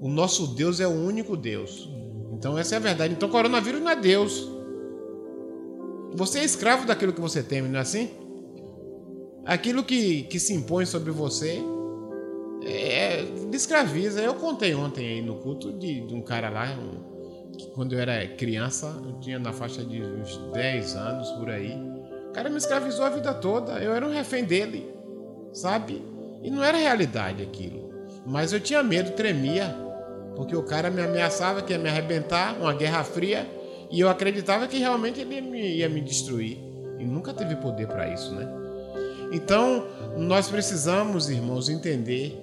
O 0.00 0.08
nosso 0.08 0.48
Deus 0.48 0.80
é 0.80 0.86
o 0.86 0.90
único 0.90 1.36
Deus. 1.36 1.88
Então 2.32 2.56
essa 2.58 2.74
é 2.74 2.78
a 2.78 2.80
verdade. 2.80 3.14
Então 3.14 3.28
coronavírus 3.28 3.80
não 3.80 3.90
é 3.90 3.96
Deus. 3.96 4.48
Você 6.14 6.40
é 6.40 6.44
escravo 6.44 6.86
daquilo 6.86 7.12
que 7.12 7.20
você 7.20 7.42
teme, 7.42 7.68
não 7.68 7.78
é 7.78 7.82
assim? 7.82 8.10
Aquilo 9.44 9.82
que, 9.82 10.24
que 10.24 10.38
se 10.38 10.52
impõe 10.52 10.84
sobre 10.84 11.10
você 11.10 11.60
é, 12.62 13.24
escraviza. 13.52 14.20
Eu 14.20 14.34
contei 14.34 14.74
ontem 14.74 15.06
aí 15.06 15.22
no 15.22 15.36
culto 15.36 15.72
de, 15.72 16.06
de 16.06 16.14
um 16.14 16.22
cara 16.22 16.48
lá, 16.48 16.76
um, 16.78 17.52
que 17.56 17.66
quando 17.70 17.92
eu 17.92 17.98
era 17.98 18.26
criança, 18.26 19.00
eu 19.04 19.18
tinha 19.20 19.38
na 19.38 19.52
faixa 19.52 19.84
de 19.84 20.02
uns 20.02 20.36
10 20.52 20.96
anos 20.96 21.30
por 21.32 21.50
aí 21.50 21.97
cara 22.38 22.50
me 22.50 22.56
escravizou 22.56 23.04
a 23.04 23.08
vida 23.08 23.34
toda. 23.34 23.82
Eu 23.82 23.92
era 23.92 24.06
um 24.06 24.12
refém 24.12 24.44
dele, 24.44 24.88
sabe? 25.52 26.04
E 26.40 26.48
não 26.48 26.62
era 26.62 26.78
realidade 26.78 27.42
aquilo. 27.42 27.90
Mas 28.24 28.52
eu 28.52 28.60
tinha 28.60 28.80
medo, 28.80 29.10
tremia, 29.10 29.74
porque 30.36 30.54
o 30.54 30.62
cara 30.62 30.88
me 30.88 31.02
ameaçava 31.02 31.62
que 31.62 31.72
ia 31.72 31.78
me 31.80 31.88
arrebentar, 31.88 32.56
uma 32.56 32.72
guerra 32.72 33.02
fria, 33.02 33.44
e 33.90 33.98
eu 33.98 34.08
acreditava 34.08 34.68
que 34.68 34.78
realmente 34.78 35.20
ele 35.20 35.34
ia 35.34 35.42
me, 35.42 35.76
ia 35.78 35.88
me 35.88 36.00
destruir. 36.00 36.58
E 36.96 37.04
nunca 37.04 37.34
teve 37.34 37.56
poder 37.56 37.88
para 37.88 38.08
isso, 38.08 38.32
né? 38.32 38.48
Então, 39.32 39.84
nós 40.16 40.48
precisamos, 40.48 41.28
irmãos, 41.28 41.68
entender 41.68 42.40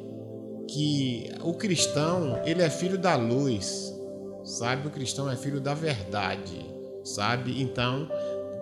que 0.68 1.32
o 1.42 1.54
cristão, 1.54 2.42
ele 2.44 2.62
é 2.62 2.70
filho 2.70 2.98
da 2.98 3.16
luz, 3.16 3.94
sabe? 4.44 4.90
O 4.90 4.92
cristão 4.92 5.32
é 5.32 5.38
filho 5.38 5.62
da 5.62 5.74
verdade, 5.74 6.66
sabe? 7.02 7.62
Então, 7.62 8.10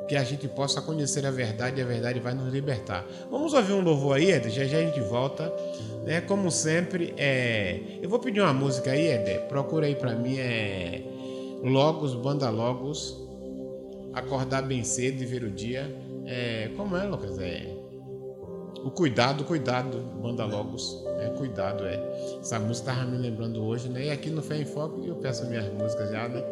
que 0.08 0.16
a 0.16 0.24
gente 0.24 0.48
possa 0.48 0.82
conhecer 0.82 1.26
a 1.26 1.32
verdade 1.32 1.80
e 1.80 1.84
a 1.84 1.86
verdade 1.86 2.20
vai 2.20 2.34
nos 2.34 2.52
libertar. 2.52 3.06
Vamos 3.30 3.54
ouvir 3.54 3.74
um 3.74 3.82
louvor 3.82 4.18
aí, 4.18 4.32
Eder? 4.32 4.52
Já 4.52 4.66
já 4.66 4.78
a 4.78 4.82
gente 4.82 5.00
volta. 5.02 5.52
Né? 6.04 6.22
Como 6.22 6.52
sempre, 6.52 7.14
é... 7.18 7.80
eu 8.02 8.10
vou 8.10 8.20
pedir 8.20 8.42
uma 8.42 8.54
música 8.54 8.92
aí, 8.92 9.08
Eder. 9.08 9.42
Procura 9.48 9.86
aí 9.86 9.96
para 9.96 10.16
mim, 10.16 10.38
é 10.38 11.02
Logos, 11.64 12.14
Banda 12.16 12.50
Logos, 12.50 13.18
Acordar 14.14 14.64
Bem 14.64 14.84
Cedo 14.84 15.22
e 15.22 15.26
Ver 15.26 15.44
o 15.44 15.52
Dia. 15.52 15.90
É... 16.26 16.70
Como 16.76 16.98
é, 16.98 17.04
Lucas? 17.04 17.40
É... 17.40 17.68
O 18.84 18.92
Cuidado, 18.92 19.46
Cuidado, 19.46 19.98
Banda 20.22 20.44
Logos. 20.46 21.02
É, 21.24 21.30
cuidado, 21.30 21.86
é. 21.86 22.38
Essa 22.42 22.60
música 22.60 22.92
tava 22.92 23.06
me 23.06 23.18
lembrando 23.18 23.64
hoje, 23.64 23.88
né? 23.88 24.08
E 24.08 24.12
aqui 24.12 24.30
no 24.30 24.42
Fé 24.42 24.58
em 24.58 24.66
Foco 24.66 25.02
eu 25.06 25.16
peço 25.16 25.46
minhas 25.48 25.72
músicas 25.74 26.12
já, 26.12 26.28
né? 26.28 26.44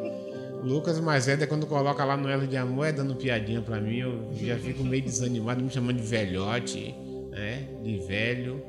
Lucas 0.64 1.00
Mazeda, 1.00 1.48
quando 1.48 1.66
coloca 1.66 2.04
lá 2.06 2.16
no 2.16 2.30
Elo 2.30 2.46
de 2.46 2.56
Amor, 2.56 2.86
é 2.86 2.92
dando 2.92 3.16
piadinha 3.16 3.62
pra 3.62 3.82
mim, 3.82 3.98
eu 3.98 4.30
já 4.34 4.58
fico 4.58 4.84
meio 4.84 5.04
desanimado, 5.04 5.64
me 5.64 5.70
chamando 5.70 5.98
de 5.98 6.04
velhote, 6.04 6.96
né? 7.32 7.68
De 7.84 7.98
velho. 8.00 8.62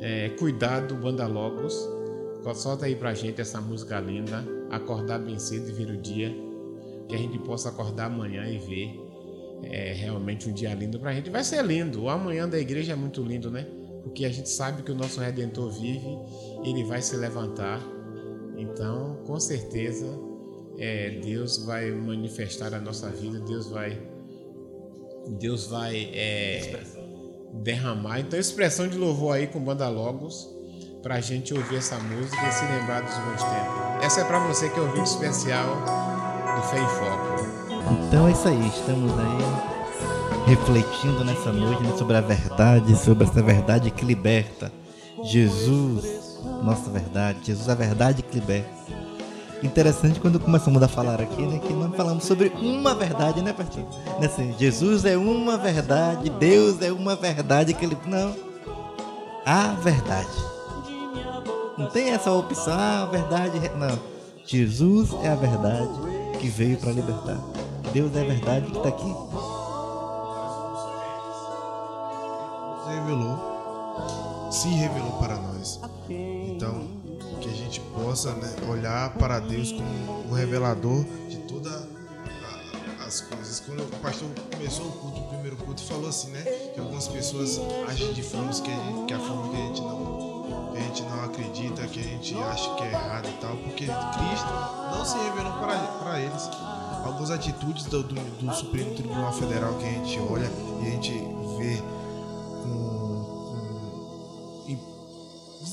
É, 0.00 0.28
cuidado, 0.38 0.94
Banda 0.94 1.26
Logos. 1.26 1.74
Solta 2.54 2.86
aí 2.86 2.94
pra 2.94 3.14
gente 3.14 3.40
essa 3.40 3.60
música 3.60 3.98
linda. 4.00 4.44
Acordar 4.70 5.18
bem 5.18 5.38
cedo 5.38 5.70
e 5.70 5.72
vir 5.72 5.90
o 5.90 5.96
dia. 5.96 6.34
Que 7.08 7.14
a 7.14 7.18
gente 7.18 7.38
possa 7.38 7.70
acordar 7.70 8.06
amanhã 8.06 8.46
e 8.46 8.58
ver 8.58 9.00
é, 9.62 9.92
realmente 9.94 10.48
um 10.48 10.52
dia 10.52 10.74
lindo 10.74 11.00
pra 11.00 11.12
gente. 11.14 11.30
Vai 11.30 11.42
ser 11.42 11.64
lindo. 11.64 12.02
O 12.02 12.08
amanhã 12.10 12.48
da 12.48 12.58
igreja 12.58 12.92
é 12.92 12.96
muito 12.96 13.22
lindo, 13.22 13.50
né? 13.50 13.66
Porque 14.02 14.26
a 14.26 14.30
gente 14.30 14.50
sabe 14.50 14.82
que 14.82 14.92
o 14.92 14.94
nosso 14.94 15.20
Redentor 15.20 15.70
vive, 15.70 16.18
ele 16.62 16.84
vai 16.84 17.00
se 17.00 17.16
levantar. 17.16 17.80
Então, 18.58 19.22
com 19.26 19.40
certeza, 19.40 20.06
é, 20.78 21.10
Deus 21.22 21.64
vai 21.64 21.90
manifestar 21.90 22.74
a 22.74 22.80
nossa 22.80 23.08
vida, 23.08 23.38
Deus 23.40 23.68
vai, 23.68 24.00
Deus 25.38 25.66
vai 25.66 26.10
é, 26.12 26.80
derramar. 27.52 28.20
Então, 28.20 28.38
expressão 28.38 28.88
de 28.88 28.96
louvor 28.96 29.36
aí 29.36 29.46
com 29.46 29.60
banda 29.60 29.88
Logos, 29.88 30.48
para 31.02 31.16
a 31.16 31.20
gente 31.20 31.52
ouvir 31.54 31.76
essa 31.76 31.98
música 31.98 32.48
e 32.48 32.52
se 32.52 32.64
lembrar 32.64 33.02
dos 33.02 33.14
bons 33.14 33.42
tempos. 33.42 34.04
Essa 34.04 34.20
é 34.22 34.24
para 34.24 34.46
você 34.46 34.68
que 34.68 34.78
é 34.78 34.82
ouvinte 34.82 35.08
especial 35.08 35.66
do 36.56 36.62
Fé 36.62 36.78
em 36.78 36.88
Foco. 36.88 38.06
Então 38.06 38.26
é 38.26 38.32
isso 38.32 38.48
aí, 38.48 38.68
estamos 38.68 39.12
aí 39.12 39.74
refletindo 40.46 41.24
nessa 41.24 41.52
noite 41.52 41.82
né, 41.82 41.96
sobre 41.96 42.16
a 42.16 42.20
verdade, 42.20 42.96
sobre 42.96 43.24
essa 43.24 43.42
verdade 43.42 43.90
que 43.90 44.04
liberta. 44.04 44.72
Jesus, 45.22 46.38
nossa 46.62 46.90
verdade, 46.90 47.38
Jesus, 47.44 47.68
a 47.68 47.74
verdade 47.74 48.22
que 48.22 48.34
liberta 48.38 49.03
interessante 49.66 50.20
quando 50.20 50.38
começamos 50.38 50.82
a 50.82 50.88
falar 50.88 51.20
aqui, 51.20 51.42
né, 51.42 51.58
que 51.58 51.72
nós 51.72 51.94
falamos 51.96 52.24
sobre 52.24 52.52
uma 52.60 52.94
verdade, 52.94 53.42
né, 53.42 53.52
pastor? 53.52 53.84
Né, 54.20 54.26
assim, 54.26 54.54
Jesus 54.58 55.04
é 55.04 55.16
uma 55.16 55.56
verdade, 55.56 56.30
Deus 56.30 56.80
é 56.82 56.92
uma 56.92 57.16
verdade 57.16 57.74
que 57.74 57.84
ele 57.84 57.96
não 58.06 58.34
a 59.44 59.74
verdade. 59.74 60.54
Não 61.76 61.86
tem 61.90 62.10
essa 62.10 62.32
opção, 62.32 62.74
ah, 62.74 63.02
a 63.02 63.06
verdade, 63.06 63.58
não. 63.76 63.98
Jesus 64.46 65.10
é 65.22 65.28
a 65.28 65.34
verdade 65.34 65.90
que 66.40 66.48
veio 66.48 66.78
para 66.78 66.92
libertar. 66.92 67.38
Deus 67.92 68.14
é 68.16 68.24
verdade 68.24 68.70
que 68.70 68.76
está 68.76 68.88
aqui. 68.88 69.14
revelou, 73.04 74.48
se 74.50 74.68
revelou 74.68 75.12
para 75.18 75.36
nós. 75.36 75.80
Então, 76.08 76.86
a 77.02 77.03
gente 77.74 77.80
possa 77.92 78.30
né, 78.34 78.54
olhar 78.68 79.12
para 79.14 79.40
Deus 79.40 79.72
como 79.72 80.30
o 80.30 80.32
revelador 80.32 81.04
de 81.28 81.38
todas 81.38 81.88
as 83.04 83.20
coisas. 83.22 83.60
Quando 83.60 83.82
o 83.82 83.86
pastor 84.00 84.28
começou 84.52 84.86
o 84.86 84.92
culto, 84.92 85.20
o 85.20 85.28
primeiro 85.28 85.56
culto, 85.56 85.82
falou 85.82 86.08
assim, 86.08 86.30
né? 86.30 86.42
Que 86.72 86.78
algumas 86.78 87.08
pessoas 87.08 87.60
agem 87.88 88.12
de 88.12 88.22
formas 88.22 88.60
que 88.60 88.70
a, 88.70 88.76
gente, 88.76 89.06
que 89.06 89.14
a 89.14 89.18
forma 89.18 89.48
que 89.50 89.56
a 89.56 89.66
gente 89.66 89.80
não 89.80 90.24
que 90.72 90.78
a 90.78 90.82
gente 90.82 91.02
não 91.02 91.24
acredita, 91.24 91.86
que 91.86 92.00
a 92.00 92.02
gente 92.02 92.34
acha 92.36 92.74
que 92.74 92.82
é 92.82 92.90
errado 92.90 93.28
e 93.28 93.40
tal, 93.40 93.56
porque 93.56 93.86
Cristo 93.86 94.52
não 94.92 95.04
se 95.04 95.16
revelou 95.16 95.52
para 95.52 96.20
eles. 96.20 96.50
Algumas 97.04 97.30
atitudes 97.30 97.84
do, 97.84 98.02
do, 98.02 98.14
do 98.14 98.54
Supremo 98.54 98.94
Tribunal 98.94 99.32
Federal 99.32 99.74
que 99.74 99.84
a 99.84 99.90
gente 99.90 100.18
olha 100.20 100.50
e 100.82 100.86
a 100.86 100.90
gente 100.90 101.12
vê 101.58 101.82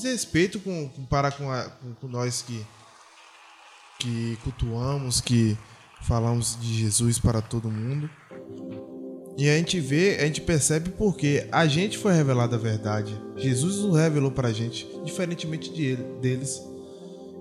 desrespeito 0.02 0.58
com, 0.60 0.88
com 0.88 1.04
para 1.04 1.30
com, 1.30 1.50
a, 1.50 1.64
com, 1.64 1.94
com, 1.94 2.08
nós 2.08 2.42
que 2.42 2.64
que 3.98 4.36
cultuamos, 4.42 5.20
que 5.20 5.56
falamos 6.02 6.58
de 6.60 6.74
Jesus 6.80 7.20
para 7.20 7.40
todo 7.40 7.70
mundo. 7.70 8.10
E 9.38 9.48
a 9.48 9.56
gente 9.56 9.78
vê, 9.80 10.16
a 10.20 10.26
gente 10.26 10.40
percebe 10.40 10.90
porque 10.90 11.46
a 11.52 11.66
gente 11.66 11.96
foi 11.96 12.12
revelado 12.12 12.54
a 12.54 12.58
verdade. 12.58 13.16
Jesus 13.36 13.76
nos 13.76 13.96
revelou 13.96 14.32
para 14.32 14.48
a 14.48 14.52
gente, 14.52 14.88
diferentemente 15.04 15.72
de 15.72 15.84
ele, 15.84 16.02
deles. 16.20 16.60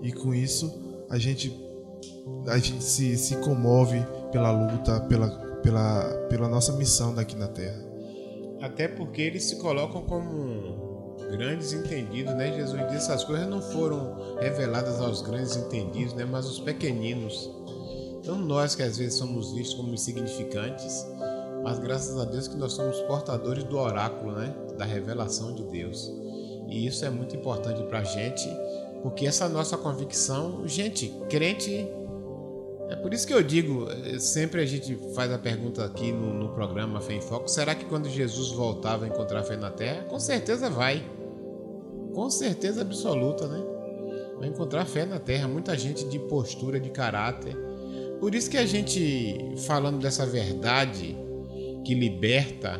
E 0.03 0.11
com 0.11 0.33
isso 0.33 0.71
a 1.09 1.17
gente 1.17 1.51
a 2.47 2.57
gente 2.57 2.83
se, 2.83 3.17
se 3.17 3.35
comove 3.37 3.99
pela 4.31 4.51
luta, 4.51 4.99
pela, 5.01 5.29
pela, 5.61 6.27
pela 6.29 6.47
nossa 6.47 6.73
missão 6.73 7.13
daqui 7.13 7.35
na 7.35 7.47
Terra. 7.47 7.83
Até 8.61 8.87
porque 8.87 9.21
eles 9.21 9.43
se 9.43 9.57
colocam 9.57 10.03
como 10.03 10.70
grandes 11.31 11.73
entendidos, 11.73 12.33
né? 12.35 12.53
Jesus 12.55 12.79
disse 12.83 12.95
essas 12.95 13.23
coisas 13.23 13.47
não 13.47 13.61
foram 13.61 14.37
reveladas 14.39 14.99
aos 14.99 15.21
grandes 15.21 15.55
entendidos, 15.55 16.13
né? 16.13 16.25
Mas 16.25 16.45
aos 16.45 16.59
pequeninos. 16.59 17.49
Então 18.19 18.37
nós 18.37 18.75
que 18.75 18.83
às 18.83 18.97
vezes 18.97 19.15
somos 19.15 19.51
vistos 19.53 19.75
como 19.75 19.93
insignificantes, 19.93 21.05
mas 21.63 21.79
graças 21.79 22.19
a 22.19 22.25
Deus 22.25 22.47
que 22.47 22.55
nós 22.55 22.73
somos 22.73 22.99
portadores 23.01 23.63
do 23.63 23.77
oráculo, 23.77 24.33
né? 24.33 24.53
Da 24.77 24.85
revelação 24.85 25.53
de 25.55 25.63
Deus. 25.63 26.11
E 26.67 26.85
isso 26.85 27.03
é 27.03 27.09
muito 27.09 27.35
importante 27.35 27.81
para 27.83 27.99
a 27.99 28.03
gente, 28.03 28.47
porque 29.01 29.25
essa 29.25 29.49
nossa 29.49 29.77
convicção, 29.77 30.67
gente, 30.67 31.09
crente 31.29 31.87
é 32.91 32.95
por 32.97 33.13
isso 33.13 33.25
que 33.25 33.33
eu 33.33 33.41
digo, 33.41 33.87
eh, 33.89 34.19
sempre 34.19 34.59
a 34.61 34.65
gente 34.65 34.99
faz 35.15 35.31
a 35.31 35.37
pergunta 35.39 35.85
aqui 35.85 36.11
no, 36.11 36.33
no, 36.33 36.49
programa 36.49 36.99
Fé 36.99 37.13
em 37.13 37.21
Foco: 37.21 37.47
será 37.47 37.73
que 37.73 37.85
quando 37.85 38.09
Jesus 38.09 38.51
voltar 38.51 38.97
vai 38.97 39.07
encontrar 39.07 39.43
fé 39.43 39.55
na 39.55 39.71
terra? 39.71 40.03
Com 40.09 40.19
certeza 40.19 40.69
vai 40.69 41.01
com 42.13 42.29
certeza 42.29 42.81
absoluta, 42.81 43.47
né? 43.47 43.61
Vai 44.39 44.49
encontrar 44.49 44.85
fé 44.85 45.05
na 45.05 45.19
terra, 45.19 45.47
muita 45.47 45.77
gente 45.77 46.05
de 46.05 46.17
postura, 46.19 46.79
de 46.79 46.89
caráter. 46.89 47.55
Por 48.19 48.33
isso 48.35 48.49
que 48.49 48.57
a 48.57 48.65
gente, 48.65 49.55
falando 49.65 49.99
dessa 49.99 50.25
verdade 50.25 51.17
que 51.85 51.93
liberta, 51.93 52.79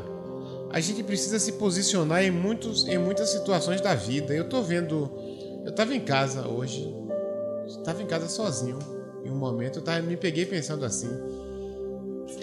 a 0.72 0.80
gente 0.80 1.04
precisa 1.04 1.38
se 1.38 1.54
posicionar 1.54 2.24
em, 2.24 2.32
muitos, 2.32 2.88
em 2.88 2.98
muitas 2.98 3.30
situações 3.30 3.82
da 3.82 3.94
vida. 3.94 4.34
Eu 4.34 4.48
tô 4.48 4.62
vendo. 4.62 5.12
Eu 5.64 5.70
estava 5.70 5.94
em 5.94 6.00
casa 6.00 6.48
hoje, 6.48 6.92
estava 7.68 8.02
em 8.02 8.08
casa 8.08 8.28
sozinho. 8.28 8.80
Em 9.24 9.30
um 9.30 9.36
momento 9.36 9.80
eu 9.80 9.84
tava, 9.84 10.02
me 10.02 10.18
peguei 10.18 10.46
pensando 10.46 10.86
assim: 10.86 11.10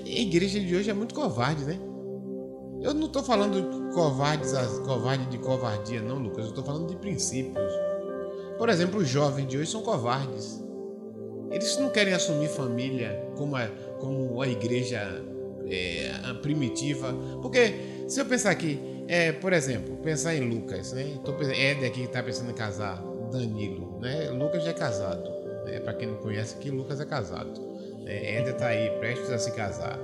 a 0.05 0.21
igreja 0.21 0.61
de 0.61 0.77
hoje 0.77 0.91
é 0.91 0.95
muito 0.95 1.15
covarde, 1.15 1.65
né? 1.65 1.79
Eu 2.81 2.95
não 2.95 3.07
estou 3.07 3.23
falando 3.23 3.93
covardes, 3.93 4.53
covarde 4.85 5.27
de 5.27 5.39
covardia, 5.39 6.01
não, 6.01 6.19
Lucas. 6.19 6.45
Eu 6.45 6.51
estou 6.51 6.65
falando 6.65 6.89
de 6.89 6.97
princípios. 6.97 7.73
Por 8.57 8.69
exemplo, 8.69 9.01
os 9.01 9.09
jovens 9.09 9.47
de 9.49 9.59
hoje 9.59 9.71
são 9.71 9.83
covardes. 9.83 10.63
Eles 11.51 11.77
não 11.79 11.91
querem 11.91 12.13
assumir 12.13 12.49
família 12.49 13.31
como 13.37 13.57
a, 13.57 13.67
como 13.99 14.41
a 14.43 14.49
igreja 14.49 15.01
é, 15.67 16.11
primitiva. 16.43 17.13
Porque 17.41 18.05
se 18.07 18.21
eu 18.21 18.27
pensar 18.27 18.51
aqui, 18.51 18.79
é, 19.09 19.33
por 19.33 19.53
exemplo, 19.53 19.97
pensar 19.99 20.35
em 20.35 20.49
Lucas, 20.49 20.93
né? 20.93 21.19
Tô 21.25 21.33
pensando, 21.33 21.55
Éder 21.55 21.91
aqui 21.91 22.03
está 22.03 22.23
pensando 22.23 22.51
em 22.51 22.55
casar, 22.55 23.03
Danilo, 23.33 23.99
né? 24.01 24.31
Lucas 24.31 24.63
já 24.63 24.71
é 24.71 24.75
casado. 24.75 25.29
Né? 25.65 25.81
Para 25.81 25.95
quem 25.95 26.09
não 26.09 26.17
conhece 26.17 26.57
aqui, 26.57 26.71
Lucas 26.71 27.01
é 27.01 27.05
casado. 27.05 27.61
É, 28.05 28.37
Éder 28.37 28.55
está 28.55 28.69
aí, 28.69 28.91
prestes 28.99 29.31
a 29.31 29.39
se 29.39 29.51
casar. 29.53 29.99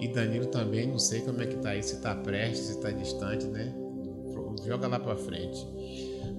E 0.00 0.08
Danilo 0.08 0.46
também, 0.46 0.86
não 0.86 0.98
sei 0.98 1.20
como 1.22 1.40
é 1.40 1.46
que 1.46 1.56
tá 1.56 1.70
aí, 1.70 1.82
se 1.82 2.00
tá 2.00 2.14
prestes, 2.14 2.66
se 2.66 2.80
tá 2.80 2.90
distante, 2.90 3.46
né? 3.46 3.74
Joga 4.64 4.88
lá 4.88 4.98
para 4.98 5.16
frente. 5.16 5.66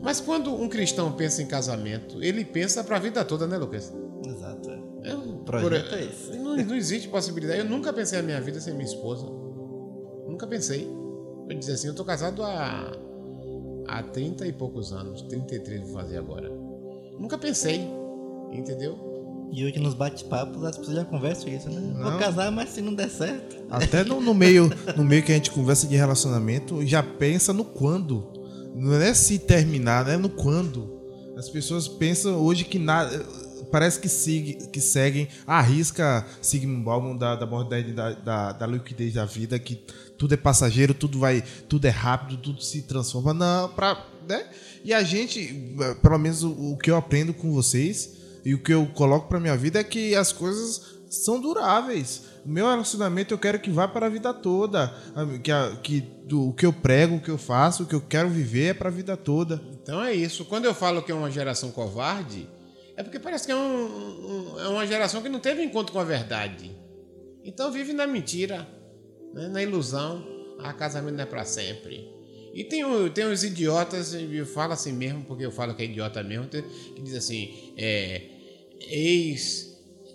Mas 0.01 0.19
quando 0.19 0.53
um 0.53 0.69
cristão 0.69 1.11
pensa 1.11 1.41
em 1.41 1.47
casamento, 1.47 2.23
ele 2.23 2.45
pensa 2.45 2.83
para 2.83 2.97
a 2.97 2.99
vida 2.99 3.23
toda, 3.25 3.47
né, 3.47 3.57
Lucas? 3.57 3.93
Exato. 4.25 4.69
É, 5.03 5.15
o 5.15 5.37
projeto 5.39 5.89
por, 5.89 5.97
é 5.97 6.03
esse. 6.03 6.37
Não, 6.37 6.55
não, 6.55 6.75
existe 6.75 7.07
possibilidade. 7.07 7.59
Eu 7.59 7.65
nunca 7.65 7.91
pensei 7.93 8.19
a 8.19 8.21
minha 8.21 8.39
vida 8.41 8.59
sem 8.59 8.73
minha 8.73 8.85
esposa. 8.85 9.25
Nunca 10.27 10.45
pensei. 10.45 10.87
Eu 11.49 11.57
dizer 11.57 11.73
assim, 11.73 11.87
eu 11.87 11.95
tô 11.95 12.03
casado 12.03 12.43
há 12.43 12.91
há 13.87 14.03
30 14.03 14.45
e 14.45 14.51
poucos 14.51 14.91
anos, 14.91 15.21
33 15.23 15.81
vou 15.81 15.93
fazer 15.93 16.17
agora. 16.17 16.49
Nunca 17.17 17.37
pensei, 17.37 17.87
entendeu? 18.51 19.06
E 19.51 19.63
hoje 19.63 19.79
nos 19.79 19.93
bate-papos 19.93 20.63
as 20.63 20.77
pessoas 20.77 20.97
já 20.97 21.05
conversam 21.05 21.49
isso, 21.49 21.69
né? 21.69 21.79
Não. 21.79 22.11
Vou 22.11 22.19
casar, 22.19 22.51
mas 22.51 22.69
se 22.69 22.81
não 22.81 22.93
der 22.93 23.09
certo. 23.09 23.55
Até 23.69 24.03
no, 24.03 24.21
no, 24.21 24.33
meio, 24.33 24.69
no 24.95 25.03
meio 25.03 25.23
que 25.23 25.31
a 25.31 25.35
gente 25.35 25.51
conversa 25.51 25.87
de 25.87 25.95
relacionamento, 25.95 26.85
já 26.85 27.01
pensa 27.01 27.53
no 27.53 27.63
quando. 27.63 28.31
Não 28.75 28.93
é 28.93 29.13
se 29.13 29.39
terminar, 29.39 30.05
né? 30.05 30.17
No 30.17 30.29
quando. 30.29 30.97
As 31.37 31.49
pessoas 31.49 31.87
pensam 31.87 32.35
hoje 32.35 32.65
que 32.65 32.77
nada. 32.77 33.25
Parece 33.71 33.99
que, 33.99 34.07
sigue, 34.07 34.53
que 34.67 34.79
seguem 34.79 35.27
a 35.45 35.61
risca 35.61 36.25
Sigmund 36.41 36.85
Bauman 36.85 37.17
da, 37.17 37.35
da, 37.35 37.45
da, 37.45 38.11
da, 38.13 38.51
da 38.53 38.67
liquidez 38.67 39.15
da 39.15 39.25
vida, 39.25 39.59
que 39.59 39.83
tudo 40.17 40.33
é 40.33 40.37
passageiro, 40.37 40.93
tudo 40.93 41.19
vai, 41.19 41.43
tudo 41.67 41.85
é 41.85 41.89
rápido, 41.89 42.37
tudo 42.37 42.63
se 42.63 42.83
transforma. 42.83 43.33
Não, 43.33 43.69
pra, 43.69 44.05
né? 44.27 44.47
E 44.85 44.93
a 44.93 45.03
gente, 45.03 45.75
pelo 46.01 46.17
menos 46.17 46.43
o, 46.43 46.51
o 46.51 46.77
que 46.77 46.89
eu 46.89 46.95
aprendo 46.95 47.33
com 47.33 47.51
vocês, 47.51 48.16
e 48.47 48.53
o 48.53 48.59
que 48.59 48.73
eu 48.73 48.87
coloco 48.93 49.27
para 49.27 49.41
minha 49.41 49.57
vida 49.57 49.77
é 49.77 49.83
que 49.83 50.15
as 50.15 50.31
coisas 50.31 51.01
são 51.09 51.37
duráveis. 51.37 52.23
Meu 52.45 52.65
relacionamento 52.69 53.33
eu 53.33 53.37
quero 53.37 53.59
que 53.59 53.69
vá 53.69 53.89
para 53.89 54.05
a 54.05 54.09
vida 54.09 54.33
toda. 54.33 54.87
Que, 55.43 55.51
que 55.83 55.99
do, 55.99 56.47
o 56.47 56.53
que 56.53 56.65
eu 56.65 56.71
prego, 56.71 57.17
o 57.17 57.19
que 57.19 57.29
eu 57.29 57.37
faço, 57.37 57.83
o 57.83 57.85
que 57.85 57.93
eu 57.93 57.99
quero 57.99 58.29
viver 58.29 58.67
é 58.67 58.73
para 58.73 58.87
a 58.87 58.91
vida 58.91 59.17
toda. 59.17 59.61
Então 59.83 60.01
é 60.01 60.13
isso. 60.13 60.45
Quando 60.45 60.63
eu 60.63 60.73
falo 60.73 61.03
que 61.03 61.11
é 61.11 61.13
uma 61.13 61.29
geração 61.29 61.71
covarde, 61.71 62.47
é 62.95 63.03
porque 63.03 63.19
parece 63.19 63.47
que 63.47 63.51
é, 63.51 63.55
um, 63.57 63.59
um, 63.59 64.59
é 64.61 64.67
uma 64.69 64.87
geração 64.87 65.21
que 65.21 65.27
não 65.27 65.41
teve 65.41 65.61
encontro 65.61 65.91
com 65.91 65.99
a 65.99 66.05
verdade. 66.05 66.71
Então 67.43 67.69
vive 67.69 67.91
na 67.91 68.07
mentira, 68.07 68.65
né? 69.33 69.49
na 69.49 69.61
ilusão. 69.61 70.25
Ah, 70.59 70.71
casamento 70.71 71.15
não 71.15 71.23
é 71.23 71.27
para 71.27 71.43
sempre. 71.43 72.09
E 72.53 72.63
tem, 72.63 72.81
tem 73.09 73.27
uns 73.27 73.43
idiotas, 73.43 74.13
eu 74.13 74.45
falo 74.45 74.71
assim 74.71 74.93
mesmo, 74.93 75.25
porque 75.25 75.45
eu 75.45 75.51
falo 75.51 75.75
que 75.75 75.83
é 75.83 75.85
idiota 75.85 76.23
mesmo, 76.23 76.47
que 76.47 77.01
diz 77.01 77.13
assim, 77.13 77.73
é, 77.77 78.36
ex 78.81 79.67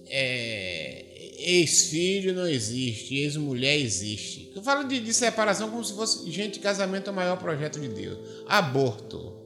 é, 0.09 1.13
ex-filho 1.43 2.35
não 2.35 2.47
existe, 2.47 3.17
ex-mulher 3.17 3.77
existe. 3.79 4.53
Eu 4.55 4.63
falo 4.63 4.85
de, 4.85 5.01
de, 5.01 5.13
separação 5.13 5.71
como 5.71 5.85
se 5.85 5.95
fosse, 5.95 6.31
gente, 6.31 6.61
casamento 6.61 7.09
é 7.09 7.13
o 7.13 7.17
maior 7.17 7.37
projeto 7.37 7.81
de 7.81 7.89
Deus. 7.89 8.19
Aborto. 8.47 9.41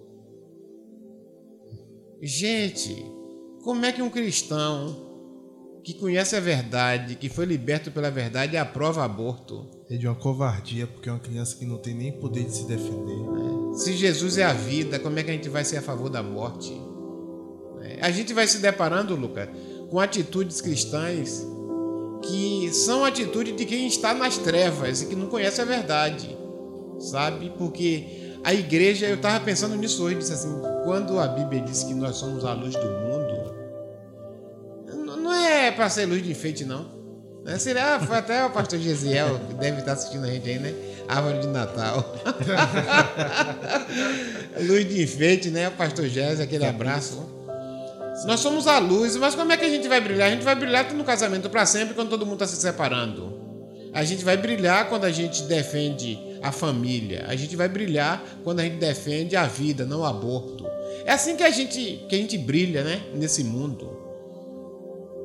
Gente, 2.21 2.95
como 3.62 3.85
é 3.85 3.93
que 3.93 4.03
um 4.03 4.11
cristão 4.11 5.05
que 5.85 5.95
conhece 5.95 6.35
a 6.35 6.41
verdade, 6.41 7.14
que 7.14 7.29
foi 7.29 7.45
liberto 7.45 7.91
pela 7.91 8.11
verdade, 8.11 8.57
aprova 8.57 9.05
aborto? 9.05 9.71
É 9.89 9.97
de 9.97 10.07
uma 10.07 10.17
covardia, 10.17 10.87
porque 10.87 11.09
é 11.09 11.12
uma 11.12 11.21
criança 11.21 11.57
que 11.57 11.64
não 11.64 11.79
tem 11.79 11.95
nem 11.95 12.12
poder 12.12 12.45
de 12.45 12.57
se 12.57 12.67
defender. 12.67 13.17
Se 13.75 13.93
Jesus 13.93 14.39
é 14.39 14.45
a 14.45 14.53
vida, 14.53 14.99
como 14.99 15.19
é 15.19 15.23
que 15.23 15.31
a 15.31 15.35
gente 15.35 15.49
vai 15.49 15.64
ser 15.64 15.77
a 15.77 15.83
favor 15.83 16.11
da 16.11 16.23
morte? 16.23 16.73
A 18.01 18.11
gente 18.11 18.32
vai 18.32 18.47
se 18.47 18.59
deparando, 18.59 19.14
Luca, 19.14 19.49
com 19.91 20.01
atitudes 20.01 20.61
cristãs 20.61 21.47
que 22.22 22.70
são 22.72 23.05
atitudes 23.05 23.57
de 23.57 23.64
quem 23.64 23.87
está 23.87 24.12
nas 24.12 24.39
trevas 24.39 25.03
e 25.03 25.07
que 25.07 25.14
não 25.14 25.26
conhece 25.26 25.61
a 25.61 25.64
verdade, 25.64 26.37
sabe? 26.99 27.53
Porque 27.57 28.39
a 28.43 28.55
igreja, 28.55 29.07
eu 29.07 29.16
estava 29.16 29.45
pensando 29.45 29.76
nisso 29.76 30.03
hoje, 30.03 30.16
disse 30.16 30.32
assim, 30.32 30.53
quando 30.84 31.18
a 31.18 31.28
Bíblia 31.28 31.62
diz 31.62 31.84
que 31.84 31.95
nós 31.95 32.16
somos 32.16 32.45
a 32.45 32.53
luz 32.53 32.74
do 32.74 32.87
mundo, 32.87 33.16
não 35.26 35.32
é 35.32 35.70
para 35.70 35.89
ser 35.89 36.07
luz 36.07 36.22
de 36.22 36.30
enfeite, 36.30 36.64
não. 36.64 36.95
É, 37.47 37.59
seria, 37.59 37.95
ah, 37.95 38.01
foi 38.01 38.16
até 38.16 38.45
o 38.45 38.51
pastor 38.51 38.78
Gesiel, 38.80 39.39
que 39.47 39.55
deve 39.55 39.78
estar 39.78 39.93
assistindo 39.93 40.24
a 40.24 40.28
gente 40.28 40.49
aí, 40.49 40.59
né? 40.59 40.74
Árvore 41.07 41.41
de 41.41 41.47
Natal. 41.47 42.16
luz 44.66 44.89
de 44.89 45.03
enfeite, 45.03 45.51
né? 45.51 45.68
O 45.68 45.72
pastor 45.72 46.09
Gesiel, 46.09 46.43
aquele 46.43 46.66
abraço. 46.66 47.24
Nós 48.25 48.41
somos 48.41 48.67
a 48.67 48.79
luz, 48.79 49.17
mas 49.17 49.35
como 49.35 49.53
é 49.53 49.57
que 49.57 49.64
a 49.64 49.69
gente 49.69 49.87
vai 49.89 50.01
brilhar? 50.01 50.29
A 50.29 50.31
gente 50.31 50.45
vai 50.45 50.55
brilhar 50.55 50.93
no 50.95 51.05
casamento 51.05 51.51
para 51.51 51.67
sempre 51.67 51.95
quando 51.95 52.09
todo 52.09 52.25
mundo 52.25 52.43
está 52.43 52.47
se 52.47 52.57
separando. 52.57 53.37
A 53.93 54.05
gente 54.05 54.25
vai 54.25 54.37
brilhar 54.37 54.89
quando 54.89 55.05
a 55.05 55.11
gente 55.11 55.43
defende 55.45 56.19
a 56.43 56.53
família. 56.53 57.25
A 57.29 57.37
gente 57.37 57.57
vai 57.57 57.69
brilhar 57.69 58.23
quando 58.43 58.61
a 58.61 58.64
gente 58.64 58.77
defende 58.77 59.37
a 59.37 59.47
vida, 59.47 59.85
não 59.85 60.01
o 60.01 60.05
aborto. 60.05 60.67
É 61.05 61.12
assim 61.12 61.37
que 61.37 61.43
a 61.43 61.51
gente, 61.51 62.05
que 62.09 62.14
a 62.14 62.19
gente 62.19 62.37
brilha, 62.37 62.83
né? 62.83 63.03
Nesse 63.14 63.45
mundo. 63.45 63.97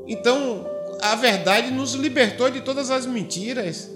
Então, 0.07 0.65
a 1.01 1.15
verdade 1.15 1.71
nos 1.71 1.93
libertou 1.93 2.49
de 2.49 2.61
todas 2.61 2.91
as 2.91 3.05
mentiras. 3.05 3.89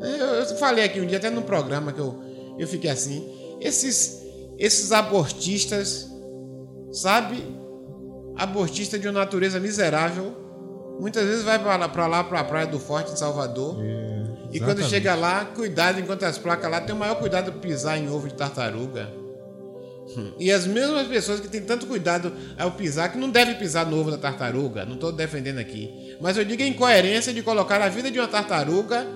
Eu, 0.00 0.56
falei 0.56 0.84
aqui 0.84 1.00
um 1.00 1.06
dia, 1.06 1.18
até 1.18 1.30
no 1.30 1.42
programa, 1.42 1.92
que 1.92 2.00
eu, 2.00 2.20
eu 2.58 2.66
fiquei 2.66 2.90
assim. 2.90 3.28
Esses, 3.60 4.22
esses 4.58 4.90
abortistas, 4.90 6.10
sabe? 6.90 7.42
Abortista 8.36 8.98
de 8.98 9.06
uma 9.06 9.20
natureza 9.20 9.60
miserável. 9.60 10.36
Muitas 11.00 11.24
vezes 11.24 11.42
vai 11.42 11.58
para 11.58 11.76
lá, 11.76 11.88
para 11.88 12.06
lá, 12.06 12.24
para 12.24 12.40
a 12.40 12.44
Praia 12.44 12.66
do 12.66 12.78
Forte, 12.78 13.12
em 13.12 13.16
Salvador. 13.16 13.78
É, 13.80 14.24
e 14.52 14.60
quando 14.60 14.82
chega 14.84 15.14
lá, 15.14 15.44
cuidado, 15.44 15.98
enquanto 15.98 16.24
as 16.24 16.38
placas 16.38 16.70
lá, 16.70 16.80
tem 16.80 16.94
o 16.94 16.98
maior 16.98 17.16
cuidado 17.16 17.50
de 17.50 17.58
pisar 17.58 17.98
em 17.98 18.08
ovo 18.08 18.28
de 18.28 18.34
tartaruga. 18.34 19.22
E 20.38 20.50
as 20.50 20.66
mesmas 20.66 21.06
pessoas 21.06 21.40
que 21.40 21.48
têm 21.48 21.62
tanto 21.62 21.86
cuidado 21.86 22.32
ao 22.58 22.72
pisar, 22.72 23.10
que 23.10 23.18
não 23.18 23.30
deve 23.30 23.54
pisar 23.54 23.86
no 23.86 23.98
ovo 23.98 24.10
da 24.10 24.18
tartaruga, 24.18 24.84
não 24.84 24.94
estou 24.94 25.12
defendendo 25.12 25.58
aqui. 25.58 26.16
Mas 26.20 26.36
eu 26.36 26.44
digo 26.44 26.62
a 26.62 26.66
incoerência 26.66 27.32
de 27.32 27.42
colocar 27.42 27.80
a 27.80 27.88
vida 27.88 28.10
de 28.10 28.18
uma 28.18 28.28
tartaruga 28.28 29.06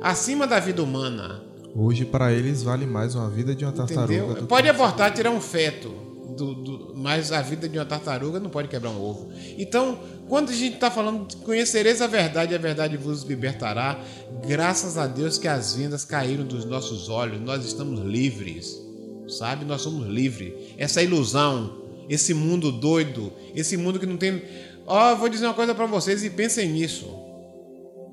acima 0.00 0.46
da 0.46 0.60
vida 0.60 0.82
humana. 0.82 1.42
Hoje, 1.74 2.04
para 2.04 2.32
eles, 2.32 2.62
vale 2.62 2.86
mais 2.86 3.14
uma 3.14 3.28
vida 3.28 3.54
de 3.54 3.64
uma 3.64 3.72
tartaruga. 3.72 4.42
Pode 4.42 4.68
abortar, 4.68 5.12
tirar 5.12 5.30
um 5.30 5.40
feto, 5.40 5.92
do, 6.36 6.54
do, 6.54 6.92
mas 6.94 7.32
a 7.32 7.40
vida 7.42 7.68
de 7.68 7.78
uma 7.78 7.84
tartaruga 7.84 8.38
não 8.38 8.50
pode 8.50 8.68
quebrar 8.68 8.90
um 8.90 9.00
ovo. 9.00 9.30
Então, 9.58 9.98
quando 10.28 10.50
a 10.50 10.54
gente 10.54 10.74
está 10.74 10.90
falando 10.90 11.26
de 11.26 11.36
conhecereis 11.36 12.02
a 12.02 12.06
verdade, 12.06 12.54
a 12.54 12.58
verdade 12.58 12.96
vos 12.96 13.22
libertará, 13.22 13.98
graças 14.46 14.98
a 14.98 15.06
Deus 15.06 15.38
que 15.38 15.48
as 15.48 15.74
vendas 15.74 16.04
caíram 16.04 16.44
dos 16.44 16.64
nossos 16.64 17.08
olhos, 17.08 17.40
nós 17.40 17.64
estamos 17.64 18.00
livres 18.00 18.86
sabe? 19.28 19.64
Nós 19.64 19.82
somos 19.82 20.06
livres. 20.06 20.52
Essa 20.76 21.02
ilusão, 21.02 21.82
esse 22.08 22.32
mundo 22.32 22.70
doido, 22.72 23.32
esse 23.54 23.76
mundo 23.76 23.98
que 23.98 24.06
não 24.06 24.16
tem. 24.16 24.42
Ó, 24.86 25.12
oh, 25.12 25.16
vou 25.16 25.28
dizer 25.28 25.46
uma 25.46 25.54
coisa 25.54 25.74
para 25.74 25.86
vocês 25.86 26.24
e 26.24 26.30
pensem 26.30 26.68
nisso. 26.70 27.06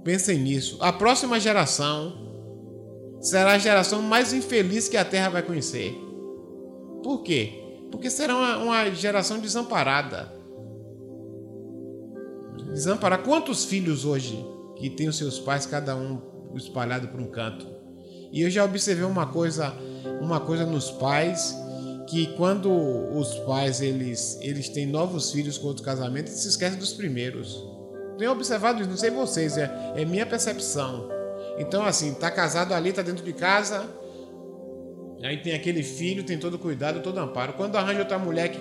Pensem 0.04 0.40
nisso. 0.40 0.78
A 0.80 0.92
próxima 0.92 1.40
geração 1.40 2.14
será 3.22 3.54
a 3.54 3.58
geração 3.58 4.02
mais 4.02 4.34
infeliz 4.34 4.90
que 4.90 4.98
a 4.98 5.06
Terra 5.06 5.30
vai 5.30 5.44
conhecer. 5.44 5.96
Por 7.04 7.22
quê? 7.24 7.63
Porque 7.94 8.10
será 8.10 8.36
uma, 8.36 8.58
uma 8.58 8.92
geração 8.92 9.40
desamparada. 9.40 10.34
Desamparada. 12.74 13.22
Quantos 13.22 13.66
filhos 13.66 14.04
hoje 14.04 14.44
que 14.76 14.90
têm 14.90 15.08
os 15.08 15.16
seus 15.16 15.40
pais, 15.40 15.68
cada 15.68 15.96
um 15.96 16.20
espalhado 16.56 17.08
por 17.10 17.20
um 17.20 17.28
canto? 17.28 17.68
E 18.32 18.42
eu 18.42 18.50
já 18.50 18.66
observei 18.66 19.06
uma 19.06 19.28
coisa 19.28 19.76
uma 20.20 20.40
coisa 20.40 20.66
nos 20.66 20.90
pais 20.90 21.56
que 22.08 22.36
quando 22.36 22.72
os 22.72 23.36
pais 23.46 23.80
eles, 23.80 24.40
eles 24.42 24.70
têm 24.70 24.88
novos 24.88 25.32
filhos 25.32 25.60
com 25.60 25.68
outro 25.68 25.84
casamento, 25.84 26.30
eles 26.30 26.40
se 26.40 26.48
esquecem 26.48 26.80
dos 26.80 26.94
primeiros. 26.94 27.64
Tenho 28.18 28.32
observado 28.32 28.82
isso, 28.82 28.90
não 28.90 28.98
sei 28.98 29.12
vocês, 29.12 29.56
é, 29.56 29.94
é 29.96 30.04
minha 30.04 30.26
percepção. 30.26 31.08
Então, 31.60 31.86
assim, 31.86 32.12
tá 32.16 32.32
casado 32.32 32.74
ali, 32.74 32.92
tá 32.92 33.04
dentro 33.04 33.24
de 33.24 33.34
casa, 33.34 33.86
aí 35.26 35.38
tem 35.38 35.54
aquele 35.54 35.84
filho, 35.84 36.24
tem 36.24 36.38
todo 36.38 36.60
cuidado, 36.60 37.02
todo 37.02 37.18
amparo. 37.18 37.54
Quando 37.54 37.76
arranja 37.76 38.00
outra 38.00 38.20
mulher 38.20 38.50
que 38.50 38.60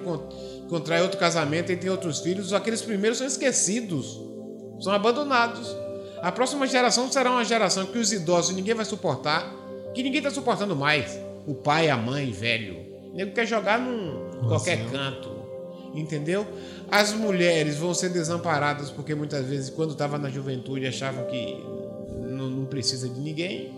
contrai 0.68 1.02
outro 1.02 1.18
casamento 1.18 1.72
e 1.72 1.76
tem 1.76 1.90
outros 1.90 2.20
filhos, 2.20 2.52
aqueles 2.52 2.82
primeiros 2.82 3.18
são 3.18 3.26
esquecidos, 3.26 4.20
são 4.80 4.92
abandonados. 4.92 5.74
A 6.20 6.30
próxima 6.30 6.66
geração 6.66 7.10
será 7.10 7.30
uma 7.30 7.44
geração 7.44 7.86
que 7.86 7.98
os 7.98 8.12
idosos 8.12 8.54
ninguém 8.54 8.74
vai 8.74 8.84
suportar, 8.84 9.52
que 9.92 10.02
ninguém 10.02 10.18
está 10.18 10.30
suportando 10.30 10.76
mais 10.76 11.18
o 11.46 11.54
pai, 11.54 11.88
a 11.88 11.96
mãe, 11.96 12.30
velho. 12.30 12.76
O 13.12 13.16
nego 13.16 13.32
quer 13.32 13.46
jogar 13.46 13.80
num 13.80 14.30
Nossa, 14.36 14.48
qualquer 14.48 14.90
canto. 14.90 15.30
Entendeu? 15.94 16.46
As 16.90 17.12
mulheres 17.12 17.76
vão 17.76 17.92
ser 17.92 18.08
desamparadas 18.10 18.90
porque 18.90 19.14
muitas 19.14 19.44
vezes, 19.46 19.68
quando 19.68 19.92
estava 19.92 20.16
na 20.16 20.30
juventude, 20.30 20.86
achavam 20.86 21.26
que 21.26 21.62
não, 22.22 22.48
não 22.48 22.64
precisa 22.64 23.08
de 23.08 23.20
ninguém, 23.20 23.70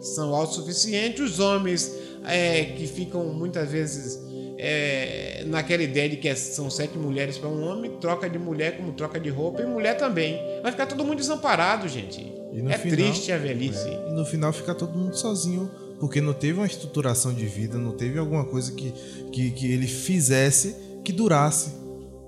são 0.00 0.34
autossuficientes. 0.34 1.20
Os 1.20 1.40
homens 1.40 1.92
é, 2.26 2.64
que 2.64 2.86
ficam 2.86 3.24
muitas 3.26 3.70
vezes 3.70 4.20
é, 4.58 5.44
naquela 5.46 5.82
ideia 5.82 6.08
de 6.08 6.16
que 6.16 6.34
são 6.34 6.70
sete 6.70 6.98
mulheres 6.98 7.38
para 7.38 7.48
um 7.48 7.62
homem, 7.62 7.92
troca 8.00 8.28
de 8.28 8.38
mulher 8.38 8.76
como 8.76 8.92
troca 8.92 9.20
de 9.20 9.28
roupa, 9.28 9.62
e 9.62 9.66
mulher 9.66 9.96
também. 9.96 10.40
Vai 10.62 10.72
ficar 10.72 10.86
todo 10.86 11.04
mundo 11.04 11.18
desamparado, 11.18 11.88
gente. 11.88 12.20
é 12.68 12.78
final, 12.78 12.96
triste 12.96 13.32
a 13.32 13.38
velhice. 13.38 13.88
É, 13.88 14.08
e 14.08 14.12
no 14.12 14.24
final 14.24 14.52
fica 14.52 14.74
todo 14.74 14.96
mundo 14.98 15.16
sozinho 15.16 15.70
porque 15.98 16.20
não 16.20 16.34
teve 16.34 16.58
uma 16.58 16.66
estruturação 16.66 17.32
de 17.32 17.46
vida, 17.46 17.78
não 17.78 17.92
teve 17.92 18.18
alguma 18.18 18.44
coisa 18.44 18.72
que, 18.72 18.92
que, 19.32 19.50
que 19.50 19.72
ele 19.72 19.86
fizesse 19.86 20.76
que 21.04 21.12
durasse. 21.12 21.70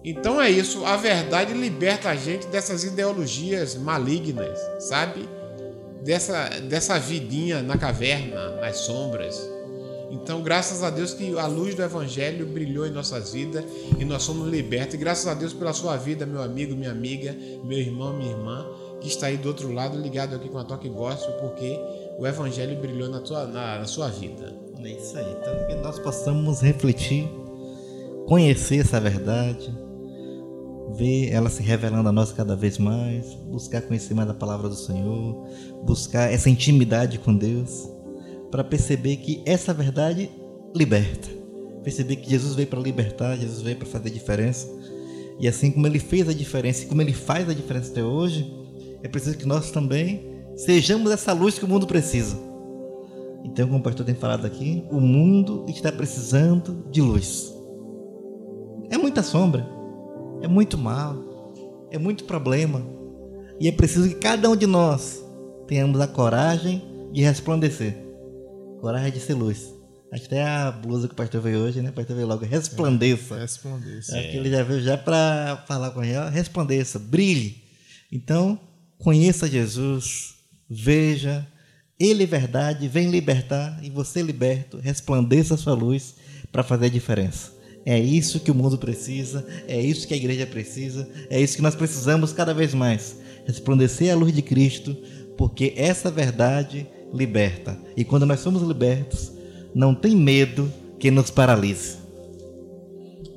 Então 0.04 0.40
é 0.40 0.48
isso, 0.48 0.84
a 0.86 0.96
verdade 0.96 1.52
liberta 1.52 2.08
a 2.08 2.16
gente 2.16 2.46
dessas 2.46 2.84
ideologias 2.84 3.74
malignas, 3.74 4.58
sabe? 4.78 5.28
Dessa, 6.02 6.48
dessa 6.60 6.98
vidinha 6.98 7.60
na 7.60 7.76
caverna, 7.76 8.52
nas 8.60 8.76
sombras. 8.78 9.57
Então, 10.10 10.42
graças 10.42 10.82
a 10.82 10.90
Deus 10.90 11.12
que 11.12 11.38
a 11.38 11.46
luz 11.46 11.74
do 11.74 11.82
Evangelho 11.82 12.46
brilhou 12.46 12.86
em 12.86 12.90
nossas 12.90 13.32
vidas 13.32 13.64
e 13.98 14.04
nós 14.04 14.22
somos 14.22 14.48
libertos. 14.48 14.94
E 14.94 14.98
graças 14.98 15.26
a 15.26 15.34
Deus 15.34 15.52
pela 15.52 15.72
sua 15.72 15.96
vida, 15.96 16.24
meu 16.24 16.42
amigo, 16.42 16.74
minha 16.74 16.90
amiga, 16.90 17.36
meu 17.64 17.78
irmão, 17.78 18.16
minha 18.16 18.30
irmã, 18.30 18.66
que 19.00 19.08
está 19.08 19.26
aí 19.26 19.36
do 19.36 19.48
outro 19.48 19.72
lado 19.72 19.98
ligado 19.98 20.34
aqui 20.34 20.48
com 20.48 20.58
a 20.58 20.64
Toque 20.64 20.88
Gospel, 20.88 21.32
porque 21.34 21.78
o 22.18 22.26
Evangelho 22.26 22.76
brilhou 22.80 23.08
na, 23.08 23.20
tua, 23.20 23.46
na, 23.46 23.78
na 23.78 23.84
sua 23.84 24.08
vida. 24.08 24.54
É 24.82 24.90
isso 24.90 25.18
aí. 25.18 25.36
Então, 25.40 25.66
que 25.66 25.74
nós 25.76 25.98
possamos 25.98 26.60
refletir, 26.62 27.28
conhecer 28.26 28.78
essa 28.78 29.00
verdade, 29.00 29.72
ver 30.94 31.30
ela 31.30 31.50
se 31.50 31.62
revelando 31.62 32.08
a 32.08 32.12
nós 32.12 32.32
cada 32.32 32.56
vez 32.56 32.78
mais, 32.78 33.34
buscar 33.34 33.82
conhecer 33.82 34.14
mais 34.14 34.28
a 34.30 34.34
palavra 34.34 34.68
do 34.68 34.74
Senhor, 34.74 35.46
buscar 35.84 36.32
essa 36.32 36.48
intimidade 36.48 37.18
com 37.18 37.36
Deus, 37.36 37.88
para 38.50 38.64
perceber 38.64 39.16
que 39.16 39.42
essa 39.44 39.72
verdade 39.74 40.30
liberta. 40.74 41.28
Perceber 41.82 42.16
que 42.16 42.28
Jesus 42.28 42.54
veio 42.54 42.68
para 42.68 42.80
libertar, 42.80 43.36
Jesus 43.36 43.62
veio 43.62 43.76
para 43.76 43.86
fazer 43.86 44.10
diferença. 44.10 44.68
E 45.38 45.46
assim 45.46 45.70
como 45.70 45.86
ele 45.86 45.98
fez 45.98 46.28
a 46.28 46.32
diferença 46.32 46.84
e 46.84 46.86
como 46.86 47.00
ele 47.00 47.12
faz 47.12 47.48
a 47.48 47.54
diferença 47.54 47.90
até 47.90 48.02
hoje, 48.02 48.52
é 49.02 49.08
preciso 49.08 49.38
que 49.38 49.46
nós 49.46 49.70
também 49.70 50.38
Sejamos 50.58 51.12
essa 51.12 51.32
luz 51.32 51.56
que 51.56 51.64
o 51.64 51.68
mundo 51.68 51.86
precisa. 51.86 52.36
Então, 53.44 53.68
como 53.68 53.78
o 53.78 53.82
pastor 53.82 54.04
tem 54.04 54.16
falado 54.16 54.44
aqui, 54.44 54.84
o 54.90 54.98
mundo 55.00 55.64
está 55.68 55.92
precisando 55.92 56.84
de 56.90 57.00
luz. 57.00 57.54
É 58.90 58.98
muita 58.98 59.22
sombra, 59.22 59.64
é 60.42 60.48
muito 60.48 60.76
mal, 60.76 61.14
é 61.92 61.96
muito 61.96 62.24
problema. 62.24 62.82
E 63.60 63.68
é 63.68 63.72
preciso 63.72 64.08
que 64.08 64.16
cada 64.16 64.50
um 64.50 64.56
de 64.56 64.66
nós 64.66 65.24
tenhamos 65.68 66.00
a 66.00 66.08
coragem 66.08 66.82
de 67.12 67.22
resplandecer 67.22 68.07
coragem 68.80 69.12
de 69.12 69.20
ser 69.20 69.34
luz. 69.34 69.74
Acho 70.10 70.22
que 70.22 70.34
até 70.34 70.42
a 70.42 70.70
blusa 70.70 71.06
que 71.06 71.12
o 71.12 71.16
pastor 71.16 71.40
veio 71.42 71.58
hoje, 71.58 71.82
né? 71.82 71.90
O 71.90 71.92
pastor 71.92 72.16
veio 72.16 72.26
logo, 72.26 72.44
resplandeça. 72.44 73.36
É, 73.36 73.40
resplandeça. 73.40 74.18
Acho 74.18 74.30
que 74.30 74.36
ele 74.36 74.50
já 74.50 74.62
veio 74.62 74.80
já 74.80 74.96
para 74.96 75.64
falar 75.68 75.90
com 75.90 76.02
ele, 76.02 76.30
resplandeça, 76.30 76.98
brilhe. 76.98 77.62
Então, 78.10 78.58
conheça 78.98 79.46
Jesus, 79.46 80.34
veja, 80.68 81.46
Ele 82.00 82.22
é 82.22 82.26
verdade, 82.26 82.88
vem 82.88 83.10
libertar 83.10 83.78
e 83.82 83.90
você 83.90 84.22
liberto, 84.22 84.78
resplandeça 84.78 85.54
a 85.54 85.58
sua 85.58 85.74
luz 85.74 86.14
para 86.50 86.62
fazer 86.62 86.86
a 86.86 86.90
diferença. 86.90 87.52
É 87.84 87.98
isso 87.98 88.40
que 88.40 88.50
o 88.50 88.54
mundo 88.54 88.78
precisa, 88.78 89.46
é 89.66 89.80
isso 89.80 90.06
que 90.06 90.14
a 90.14 90.16
igreja 90.16 90.46
precisa, 90.46 91.08
é 91.30 91.40
isso 91.40 91.56
que 91.56 91.62
nós 91.62 91.74
precisamos 91.74 92.32
cada 92.32 92.54
vez 92.54 92.74
mais. 92.74 93.16
Resplandecer 93.46 94.12
a 94.12 94.16
luz 94.16 94.34
de 94.34 94.42
Cristo, 94.42 94.96
porque 95.36 95.72
essa 95.76 96.10
verdade 96.10 96.86
liberta. 97.12 97.78
E 97.96 98.04
quando 98.04 98.26
nós 98.26 98.40
somos 98.40 98.62
libertos, 98.62 99.32
não 99.74 99.94
tem 99.94 100.16
medo 100.16 100.72
que 100.98 101.10
nos 101.10 101.30
paralise. 101.30 101.98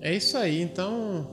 É 0.01 0.15
isso 0.15 0.37
aí, 0.37 0.61
então 0.61 1.27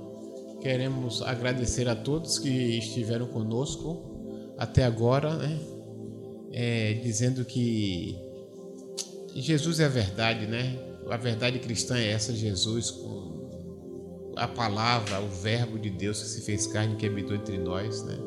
queremos 0.60 1.22
agradecer 1.22 1.88
a 1.88 1.94
todos 1.94 2.38
que 2.38 2.48
estiveram 2.48 3.26
conosco 3.26 4.54
até 4.58 4.84
agora, 4.84 5.36
né? 5.36 5.58
é, 6.52 6.94
dizendo 6.94 7.44
que 7.44 8.18
Jesus 9.34 9.80
é 9.80 9.84
a 9.84 9.88
verdade, 9.88 10.46
né? 10.46 10.78
A 11.08 11.16
verdade 11.16 11.58
cristã 11.58 11.96
é 11.96 12.10
essa, 12.10 12.34
Jesus, 12.34 12.94
a 14.36 14.48
palavra, 14.48 15.20
o 15.20 15.28
verbo 15.28 15.78
de 15.78 15.90
Deus 15.90 16.20
que 16.20 16.28
se 16.28 16.42
fez 16.42 16.66
carne 16.66 16.96
que 16.96 17.06
habitou 17.06 17.36
entre 17.36 17.58
nós, 17.58 18.02
né? 18.02 18.18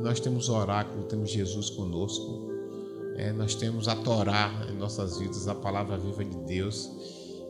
Nós 0.00 0.20
temos 0.20 0.48
oráculo, 0.48 1.04
temos 1.04 1.30
Jesus 1.30 1.70
conosco, 1.70 2.51
é, 3.16 3.32
nós 3.32 3.54
temos 3.54 3.88
a 3.88 3.96
Torá 3.96 4.66
em 4.70 4.76
nossas 4.76 5.18
vidas, 5.18 5.48
a 5.48 5.54
palavra 5.54 5.98
viva 5.98 6.24
de 6.24 6.36
Deus, 6.38 6.90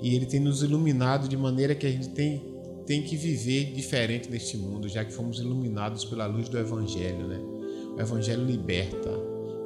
e 0.00 0.14
Ele 0.14 0.26
tem 0.26 0.40
nos 0.40 0.62
iluminado 0.62 1.28
de 1.28 1.36
maneira 1.36 1.74
que 1.74 1.86
a 1.86 1.90
gente 1.90 2.08
tem 2.10 2.52
tem 2.86 3.02
que 3.02 3.16
viver 3.16 3.72
diferente 3.72 4.28
neste 4.28 4.56
mundo, 4.56 4.88
já 4.88 5.04
que 5.04 5.12
fomos 5.12 5.38
iluminados 5.38 6.04
pela 6.04 6.26
luz 6.26 6.48
do 6.48 6.58
Evangelho, 6.58 7.28
né? 7.28 7.40
O 7.96 8.00
Evangelho 8.00 8.44
liberta. 8.44 9.10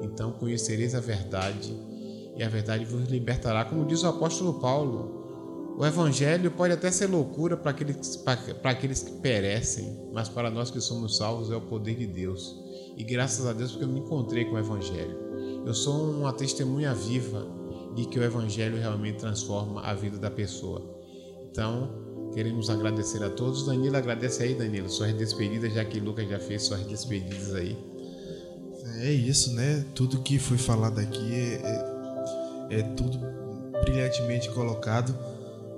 Então 0.03 0.33
conhecereis 0.33 0.95
a 0.95 1.01
verdade 1.01 1.75
e 2.37 2.43
a 2.43 2.49
verdade 2.49 2.85
vos 2.85 3.09
libertará. 3.09 3.65
Como 3.65 3.87
diz 3.87 4.03
o 4.03 4.09
apóstolo 4.09 4.61
Paulo, 4.61 5.75
o 5.79 5.85
Evangelho 5.85 6.51
pode 6.51 6.73
até 6.73 6.91
ser 6.91 7.07
loucura 7.07 7.57
para 7.57 7.71
aqueles, 7.71 8.17
para 8.17 8.71
aqueles 8.71 9.03
que 9.03 9.13
perecem, 9.13 9.99
mas 10.13 10.29
para 10.29 10.51
nós 10.51 10.71
que 10.71 10.81
somos 10.81 11.17
salvos 11.17 11.51
é 11.51 11.57
o 11.57 11.61
poder 11.61 11.97
de 11.97 12.07
Deus. 12.07 12.66
E 12.97 13.05
graças 13.05 13.47
a 13.47 13.53
Deus 13.53 13.73
porque 13.73 13.85
eu 13.85 13.89
me 13.89 14.01
encontrei 14.01 14.45
com 14.47 14.55
o 14.55 14.59
Evangelho. 14.59 15.17
Eu 15.65 15.75
sou 15.75 16.11
uma 16.11 16.33
testemunha 16.33 16.95
viva 16.95 17.47
de 17.95 18.07
que 18.07 18.19
o 18.19 18.23
Evangelho 18.23 18.79
realmente 18.79 19.19
transforma 19.19 19.83
a 19.83 19.95
vida 19.95 20.19
da 20.19 20.31
pessoa. 20.31 20.83
Então, 21.51 22.07
Queremos 22.37 22.69
agradecer 22.69 23.25
a 23.25 23.31
todos. 23.31 23.65
Danilo, 23.65 23.97
agradece 23.97 24.43
aí, 24.43 24.55
Danilo, 24.55 24.91
suas 24.91 25.11
despedidas, 25.15 25.73
já 25.73 25.83
que 25.83 25.99
Lucas 25.99 26.29
já 26.29 26.39
fez 26.39 26.65
suas 26.65 26.81
despedidas 26.81 27.55
aí. 27.55 27.75
É 28.99 29.11
isso, 29.11 29.55
né? 29.55 29.83
Tudo 29.95 30.21
que 30.21 30.39
foi 30.39 30.59
falado 30.59 30.99
aqui 30.99 31.35
é, 31.35 32.75
é, 32.75 32.81
é 32.81 32.83
tudo 32.95 33.19
brilhantemente 33.85 34.51
colocado 34.51 35.17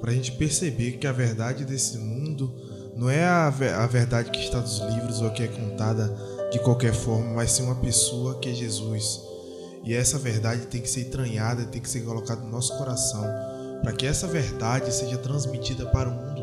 para 0.00 0.10
a 0.10 0.14
gente 0.14 0.32
perceber 0.32 0.98
que 0.98 1.06
a 1.06 1.12
verdade 1.12 1.64
desse 1.64 1.96
mundo 1.96 2.52
não 2.96 3.08
é 3.08 3.24
a, 3.24 3.46
a 3.46 3.86
verdade 3.86 4.28
que 4.32 4.40
está 4.40 4.60
nos 4.60 4.80
livros 4.80 5.20
ou 5.20 5.30
que 5.30 5.44
é 5.44 5.46
contada 5.46 6.12
de 6.50 6.58
qualquer 6.60 6.94
forma, 6.94 7.34
mas 7.34 7.52
sim 7.52 7.62
uma 7.62 7.76
pessoa 7.76 8.38
que 8.38 8.50
é 8.50 8.54
Jesus. 8.54 9.22
E 9.84 9.94
essa 9.94 10.18
verdade 10.18 10.66
tem 10.66 10.80
que 10.80 10.90
ser 10.90 11.02
entranhada, 11.02 11.64
tem 11.64 11.80
que 11.80 11.88
ser 11.88 12.00
colocada 12.00 12.40
no 12.42 12.50
nosso 12.50 12.76
coração, 12.76 13.24
para 13.82 13.92
que 13.92 14.06
essa 14.06 14.26
verdade 14.26 14.92
seja 14.92 15.16
transmitida 15.18 15.86
para 15.86 16.08
o 16.08 16.12
mundo 16.12 16.38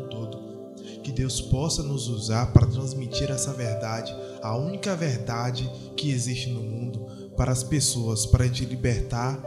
que 1.06 1.12
Deus 1.12 1.40
possa 1.40 1.84
nos 1.84 2.08
usar 2.08 2.46
para 2.46 2.66
transmitir 2.66 3.30
essa 3.30 3.52
verdade, 3.52 4.12
a 4.42 4.56
única 4.56 4.96
verdade 4.96 5.70
que 5.96 6.10
existe 6.10 6.50
no 6.50 6.60
mundo, 6.60 7.06
para 7.36 7.52
as 7.52 7.62
pessoas, 7.62 8.26
para 8.26 8.42
a 8.42 8.46
gente 8.48 8.64
libertar, 8.64 9.40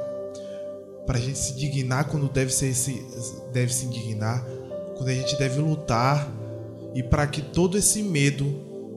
para 1.05 1.17
a 1.17 1.21
gente 1.21 1.37
se 1.37 1.53
dignar 1.55 2.07
quando 2.07 2.29
deve, 2.29 2.53
ser, 2.53 2.73
deve 3.51 3.73
se 3.73 3.87
indignar, 3.87 4.41
quando 4.95 5.09
a 5.09 5.13
gente 5.13 5.37
deve 5.37 5.59
lutar 5.59 6.31
e 6.95 7.03
para 7.03 7.27
que 7.27 7.41
todo 7.41 7.77
esse 7.77 8.03
medo, 8.03 8.45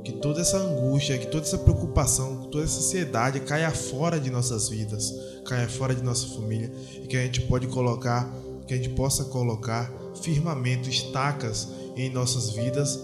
que 0.05 0.13
toda 0.13 0.41
essa 0.41 0.57
angústia, 0.57 1.19
que 1.19 1.27
toda 1.27 1.45
essa 1.45 1.59
preocupação, 1.59 2.49
toda 2.51 2.65
essa 2.65 2.79
ansiedade 2.79 3.41
caia 3.41 3.71
fora 3.71 4.19
de 4.19 4.31
nossas 4.31 4.69
vidas, 4.69 5.15
caia 5.45 5.69
fora 5.69 5.95
de 5.95 6.03
nossa 6.03 6.27
família 6.29 6.71
e 7.03 7.07
que 7.07 7.17
a 7.17 7.23
gente 7.23 7.43
pode 7.43 7.67
colocar, 7.69 8.33
que 8.67 8.75
a 8.75 8.77
gente 8.77 8.91
possa 8.91 9.25
colocar 9.25 9.93
firmamento, 10.21 10.89
estacas 10.89 11.69
em 11.97 12.11
nossas 12.11 12.51
vidas, 12.51 13.01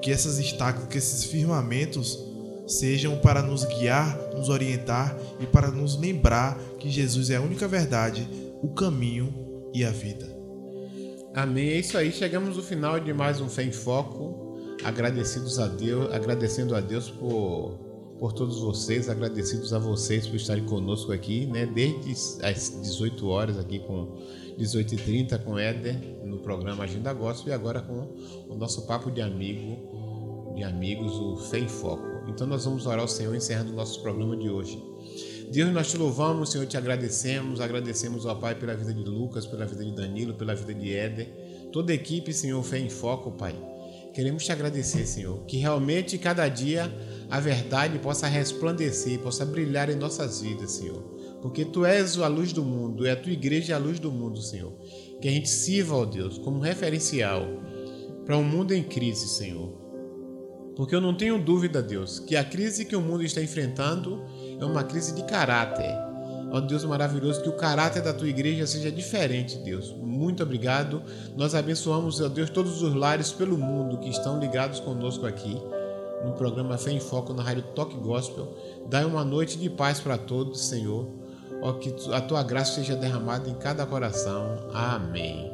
que 0.00 0.10
essas 0.10 0.38
estacas, 0.38 0.86
que 0.86 0.98
esses 0.98 1.24
firmamentos 1.24 2.18
sejam 2.66 3.18
para 3.18 3.42
nos 3.42 3.64
guiar, 3.64 4.18
nos 4.34 4.48
orientar 4.48 5.16
e 5.40 5.46
para 5.46 5.70
nos 5.70 5.98
lembrar 5.98 6.58
que 6.78 6.90
Jesus 6.90 7.30
é 7.30 7.36
a 7.36 7.40
única 7.40 7.68
verdade, 7.68 8.26
o 8.62 8.68
caminho 8.68 9.32
e 9.74 9.84
a 9.84 9.90
vida. 9.90 10.32
Amém. 11.34 11.70
É 11.70 11.78
isso 11.78 11.96
aí. 11.96 12.12
Chegamos 12.12 12.56
no 12.56 12.62
final 12.62 13.00
de 13.00 13.12
mais 13.12 13.40
um 13.40 13.48
Fé 13.48 13.62
em 13.62 13.72
Foco. 13.72 14.41
Agradecidos 14.84 15.58
a 15.58 15.68
Deus, 15.68 16.12
agradecendo 16.12 16.74
a 16.74 16.80
Deus 16.80 17.08
por, 17.08 17.78
por 18.18 18.32
todos 18.32 18.60
vocês, 18.60 19.08
agradecidos 19.08 19.72
a 19.72 19.78
vocês 19.78 20.26
por 20.26 20.36
estarem 20.36 20.64
conosco 20.64 21.12
aqui, 21.12 21.46
né? 21.46 21.66
Desde 21.66 22.44
as 22.44 22.80
18 22.82 23.28
horas 23.28 23.58
aqui 23.58 23.78
com 23.78 24.16
18h30 24.58 25.42
com 25.44 25.58
Éder 25.58 25.96
no 26.24 26.38
programa 26.38 26.84
Agenda 26.84 27.12
Gospel 27.12 27.52
e 27.52 27.54
agora 27.54 27.80
com 27.80 28.08
o 28.48 28.56
nosso 28.56 28.86
papo 28.86 29.10
de 29.10 29.22
amigo, 29.22 30.52
de 30.56 30.64
amigos, 30.64 31.12
o 31.12 31.36
Fé 31.36 31.58
em 31.58 31.68
Foco. 31.68 32.04
Então 32.28 32.46
nós 32.46 32.64
vamos 32.64 32.86
orar 32.86 33.00
ao 33.00 33.08
Senhor 33.08 33.34
encerrando 33.34 33.72
o 33.72 33.76
nosso 33.76 34.02
programa 34.02 34.36
de 34.36 34.50
hoje. 34.50 34.82
Deus, 35.52 35.72
nós 35.72 35.90
te 35.90 35.96
louvamos, 35.96 36.50
Senhor, 36.50 36.66
te 36.66 36.76
agradecemos, 36.76 37.60
agradecemos 37.60 38.26
ao 38.26 38.36
Pai 38.36 38.54
pela 38.54 38.74
vida 38.74 38.92
de 38.92 39.04
Lucas, 39.04 39.46
pela 39.46 39.66
vida 39.66 39.84
de 39.84 39.94
Danilo, 39.94 40.34
pela 40.34 40.54
vida 40.54 40.74
de 40.74 40.92
Éder, 40.92 41.68
toda 41.70 41.92
a 41.92 41.94
equipe, 41.94 42.32
Senhor, 42.32 42.62
Fé 42.62 42.78
em 42.78 42.88
Foco, 42.88 43.30
Pai. 43.32 43.54
Queremos 44.12 44.44
te 44.44 44.52
agradecer, 44.52 45.06
Senhor, 45.06 45.44
que 45.46 45.56
realmente 45.56 46.18
cada 46.18 46.48
dia 46.48 46.92
a 47.30 47.40
verdade 47.40 47.98
possa 47.98 48.26
resplandecer, 48.26 49.18
possa 49.20 49.44
brilhar 49.44 49.88
em 49.88 49.96
nossas 49.96 50.42
vidas, 50.42 50.72
Senhor 50.72 51.12
porque 51.42 51.64
tu 51.64 51.84
és 51.84 52.16
a 52.18 52.28
luz 52.28 52.52
do 52.52 52.64
mundo, 52.64 53.04
é 53.04 53.10
a 53.10 53.16
tua 53.16 53.32
igreja 53.32 53.74
a 53.74 53.78
luz 53.78 53.98
do 53.98 54.12
mundo, 54.12 54.40
Senhor. 54.40 54.72
Que 55.20 55.26
a 55.26 55.30
gente 55.30 55.48
sirva, 55.48 55.96
ó 55.96 56.04
Deus, 56.04 56.38
como 56.38 56.60
referencial 56.60 57.42
para 58.24 58.38
um 58.38 58.44
mundo 58.44 58.72
em 58.72 58.84
crise, 58.84 59.28
Senhor. 59.28 59.76
Porque 60.76 60.94
eu 60.94 61.00
não 61.00 61.14
tenho 61.14 61.42
dúvida, 61.42 61.82
Deus, 61.82 62.20
que 62.20 62.36
a 62.36 62.44
crise 62.44 62.84
que 62.84 62.94
o 62.94 63.00
mundo 63.00 63.24
está 63.24 63.42
enfrentando 63.42 64.24
é 64.58 64.64
uma 64.64 64.84
crise 64.84 65.16
de 65.16 65.24
caráter. 65.24 66.11
Ó 66.52 66.60
Deus 66.60 66.84
maravilhoso, 66.84 67.42
que 67.42 67.48
o 67.48 67.56
caráter 67.56 68.02
da 68.02 68.12
tua 68.12 68.28
igreja 68.28 68.66
seja 68.66 68.92
diferente, 68.92 69.56
Deus. 69.58 69.92
Muito 69.92 70.42
obrigado. 70.42 71.02
Nós 71.36 71.54
abençoamos, 71.54 72.20
ó 72.20 72.28
Deus, 72.28 72.50
todos 72.50 72.82
os 72.82 72.94
lares 72.94 73.32
pelo 73.32 73.56
mundo 73.56 73.98
que 73.98 74.10
estão 74.10 74.38
ligados 74.38 74.78
conosco 74.78 75.26
aqui 75.26 75.56
no 76.24 76.32
programa 76.32 76.76
Fé 76.76 76.92
em 76.92 77.00
Foco 77.00 77.32
na 77.32 77.42
Rádio 77.42 77.64
Toque 77.74 77.96
Gospel. 77.96 78.54
Dai 78.88 79.04
uma 79.04 79.24
noite 79.24 79.58
de 79.58 79.70
paz 79.70 79.98
para 79.98 80.18
todos, 80.18 80.68
Senhor 80.68 81.22
ó, 81.62 81.72
que 81.74 81.94
a 82.12 82.20
tua 82.20 82.42
graça 82.42 82.74
seja 82.74 82.96
derramada 82.96 83.48
em 83.48 83.54
cada 83.54 83.86
coração. 83.86 84.68
Amém. 84.74 85.50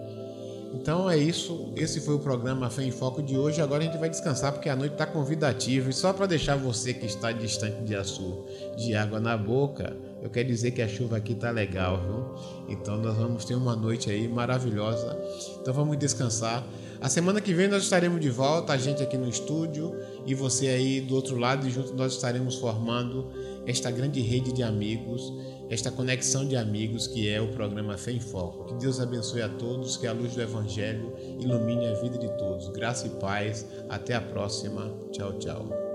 Então 0.74 1.08
é 1.08 1.16
isso. 1.16 1.72
Esse 1.76 2.00
foi 2.00 2.14
o 2.14 2.18
programa 2.18 2.68
Fé 2.68 2.82
em 2.82 2.90
Foco 2.90 3.22
de 3.22 3.36
hoje. 3.36 3.60
Agora 3.60 3.82
a 3.82 3.86
gente 3.86 3.98
vai 3.98 4.08
descansar 4.08 4.52
porque 4.52 4.68
a 4.68 4.76
noite 4.76 4.92
está 4.92 5.06
convidativa. 5.06 5.88
E 5.88 5.92
só 5.92 6.12
para 6.12 6.26
deixar 6.26 6.56
você 6.56 6.92
que 6.92 7.06
está 7.06 7.30
distante 7.30 7.82
de 7.82 7.94
açúcar, 7.94 8.50
de 8.76 8.94
água 8.94 9.20
na 9.20 9.36
boca, 9.36 9.96
eu 10.22 10.30
quero 10.30 10.48
dizer 10.48 10.72
que 10.72 10.82
a 10.82 10.88
chuva 10.88 11.16
aqui 11.16 11.34
tá 11.34 11.50
legal, 11.50 12.00
viu? 12.00 12.76
Então 12.76 12.96
nós 12.98 13.16
vamos 13.16 13.44
ter 13.44 13.54
uma 13.54 13.76
noite 13.76 14.10
aí 14.10 14.28
maravilhosa. 14.28 15.18
Então 15.60 15.72
vamos 15.72 15.96
descansar. 15.96 16.66
A 17.00 17.08
semana 17.08 17.40
que 17.40 17.54
vem 17.54 17.68
nós 17.68 17.84
estaremos 17.84 18.20
de 18.20 18.30
volta, 18.30 18.72
a 18.72 18.76
gente 18.76 19.02
aqui 19.02 19.16
no 19.16 19.28
estúdio 19.28 19.94
e 20.26 20.34
você 20.34 20.68
aí 20.68 21.00
do 21.00 21.14
outro 21.14 21.38
lado, 21.38 21.66
e 21.66 21.70
juntos 21.70 21.92
nós 21.92 22.14
estaremos 22.14 22.56
formando 22.56 23.30
esta 23.66 23.90
grande 23.90 24.20
rede 24.20 24.52
de 24.52 24.62
amigos 24.62 25.32
esta 25.70 25.90
conexão 25.90 26.46
de 26.46 26.56
amigos 26.56 27.06
que 27.06 27.28
é 27.28 27.40
o 27.40 27.48
programa 27.48 27.96
Fé 27.98 28.12
em 28.12 28.20
Foco. 28.20 28.64
Que 28.64 28.74
Deus 28.74 29.00
abençoe 29.00 29.42
a 29.42 29.48
todos, 29.48 29.96
que 29.96 30.06
a 30.06 30.12
luz 30.12 30.34
do 30.34 30.42
Evangelho 30.42 31.12
ilumine 31.38 31.86
a 31.86 31.94
vida 31.94 32.18
de 32.18 32.28
todos. 32.38 32.68
Graça 32.70 33.06
e 33.06 33.10
paz. 33.10 33.66
Até 33.88 34.14
a 34.14 34.20
próxima. 34.20 34.90
Tchau, 35.12 35.34
tchau. 35.34 35.87